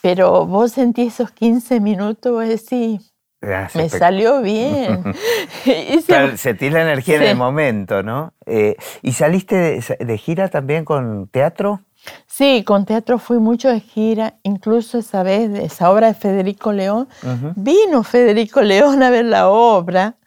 Pero 0.01 0.47
vos 0.47 0.71
sentís 0.71 1.13
esos 1.13 1.29
15 1.29 1.79
minutos, 1.81 2.31
vos 2.31 2.47
decís... 2.47 3.13
Ah, 3.43 3.69
Me 3.75 3.89
salió 3.89 4.41
bien. 4.41 5.03
Claro, 6.07 6.35
sentís 6.35 6.73
la 6.73 6.81
energía 6.81 7.17
en 7.17 7.23
el 7.23 7.37
momento, 7.37 8.01
¿no? 8.01 8.33
Eh, 8.47 8.75
¿Y 9.03 9.11
saliste 9.11 9.55
de, 9.55 9.97
de 10.03 10.17
gira 10.17 10.49
también 10.49 10.83
con 10.83 11.27
teatro? 11.27 11.81
Sí, 12.27 12.63
con 12.65 12.85
teatro 12.85 13.17
fui 13.19 13.39
mucho 13.39 13.69
de 13.69 13.79
gira, 13.79 14.35
incluso 14.43 14.97
esa 14.97 15.23
vez, 15.23 15.51
de 15.51 15.65
esa 15.65 15.91
obra 15.91 16.07
de 16.07 16.13
Federico 16.13 16.71
León. 16.71 17.07
Vino 17.55 18.03
Federico 18.03 18.61
León 18.61 19.03
a 19.03 19.09
ver 19.09 19.25
la 19.25 19.49
obra. 19.49 20.17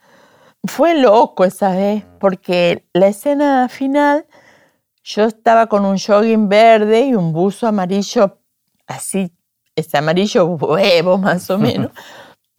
Fue 0.64 0.94
loco 0.94 1.44
esa 1.44 1.70
vez, 1.70 2.04
porque 2.18 2.84
la 2.92 3.08
escena 3.08 3.68
final, 3.68 4.26
yo 5.04 5.24
estaba 5.24 5.66
con 5.66 5.84
un 5.84 5.98
jogging 5.98 6.48
verde 6.48 7.02
y 7.02 7.14
un 7.14 7.32
buzo 7.32 7.66
amarillo, 7.66 8.38
así, 8.86 9.32
ese 9.76 9.98
amarillo 9.98 10.46
huevo 10.46 11.18
más 11.18 11.48
o 11.50 11.58
menos. 11.58 11.92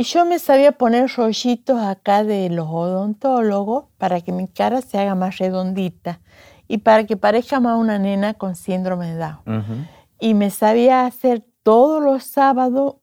Y 0.02 0.06
yo 0.06 0.24
me 0.24 0.40
sabía 0.40 0.72
poner 0.72 1.12
rollitos 1.14 1.78
acá 1.82 2.24
de 2.24 2.50
los 2.50 2.70
odontólogos 2.70 3.88
para 3.98 4.22
que 4.22 4.32
mi 4.32 4.48
cara 4.48 4.82
se 4.82 4.98
haga 4.98 5.14
más 5.14 5.40
redondita 5.40 6.22
y 6.70 6.78
para 6.78 7.04
que 7.06 7.18
parezca 7.18 7.60
más 7.60 7.78
una 7.78 7.98
nena 7.98 8.36
con 8.36 8.56
síndrome 8.56 9.08
de 9.08 9.18
Down. 9.18 9.88
Y 10.20 10.36
me 10.36 10.52
sabía 10.52 11.06
hacer 11.06 11.44
todos 11.64 12.02
los 12.02 12.24
sábados 12.24 12.98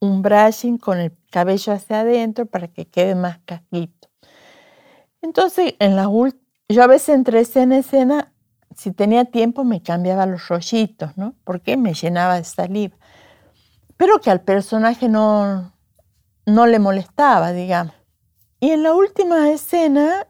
un 0.00 0.22
brushing 0.22 0.78
con 0.78 0.98
el 0.98 1.12
cabello 1.30 1.72
hacia 1.72 2.00
adentro 2.00 2.46
para 2.46 2.68
que 2.68 2.86
quede 2.86 3.16
más 3.16 3.40
casquito. 3.44 4.08
Entonces, 5.20 5.74
en 5.80 5.96
la 5.96 6.08
yo 6.68 6.82
a 6.82 6.86
veces 6.86 7.10
entre 7.10 7.40
escena 7.40 7.76
y 7.76 7.78
escena, 7.80 8.32
si 8.76 8.92
tenía 8.92 9.24
tiempo, 9.24 9.64
me 9.64 9.82
cambiaba 9.82 10.24
los 10.24 10.48
rollitos, 10.48 11.16
¿no? 11.16 11.34
Porque 11.44 11.76
me 11.76 11.94
llenaba 11.94 12.36
de 12.36 12.44
saliva. 12.44 12.96
Pero 13.96 14.20
que 14.20 14.30
al 14.30 14.42
personaje 14.42 15.08
no, 15.08 15.72
no 16.46 16.66
le 16.66 16.78
molestaba, 16.78 17.52
digamos. 17.52 17.94
Y 18.60 18.70
en 18.70 18.84
la 18.84 18.94
última 18.94 19.50
escena, 19.50 20.28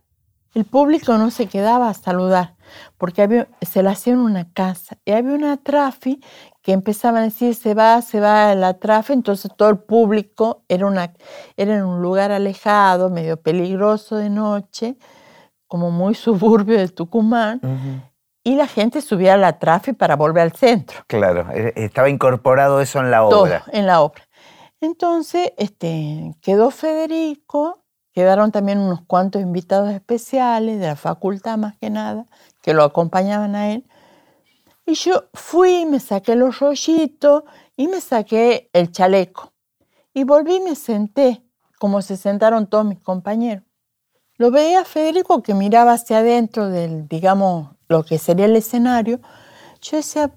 el 0.55 0.65
público 0.65 1.17
no 1.19 1.31
se 1.31 1.47
quedaba 1.47 1.89
a 1.89 1.95
saludar, 1.95 2.57
porque 3.03 3.21
había, 3.21 3.49
se 3.63 3.83
la 3.83 3.91
hacía 3.91 4.13
en 4.13 4.21
una 4.21 4.53
casa. 4.53 4.97
Y 5.05 5.11
había 5.11 5.33
una 5.33 5.57
trafi 5.57 6.21
que 6.63 6.71
empezaba 6.71 7.19
a 7.19 7.23
decir, 7.23 7.53
se 7.57 7.75
va, 7.75 8.01
se 8.01 8.21
va 8.21 8.55
la 8.55 8.75
trafi, 8.75 9.13
entonces 9.13 9.51
todo 9.57 9.71
el 9.71 9.79
público 9.79 10.63
era, 10.69 10.87
una, 10.87 11.13
era 11.57 11.75
en 11.75 11.83
un 11.83 12.01
lugar 12.01 12.31
alejado, 12.31 13.11
medio 13.11 13.39
peligroso 13.43 14.15
de 14.15 14.31
noche, 14.31 14.95
como 15.67 15.91
muy 15.91 16.15
suburbio 16.27 16.79
de 16.79 16.87
Tucumán, 16.91 17.59
Ujú. 17.61 18.03
y 18.45 18.55
la 18.55 18.69
gente 18.69 19.01
subía 19.01 19.35
a 19.35 19.37
la 19.37 19.59
trafi 19.59 19.95
para 19.95 20.15
volver 20.15 20.45
al 20.45 20.53
centro 20.53 21.01
Claro, 21.09 21.51
estaba 21.75 22.09
incorporado 22.09 22.81
eso 22.81 23.01
en 23.01 23.11
la 23.11 23.29
todo 23.29 23.43
obra. 23.43 23.65
en 23.73 23.89
la 23.89 24.01
obra. 24.01 24.23
Entonces, 24.81 25.53
este, 25.59 26.37
quedó 26.41 26.71
Federico, 26.71 27.81
quedaron 28.13 28.53
también 28.53 28.79
unos 28.79 29.01
cuantos 29.09 29.43
invitados 29.43 29.91
especiales 29.91 30.79
de 30.79 30.87
la 30.87 30.95
facultad 30.97 31.59
más 31.59 31.77
que 31.79 31.91
nada, 31.91 32.27
que 32.63 32.73
lo 32.73 32.85
acompañaban 32.85 33.55
a 33.55 33.73
él. 33.73 33.85
Y 34.87 34.95
yo 34.95 35.25
fui, 35.35 35.85
me 35.85 36.01
saqué 36.01 36.35
los 36.35 36.59
rollitos 36.59 37.45
y 37.77 37.89
me 37.89 38.01
saqué 38.01 38.71
el 38.73 38.91
chaleco. 38.91 39.53
Y 40.15 40.25
volví 40.25 40.57
y 40.57 40.61
me 40.61 40.75
senté, 40.75 41.43
como 41.79 42.01
se 42.03 42.17
sentaron 42.17 42.67
todos 42.67 42.85
mis 42.85 43.01
compañeros. 43.01 43.65
Lo 44.37 44.51
veía 44.51 44.81
a 44.81 44.85
Federico 44.85 45.43
que 45.43 45.55
miraba 45.55 45.93
hacia 45.93 46.19
adentro 46.19 46.69
del, 46.69 47.07
digamos, 47.07 47.69
lo 47.89 48.03
que 48.05 48.19
sería 48.19 48.47
el 48.47 48.57
escenario. 48.57 49.21
Yo 49.81 49.99
decía, 49.99 50.33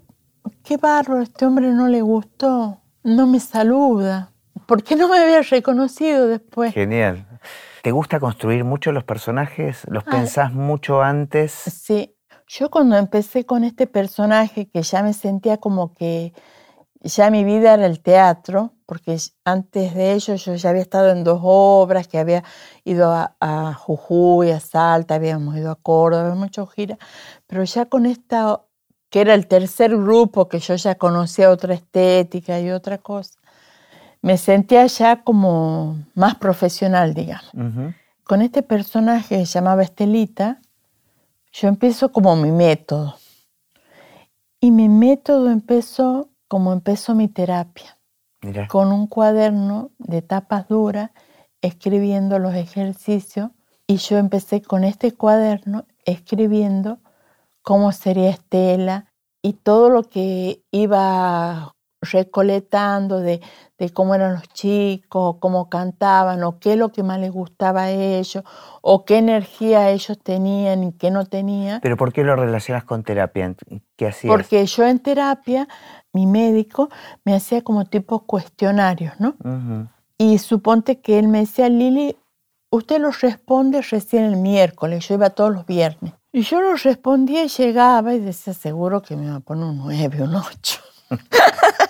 qué 0.62 0.76
barro, 0.76 1.20
este 1.20 1.46
hombre 1.46 1.68
no 1.70 1.88
le 1.88 2.02
gustó, 2.02 2.80
no 3.02 3.26
me 3.26 3.40
saluda. 3.40 4.32
¿Por 4.66 4.82
qué 4.82 4.96
no 4.96 5.08
me 5.08 5.18
había 5.18 5.42
reconocido 5.42 6.26
después? 6.26 6.72
Genial. 6.74 7.26
¿Te 7.82 7.92
gusta 7.92 8.18
construir 8.18 8.64
mucho 8.64 8.90
los 8.90 9.04
personajes? 9.04 9.82
¿Los 9.88 10.04
Ah. 10.06 10.10
pensás 10.10 10.52
mucho 10.52 11.02
antes? 11.02 11.52
Sí, 11.52 12.15
yo 12.46 12.70
cuando 12.70 12.96
empecé 12.96 13.44
con 13.44 13.64
este 13.64 13.86
personaje, 13.86 14.68
que 14.68 14.82
ya 14.82 15.02
me 15.02 15.12
sentía 15.12 15.56
como 15.58 15.94
que 15.94 16.32
ya 17.02 17.30
mi 17.30 17.44
vida 17.44 17.74
era 17.74 17.86
el 17.86 18.00
teatro, 18.00 18.72
porque 18.86 19.18
antes 19.44 19.94
de 19.94 20.12
ello 20.12 20.34
yo 20.36 20.54
ya 20.54 20.70
había 20.70 20.82
estado 20.82 21.10
en 21.10 21.24
dos 21.24 21.40
obras, 21.42 22.08
que 22.08 22.18
había 22.18 22.44
ido 22.84 23.12
a, 23.12 23.36
a 23.40 23.74
Jujuy, 23.74 24.50
a 24.50 24.60
Salta, 24.60 25.16
habíamos 25.16 25.56
ido 25.56 25.70
a 25.70 25.76
Córdoba, 25.76 26.22
habíamos 26.22 26.48
hecho 26.48 26.66
gira, 26.66 26.98
pero 27.46 27.64
ya 27.64 27.86
con 27.86 28.06
esta, 28.06 28.62
que 29.10 29.20
era 29.20 29.34
el 29.34 29.46
tercer 29.46 29.96
grupo, 29.96 30.48
que 30.48 30.58
yo 30.58 30.74
ya 30.76 30.96
conocía 30.96 31.50
otra 31.50 31.74
estética 31.74 32.60
y 32.60 32.70
otra 32.70 32.98
cosa, 32.98 33.38
me 34.22 34.38
sentía 34.38 34.86
ya 34.86 35.22
como 35.22 35.98
más 36.14 36.36
profesional, 36.36 37.14
digamos. 37.14 37.52
Con 38.24 38.42
este 38.42 38.62
personaje 38.62 39.38
que 39.38 39.46
se 39.46 39.52
llamaba 39.52 39.82
Estelita, 39.82 40.60
yo 41.58 41.68
empiezo 41.68 42.12
como 42.12 42.36
mi 42.36 42.50
método. 42.50 43.16
Y 44.60 44.70
mi 44.70 44.90
método 44.90 45.50
empezó 45.50 46.28
como 46.48 46.72
empezó 46.72 47.14
mi 47.14 47.28
terapia, 47.28 47.98
con 48.68 48.92
un 48.92 49.06
cuaderno 49.06 49.90
de 49.98 50.20
tapas 50.22 50.68
duras, 50.68 51.10
escribiendo 51.62 52.38
los 52.38 52.54
ejercicios. 52.54 53.50
Y 53.86 53.96
yo 53.96 54.18
empecé 54.18 54.60
con 54.60 54.84
este 54.84 55.12
cuaderno 55.12 55.86
escribiendo 56.04 56.98
cómo 57.62 57.90
sería 57.92 58.30
Estela 58.30 59.12
y 59.42 59.54
todo 59.54 59.88
lo 59.88 60.02
que 60.02 60.62
iba 60.70 61.74
recolectando 62.10 63.20
de, 63.20 63.40
de 63.78 63.90
cómo 63.90 64.14
eran 64.14 64.34
los 64.34 64.48
chicos, 64.48 65.36
cómo 65.38 65.68
cantaban, 65.68 66.42
o 66.44 66.58
qué 66.58 66.72
es 66.72 66.78
lo 66.78 66.90
que 66.90 67.02
más 67.02 67.20
les 67.20 67.30
gustaba 67.30 67.82
a 67.82 67.90
ellos, 67.90 68.42
o 68.80 69.04
qué 69.04 69.18
energía 69.18 69.90
ellos 69.90 70.18
tenían 70.22 70.84
y 70.84 70.92
qué 70.92 71.10
no 71.10 71.26
tenían. 71.26 71.80
¿Pero 71.80 71.96
por 71.96 72.12
qué 72.12 72.24
lo 72.24 72.36
relacionas 72.36 72.84
con 72.84 73.02
terapia? 73.02 73.54
¿Qué 73.96 74.06
hacías? 74.06 74.32
Porque 74.32 74.64
yo 74.66 74.86
en 74.86 74.98
terapia, 74.98 75.68
mi 76.12 76.26
médico 76.26 76.88
me 77.24 77.34
hacía 77.34 77.62
como 77.62 77.84
tipo 77.84 78.20
cuestionarios, 78.20 79.14
¿no? 79.18 79.36
Ujú. 79.44 79.88
Y 80.18 80.38
suponte 80.38 81.00
que 81.00 81.18
él 81.18 81.28
me 81.28 81.40
decía, 81.40 81.68
Lili, 81.68 82.16
usted 82.70 83.00
los 83.00 83.20
responde 83.20 83.82
recién 83.82 84.24
el 84.24 84.36
miércoles, 84.36 85.06
yo 85.06 85.14
iba 85.14 85.30
todos 85.30 85.52
los 85.52 85.66
viernes. 85.66 86.14
Y 86.32 86.42
yo 86.42 86.60
los 86.60 86.82
respondía 86.82 87.44
y 87.44 87.48
llegaba 87.48 88.14
y 88.14 88.20
decía, 88.20 88.52
seguro 88.52 89.00
que 89.02 89.16
me 89.16 89.30
va 89.30 89.36
a 89.36 89.40
poner 89.40 89.64
un 89.64 89.78
9, 89.78 90.22
un 90.22 90.36
8. 90.36 90.80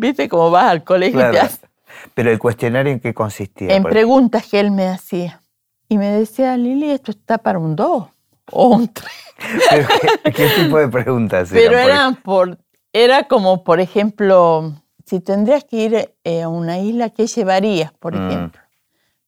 ¿Viste 0.00 0.28
cómo 0.28 0.50
vas 0.50 0.70
al 0.70 0.82
colegio 0.84 1.20
y 1.20 1.22
te 1.24 1.30
Claro. 1.30 1.46
hace- 1.46 1.68
Pero 2.14 2.30
el 2.30 2.38
cuestionario 2.38 2.92
en 2.92 3.00
qué 3.00 3.12
consistía. 3.14 3.74
en 3.76 3.82
preguntas 3.82 4.46
que 4.48 4.58
él 4.60 4.70
me 4.70 4.88
hacía. 4.88 5.42
Y 5.88 5.98
me 5.98 6.06
decía, 6.06 6.56
Lili, 6.56 6.90
esto 6.90 7.10
está 7.10 7.38
para 7.38 7.58
un 7.58 7.76
2 7.76 8.08
o 8.52 8.68
un 8.68 8.88
3. 8.88 9.10
Pero 9.70 9.88
¿Qué, 10.24 10.32
qué 10.32 10.48
tipo 10.50 10.78
de 10.78 10.88
preguntas 10.88 11.50
Pero 11.52 11.76
eran? 11.78 11.82
por 11.82 11.90
eran 11.90 12.56
por, 12.56 12.58
era 12.92 13.24
como, 13.24 13.64
por 13.64 13.80
ejemplo, 13.80 14.72
si 15.04 15.20
tendrías 15.20 15.64
que 15.64 15.76
ir 15.76 16.14
eh, 16.24 16.42
a 16.42 16.48
una 16.48 16.78
isla, 16.78 17.10
¿qué 17.10 17.26
llevarías, 17.26 17.92
por 17.92 18.14
Mm. 18.14 18.26
ejemplo? 18.30 18.60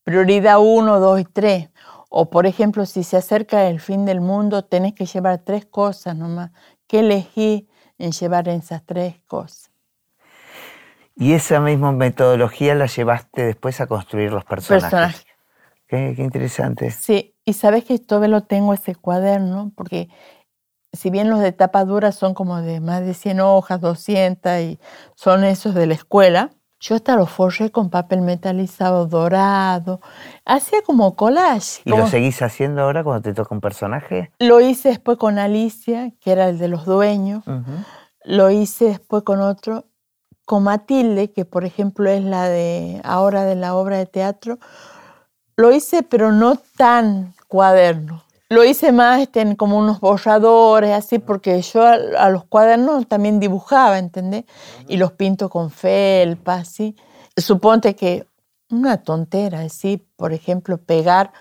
Prioridad 0.05 0.59
1, 0.61 0.99
2 1.01 1.21
y 1.21 1.25
3. 1.25 1.69
O, 2.09 2.31
por 2.31 2.47
ejemplo, 2.47 2.87
si 2.87 3.05
se 3.05 3.17
acerca 3.17 3.69
el 3.69 3.81
fin 3.81 4.05
del 4.05 4.21
mundo, 4.21 4.65
tenés 4.65 4.95
que 4.95 5.07
llevar 5.07 5.39
tres 5.39 5.65
cosas 5.67 6.15
nomás. 6.17 6.51
¿Qué 6.87 7.01
elegí 7.01 7.69
en 7.99 8.13
llevar 8.13 8.49
esas 8.49 8.83
tres 8.85 9.17
cosas? 9.27 9.71
Y 11.23 11.35
esa 11.35 11.61
misma 11.61 11.93
metodología 11.93 12.75
la 12.75 12.87
llevaste 12.87 13.45
después 13.45 13.81
a 13.81 13.87
construir 13.87 14.33
los 14.33 14.45
personajes. 14.45 14.91
Personajes. 14.91 15.27
Qué, 15.87 16.15
qué 16.17 16.23
interesante. 16.23 16.91
Sí, 16.91 17.37
y 17.45 17.53
sabes 17.53 17.85
que 17.85 17.99
todavía 18.01 18.29
lo 18.29 18.41
tengo 18.43 18.75
ese 18.75 18.97
cuaderno, 18.97 19.71
porque 19.77 20.09
si 20.93 21.11
bien 21.11 21.31
los 21.31 21.39
de 21.39 21.53
tapa 21.53 21.85
dura 21.85 22.11
son 22.11 22.35
como 22.35 22.61
de 22.61 22.81
más 22.81 23.03
de 23.03 23.15
100 23.15 23.39
hojas, 23.39 23.81
200, 23.81 24.59
y 24.63 24.81
son 25.15 25.45
esos 25.45 25.77
de 25.77 25.87
la 25.87 25.95
escuela, 25.95 26.51
yo 26.81 26.97
hasta 26.97 27.15
los 27.15 27.31
forré 27.31 27.71
con 27.71 27.89
papel 27.89 28.23
metalizado 28.23 29.07
dorado, 29.07 30.01
hacía 30.45 30.83
como 30.83 31.15
collage. 31.15 31.83
¿Y 31.85 31.91
como- 31.91 32.03
lo 32.03 32.09
seguís 32.09 32.43
haciendo 32.43 32.83
ahora 32.83 33.05
cuando 33.05 33.23
te 33.23 33.33
toca 33.33 33.55
un 33.55 33.61
personaje? 33.61 34.33
lo 34.41 34.61
hice 34.61 34.89
después 34.89 35.19
con 35.19 35.39
Alicia, 35.39 36.11
que 36.21 36.33
era 36.33 36.49
el 36.49 36.59
de 36.59 36.67
los 36.67 36.85
dueños, 36.85 37.45
lo 38.25 38.51
hice 38.51 38.87
después 38.87 39.23
con 39.23 39.41
otro, 39.41 39.85
con 40.45 40.65
Matilde, 40.65 41.33
que 41.33 41.45
por 41.45 41.65
ejemplo 41.65 42.11
es 42.11 42.23
la 42.23 42.49
de 42.49 43.01
ahora 43.05 43.45
de 43.45 43.55
la 43.55 43.75
obra 43.75 43.99
de 43.99 44.07
teatro, 44.07 44.59
lo 45.57 45.73
hice 45.73 46.03
pero 46.03 46.33
no 46.33 46.57
tan 46.77 47.35
cuaderno. 47.49 48.23
Lo 48.49 48.65
hice 48.65 48.93
más 48.93 49.23
este, 49.23 49.57
como 49.57 49.79
unos 49.79 49.99
borradores, 50.01 50.93
así, 50.93 51.19
porque 51.19 51.63
yo 51.63 51.87
a, 51.87 51.95
a 52.19 52.29
los 52.29 52.45
cuadernos 52.45 53.09
también 53.09 53.41
dibujaba, 53.41 53.99
¿entendés? 53.99 54.45
Y 54.89 54.99
los 54.99 55.13
pinto 55.13 55.49
con 55.49 55.71
felpa, 55.71 56.57
así. 56.57 56.95
Suponte 57.35 57.97
que 57.97 58.27
una 58.69 58.99
tontera, 58.99 59.61
así, 59.61 60.07
por 60.17 60.35
ejemplo, 60.35 60.77
pegar 60.77 61.33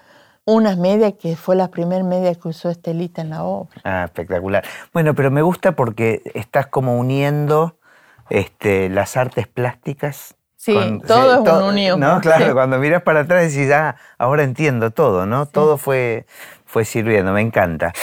unas 0.46 0.78
medias 0.78 1.14
que 1.20 1.36
fue 1.36 1.56
la 1.56 1.70
primera 1.70 2.04
media 2.04 2.34
que 2.36 2.48
usó 2.48 2.70
Estelita 2.70 3.22
en 3.22 3.32
la 3.32 3.44
obra. 3.44 3.82
Ah, 3.84 4.06
espectacular. 4.06 4.64
Bueno, 4.94 5.14
pero 5.14 5.32
me 5.32 5.42
gusta 5.42 5.76
porque 5.76 6.22
estás 6.34 6.68
como 6.68 6.98
uniendo 6.98 7.78
este, 8.30 8.90
las 8.90 9.18
artes 9.18 9.48
plásticas 9.48 10.36
Sí, 10.62 10.76
todo 11.08 11.34
es 11.34 11.40
una 11.40 11.66
unión. 11.66 12.00
No, 12.00 12.22
claro, 12.22 12.54
cuando 12.54 12.78
miras 12.78 13.02
para 13.02 13.22
atrás 13.22 13.52
decís, 13.52 13.72
ah, 13.72 13.96
ahora 14.20 14.44
entiendo 14.44 14.92
todo, 14.92 15.26
¿no? 15.26 15.48
Todo 15.48 15.76
fue, 15.80 16.28
fue 16.66 16.86
sirviendo, 16.86 17.32
me 17.32 17.42
encanta. 17.42 17.94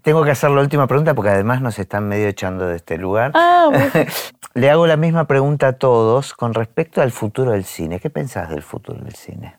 Tengo 0.00 0.24
que 0.24 0.30
hacer 0.30 0.48
la 0.48 0.62
última 0.62 0.86
pregunta 0.86 1.12
porque 1.12 1.28
además 1.28 1.60
nos 1.60 1.78
están 1.78 2.08
medio 2.08 2.28
echando 2.28 2.66
de 2.66 2.76
este 2.76 2.96
lugar. 2.96 3.32
Ah, 3.34 3.68
Le 4.54 4.70
hago 4.70 4.86
la 4.86 4.96
misma 4.96 5.26
pregunta 5.26 5.68
a 5.68 5.72
todos 5.74 6.32
con 6.32 6.54
respecto 6.54 7.02
al 7.02 7.12
futuro 7.12 7.50
del 7.50 7.64
cine. 7.64 8.00
¿Qué 8.00 8.08
pensás 8.08 8.48
del 8.48 8.62
futuro 8.62 9.04
del 9.04 9.14
cine? 9.14 9.58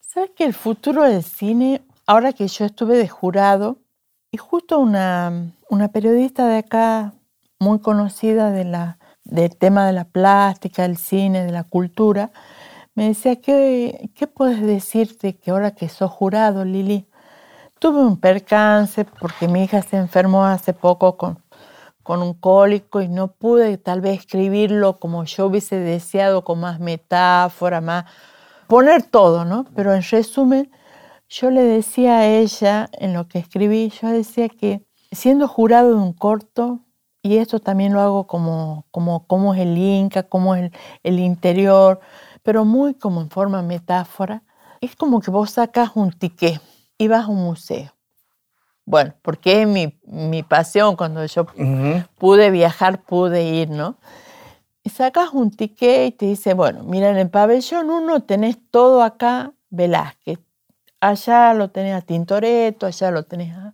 Sabes 0.00 0.30
que 0.34 0.44
el 0.44 0.54
futuro 0.54 1.02
del 1.02 1.22
cine, 1.22 1.82
ahora 2.06 2.32
que 2.32 2.48
yo 2.48 2.64
estuve 2.64 2.96
de 2.96 3.08
jurado, 3.08 3.76
y 4.30 4.38
justo 4.38 4.78
una, 4.78 5.52
una 5.68 5.88
periodista 5.88 6.48
de 6.48 6.56
acá, 6.56 7.12
muy 7.64 7.80
conocida 7.80 8.50
de 8.50 8.64
la, 8.64 8.98
del 9.24 9.56
tema 9.56 9.86
de 9.86 9.94
la 9.94 10.04
plástica, 10.04 10.82
del 10.82 10.98
cine, 10.98 11.44
de 11.44 11.50
la 11.50 11.64
cultura, 11.64 12.30
me 12.94 13.08
decía, 13.08 13.36
¿qué, 13.40 14.10
qué 14.14 14.26
puedes 14.26 14.60
decirte 14.62 15.34
que 15.36 15.50
ahora 15.50 15.72
que 15.72 15.88
sos 15.88 16.10
jurado, 16.10 16.64
Lili? 16.64 17.08
Tuve 17.80 18.00
un 18.00 18.18
percance 18.18 19.04
porque 19.04 19.48
mi 19.48 19.64
hija 19.64 19.82
se 19.82 19.96
enfermó 19.96 20.44
hace 20.44 20.74
poco 20.74 21.16
con, 21.16 21.42
con 22.02 22.22
un 22.22 22.34
cólico 22.34 23.00
y 23.00 23.08
no 23.08 23.28
pude 23.28 23.78
tal 23.78 24.00
vez 24.02 24.20
escribirlo 24.20 24.98
como 24.98 25.24
yo 25.24 25.46
hubiese 25.46 25.76
deseado, 25.76 26.44
con 26.44 26.60
más 26.60 26.78
metáfora, 26.78 27.80
más 27.80 28.04
poner 28.68 29.02
todo, 29.02 29.44
¿no? 29.44 29.64
Pero 29.74 29.94
en 29.94 30.02
resumen, 30.02 30.70
yo 31.28 31.50
le 31.50 31.62
decía 31.62 32.18
a 32.18 32.26
ella, 32.26 32.90
en 32.92 33.14
lo 33.14 33.26
que 33.26 33.38
escribí, 33.38 33.90
yo 34.00 34.08
decía 34.08 34.48
que 34.50 34.84
siendo 35.10 35.48
jurado 35.48 35.96
de 35.96 36.02
un 36.02 36.12
corto, 36.12 36.83
y 37.24 37.38
esto 37.38 37.58
también 37.58 37.94
lo 37.94 38.02
hago 38.02 38.26
como, 38.26 38.84
como, 38.90 39.26
como 39.26 39.54
es 39.54 39.60
el 39.62 39.78
Inca, 39.78 40.24
como 40.24 40.54
es 40.54 40.70
el, 41.02 41.18
interior, 41.18 41.98
pero 42.42 42.66
muy 42.66 42.92
como 42.92 43.22
en 43.22 43.30
forma 43.30 43.62
metáfora. 43.62 44.42
Es 44.82 44.94
como 44.94 45.22
que 45.22 45.30
vos 45.30 45.52
sacas 45.52 45.92
un 45.94 46.12
ticket 46.12 46.60
y 46.98 47.08
vas 47.08 47.24
a 47.24 47.28
un 47.28 47.42
museo. 47.42 47.94
Bueno, 48.84 49.14
porque 49.22 49.62
es 49.62 49.66
mi, 49.66 49.98
mi 50.04 50.42
pasión, 50.42 50.96
cuando 50.96 51.24
yo 51.24 51.46
pude 52.18 52.50
viajar, 52.50 53.02
pude 53.02 53.42
ir, 53.42 53.70
¿no? 53.70 53.96
Y 54.82 54.90
sacas 54.90 55.30
un 55.32 55.50
ticket 55.50 56.08
y 56.08 56.12
te 56.12 56.26
dice, 56.26 56.52
bueno, 56.52 56.82
mira, 56.82 57.08
en 57.08 57.16
el 57.16 57.30
pabellón 57.30 57.88
1 57.88 58.20
tenés 58.24 58.58
todo 58.70 59.02
acá 59.02 59.54
Velázquez. 59.70 60.40
Allá 61.00 61.54
lo 61.54 61.70
tenés 61.70 61.94
a 61.94 62.02
Tintoretto, 62.02 62.84
allá 62.84 63.10
lo 63.10 63.22
tenés 63.22 63.56
a... 63.56 63.72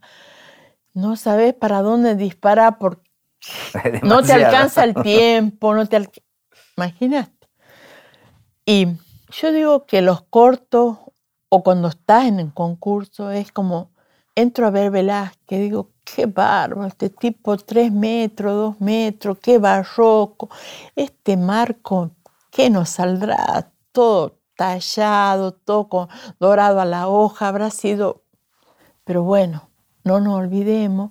No 0.94 1.16
sabes 1.16 1.52
para 1.52 1.82
dónde 1.82 2.14
disparar 2.14 2.78
porque 2.78 3.09
no 4.02 4.22
te 4.22 4.32
alcanza 4.32 4.84
el 4.84 4.94
tiempo, 5.02 5.74
no 5.74 5.86
te 5.86 6.08
Imagínate. 6.76 7.48
Y 8.64 8.86
yo 9.30 9.52
digo 9.52 9.86
que 9.86 10.02
los 10.02 10.22
cortos 10.22 10.98
o 11.48 11.62
cuando 11.62 11.88
estás 11.88 12.26
en 12.26 12.40
el 12.40 12.54
concurso 12.54 13.30
es 13.30 13.52
como, 13.52 13.90
entro 14.34 14.66
a 14.66 14.70
ver 14.70 14.90
Velázquez, 14.90 15.60
digo, 15.60 15.90
qué 16.04 16.26
bárbaro, 16.26 16.86
este 16.86 17.10
tipo 17.10 17.56
tres 17.56 17.92
metros, 17.92 18.54
dos 18.54 18.80
metros, 18.80 19.38
qué 19.40 19.58
barroco, 19.58 20.48
este 20.94 21.36
marco, 21.36 22.12
¿qué 22.50 22.70
nos 22.70 22.90
saldrá? 22.90 23.72
Todo 23.92 24.38
tallado, 24.56 25.52
todo 25.52 26.08
dorado 26.38 26.80
a 26.80 26.84
la 26.84 27.08
hoja, 27.08 27.48
habrá 27.48 27.70
sido... 27.70 28.22
Pero 29.04 29.24
bueno, 29.24 29.68
no 30.04 30.20
nos 30.20 30.34
olvidemos 30.34 31.10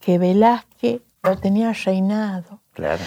que 0.00 0.18
Velázquez 0.18 1.02
lo 1.26 1.36
tenía 1.36 1.72
reinado. 1.72 2.62
Claro. 2.72 3.02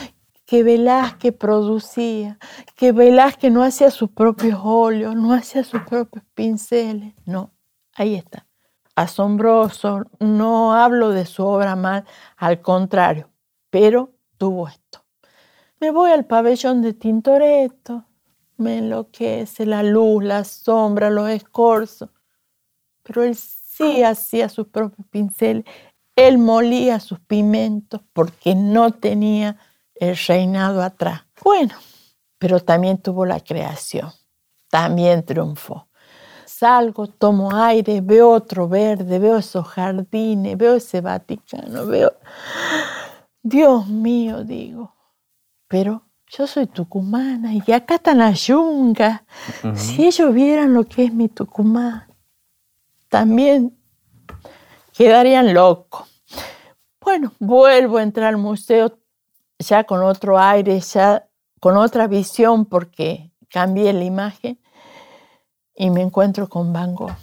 Que 0.46 0.64
Velázquez 0.64 1.36
producía, 1.36 2.40
que 2.76 2.92
Velázquez 2.92 3.52
no 3.52 3.64
hacía 3.64 3.92
sus 3.92 4.10
propios 4.10 4.60
óleos, 4.64 5.16
no 5.16 5.34
hacía 5.34 5.64
sus 5.64 5.82
propios 5.84 6.24
pinceles. 6.34 7.14
No, 7.26 7.52
ahí 7.96 8.16
está. 8.16 8.48
Asombroso, 8.96 10.06
no 10.20 10.74
hablo 10.74 11.12
de 11.12 11.26
su 11.26 11.46
obra 11.46 11.76
mal, 11.76 12.04
al 12.36 12.62
contrario, 12.62 13.30
pero 13.70 14.12
tuvo 14.38 14.68
esto. 14.68 15.06
Me 15.80 15.92
voy 15.92 16.12
al 16.12 16.26
pabellón 16.26 16.82
de 16.82 16.94
Tintoretto, 16.94 18.06
me 18.58 18.80
enloquece 18.80 19.66
la 19.66 19.84
luz, 19.84 20.24
la 20.24 20.44
sombra, 20.44 21.10
los 21.10 21.30
escorzos, 21.30 22.10
pero 23.04 23.24
él 23.24 23.36
sí 23.36 24.04
hacía 24.04 24.50
sus 24.50 24.68
propios 24.68 25.08
pinceles, 25.08 25.64
él 26.28 26.38
molía 26.38 27.00
sus 27.00 27.20
pimentos 27.20 28.02
porque 28.14 28.56
no 28.56 28.92
tenía 28.92 29.58
el 29.96 30.18
reinado 30.18 30.82
atrás. 30.82 31.24
Bueno, 31.44 31.76
pero 32.38 32.60
también 32.60 32.98
tuvo 32.98 33.26
la 33.26 33.40
creación, 33.40 34.12
también 34.70 35.26
triunfó. 35.26 35.88
Salgo, 36.46 37.08
tomo 37.08 37.56
aire, 37.56 38.02
veo 38.02 38.32
otro 38.32 38.68
verde, 38.68 39.20
veo 39.20 39.38
esos 39.38 39.68
jardines, 39.68 40.58
veo 40.58 40.76
ese 40.76 41.02
Vaticano, 41.02 41.86
veo... 41.86 42.14
Dios 43.42 43.88
mío, 43.88 44.44
digo, 44.44 44.94
pero 45.68 46.04
yo 46.28 46.46
soy 46.46 46.68
tucumana 46.68 47.54
y 47.54 47.72
acá 47.72 47.96
están 47.96 48.20
las 48.20 48.46
yungas. 48.46 49.22
Si 49.74 50.06
ellos 50.06 50.34
vieran 50.34 50.74
lo 50.74 50.84
que 50.84 51.06
es 51.06 51.14
mi 51.14 51.28
Tucumán, 51.28 52.06
también 53.08 53.76
quedarían 54.94 55.54
locos. 55.54 56.09
Bueno, 57.10 57.34
vuelvo 57.40 57.98
a 57.98 58.04
entrar 58.04 58.28
al 58.28 58.38
museo 58.38 59.00
ya 59.58 59.84
con 59.86 60.04
otro 60.04 60.38
aire, 60.38 60.80
ya 60.80 61.28
con 61.60 61.76
otra 61.76 62.06
visión 62.06 62.66
porque 62.66 63.32
cambié 63.50 63.92
la 63.94 64.04
imagen 64.04 64.60
y 65.76 65.90
me 65.90 66.04
encuentro 66.04 66.48
con 66.48 66.72
Van 66.72 66.94
Gogh, 66.94 67.16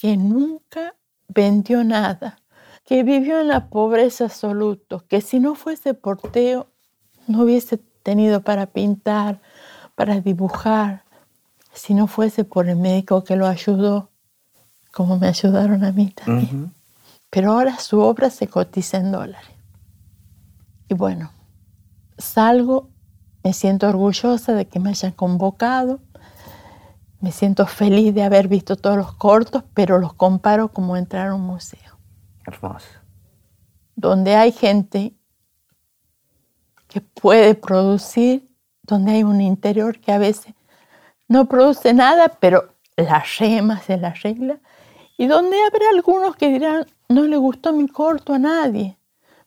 que 0.00 0.16
nunca 0.16 0.96
vendió 1.28 1.84
nada, 1.84 2.40
que 2.84 3.04
vivió 3.04 3.40
en 3.40 3.46
la 3.46 3.68
pobreza 3.68 4.24
absoluta, 4.24 5.04
que 5.06 5.20
si 5.20 5.38
no 5.38 5.54
fuese 5.54 5.94
porteo 5.94 6.66
no 7.28 7.42
hubiese 7.42 7.78
tenido 8.02 8.40
para 8.40 8.66
pintar, 8.66 9.40
para 9.94 10.20
dibujar, 10.20 11.04
si 11.72 11.94
no 11.94 12.08
fuese 12.08 12.42
por 12.42 12.68
el 12.68 12.74
médico 12.74 13.22
que 13.22 13.36
lo 13.36 13.46
ayudó, 13.46 14.10
como 14.90 15.16
me 15.16 15.28
ayudaron 15.28 15.84
a 15.84 15.92
mí 15.92 16.10
también. 16.10 16.72
Pero 17.32 17.52
ahora 17.52 17.78
su 17.78 17.98
obra 17.98 18.28
se 18.28 18.46
cotiza 18.46 18.98
en 18.98 19.10
dólares. 19.10 19.56
Y 20.86 20.92
bueno, 20.92 21.32
salgo, 22.18 22.90
me 23.42 23.54
siento 23.54 23.88
orgullosa 23.88 24.52
de 24.52 24.68
que 24.68 24.78
me 24.78 24.90
hayan 24.90 25.12
convocado, 25.12 26.00
me 27.20 27.32
siento 27.32 27.66
feliz 27.66 28.14
de 28.14 28.22
haber 28.22 28.48
visto 28.48 28.76
todos 28.76 28.98
los 28.98 29.14
cortos, 29.14 29.64
pero 29.72 29.96
los 29.96 30.12
comparo 30.12 30.68
como 30.68 30.94
entrar 30.94 31.28
a 31.28 31.34
un 31.34 31.40
museo. 31.40 31.98
Hermoso. 32.46 32.86
Donde 33.96 34.36
hay 34.36 34.52
gente 34.52 35.14
que 36.86 37.00
puede 37.00 37.54
producir, 37.54 38.46
donde 38.82 39.12
hay 39.12 39.22
un 39.22 39.40
interior 39.40 39.98
que 40.00 40.12
a 40.12 40.18
veces 40.18 40.52
no 41.28 41.48
produce 41.48 41.94
nada, 41.94 42.28
pero 42.28 42.74
las 42.94 43.38
remas 43.38 43.84
se 43.84 43.96
las 43.96 44.20
regla, 44.20 44.60
y 45.16 45.28
donde 45.28 45.56
habrá 45.64 45.86
algunos 45.94 46.36
que 46.36 46.48
dirán, 46.48 46.84
no 47.12 47.22
le 47.24 47.36
gustó 47.36 47.72
mi 47.72 47.88
corto 47.88 48.34
a 48.34 48.38
nadie, 48.38 48.98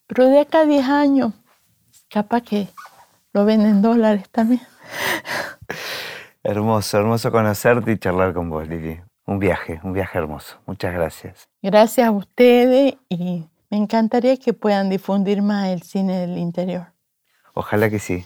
pero 0.08 0.28
de 0.28 0.40
acá 0.40 0.60
a 0.60 0.66
10 0.66 0.88
años, 0.88 1.34
capaz 2.10 2.42
que 2.42 2.68
lo 3.34 3.46
venden 3.46 3.82
dólares 3.82 4.30
también. 4.30 4.62
Hermoso, 6.44 7.00
hermoso 7.00 7.32
conocerte 7.32 7.92
y 7.92 7.98
charlar 7.98 8.34
con 8.34 8.52
vos, 8.52 8.68
Lili. 8.68 9.02
Un 9.26 9.40
viaje, 9.40 9.80
un 9.84 9.94
viaje 9.94 10.20
hermoso. 10.20 10.58
Muchas 10.68 10.94
gracias. 10.94 11.50
Gracias 11.64 12.08
a 12.08 12.12
ustedes 12.12 12.94
y 13.10 13.46
me 13.72 13.78
encantaría 13.78 14.38
que 14.38 14.54
puedan 14.54 14.92
difundir 14.92 15.42
más 15.42 15.70
el 15.70 15.82
cine 15.82 16.20
del 16.20 16.38
interior. 16.38 16.94
Ojalá 17.56 17.90
que 17.90 17.98
sí. 17.98 18.26